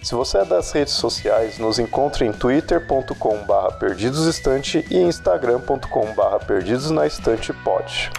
Se 0.02 0.14
você 0.14 0.38
é 0.38 0.44
das 0.44 0.70
redes 0.70 0.92
sociais, 0.92 1.58
nos 1.58 1.78
encontre 1.78 2.26
em 2.26 2.32
twitter.com 2.32 3.38
barra 3.46 3.72
perdidosestante 3.72 4.84
e 4.90 4.98
instagram.com 4.98 6.12
barra 6.14 6.38
perdidosnaestantepod. 6.38 8.10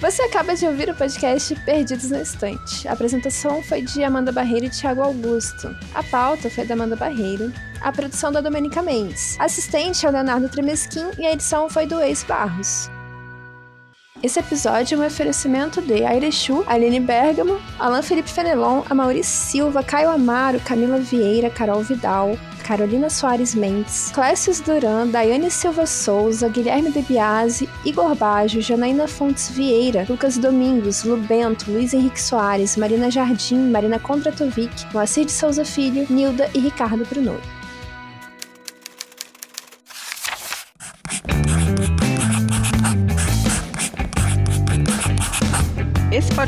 Você 0.00 0.22
acaba 0.22 0.54
de 0.54 0.64
ouvir 0.64 0.88
o 0.88 0.94
podcast 0.94 1.52
Perdidos 1.64 2.10
na 2.10 2.22
Estante. 2.22 2.86
A 2.86 2.92
apresentação 2.92 3.60
foi 3.64 3.82
de 3.82 4.04
Amanda 4.04 4.30
Barreiro 4.30 4.66
e 4.66 4.70
Thiago 4.70 5.02
Augusto. 5.02 5.76
A 5.92 6.04
pauta 6.04 6.48
foi 6.48 6.64
da 6.64 6.74
Amanda 6.74 6.94
Barreiro. 6.94 7.52
A 7.80 7.90
produção 7.90 8.30
da 8.30 8.40
Domenica 8.40 8.80
Mendes. 8.80 9.36
Assistente 9.40 10.06
é 10.06 10.08
o 10.08 10.12
Leonardo 10.12 10.48
Tremesquim 10.48 11.10
e 11.18 11.26
a 11.26 11.32
edição 11.32 11.68
foi 11.68 11.84
do 11.84 12.00
Ex 12.00 12.22
Barros. 12.22 12.88
Esse 14.20 14.40
episódio 14.40 14.96
é 14.96 14.98
um 14.98 15.06
oferecimento 15.06 15.80
de 15.80 16.04
Airechu, 16.04 16.64
Aline 16.66 16.98
Bergamo, 16.98 17.60
Alan 17.78 18.02
Felipe 18.02 18.28
Fenelon, 18.28 18.82
Amaury 18.90 19.22
Silva, 19.22 19.80
Caio 19.80 20.10
Amaro, 20.10 20.58
Camila 20.58 20.98
Vieira, 20.98 21.48
Carol 21.48 21.84
Vidal, 21.84 22.36
Carolina 22.64 23.08
Soares 23.08 23.54
Mendes, 23.54 24.10
Clécius 24.12 24.58
Duran, 24.58 25.06
Daiane 25.06 25.48
Silva 25.48 25.86
Souza, 25.86 26.48
Guilherme 26.48 26.90
De 26.90 27.00
Biasi, 27.02 27.68
Igor 27.84 28.16
Bajo, 28.16 28.60
Janaína 28.60 29.06
Fontes 29.06 29.50
Vieira, 29.50 30.04
Lucas 30.08 30.36
Domingos, 30.36 31.04
Lubento, 31.04 31.70
Luiz 31.70 31.94
Henrique 31.94 32.20
Soares, 32.20 32.76
Marina 32.76 33.08
Jardim, 33.12 33.70
Marina 33.70 34.00
Kondratovic, 34.00 34.92
Moacir 34.92 35.26
de 35.26 35.32
Souza 35.32 35.64
Filho, 35.64 36.04
Nilda 36.10 36.50
e 36.56 36.58
Ricardo 36.58 37.04
Brunot. 37.04 37.57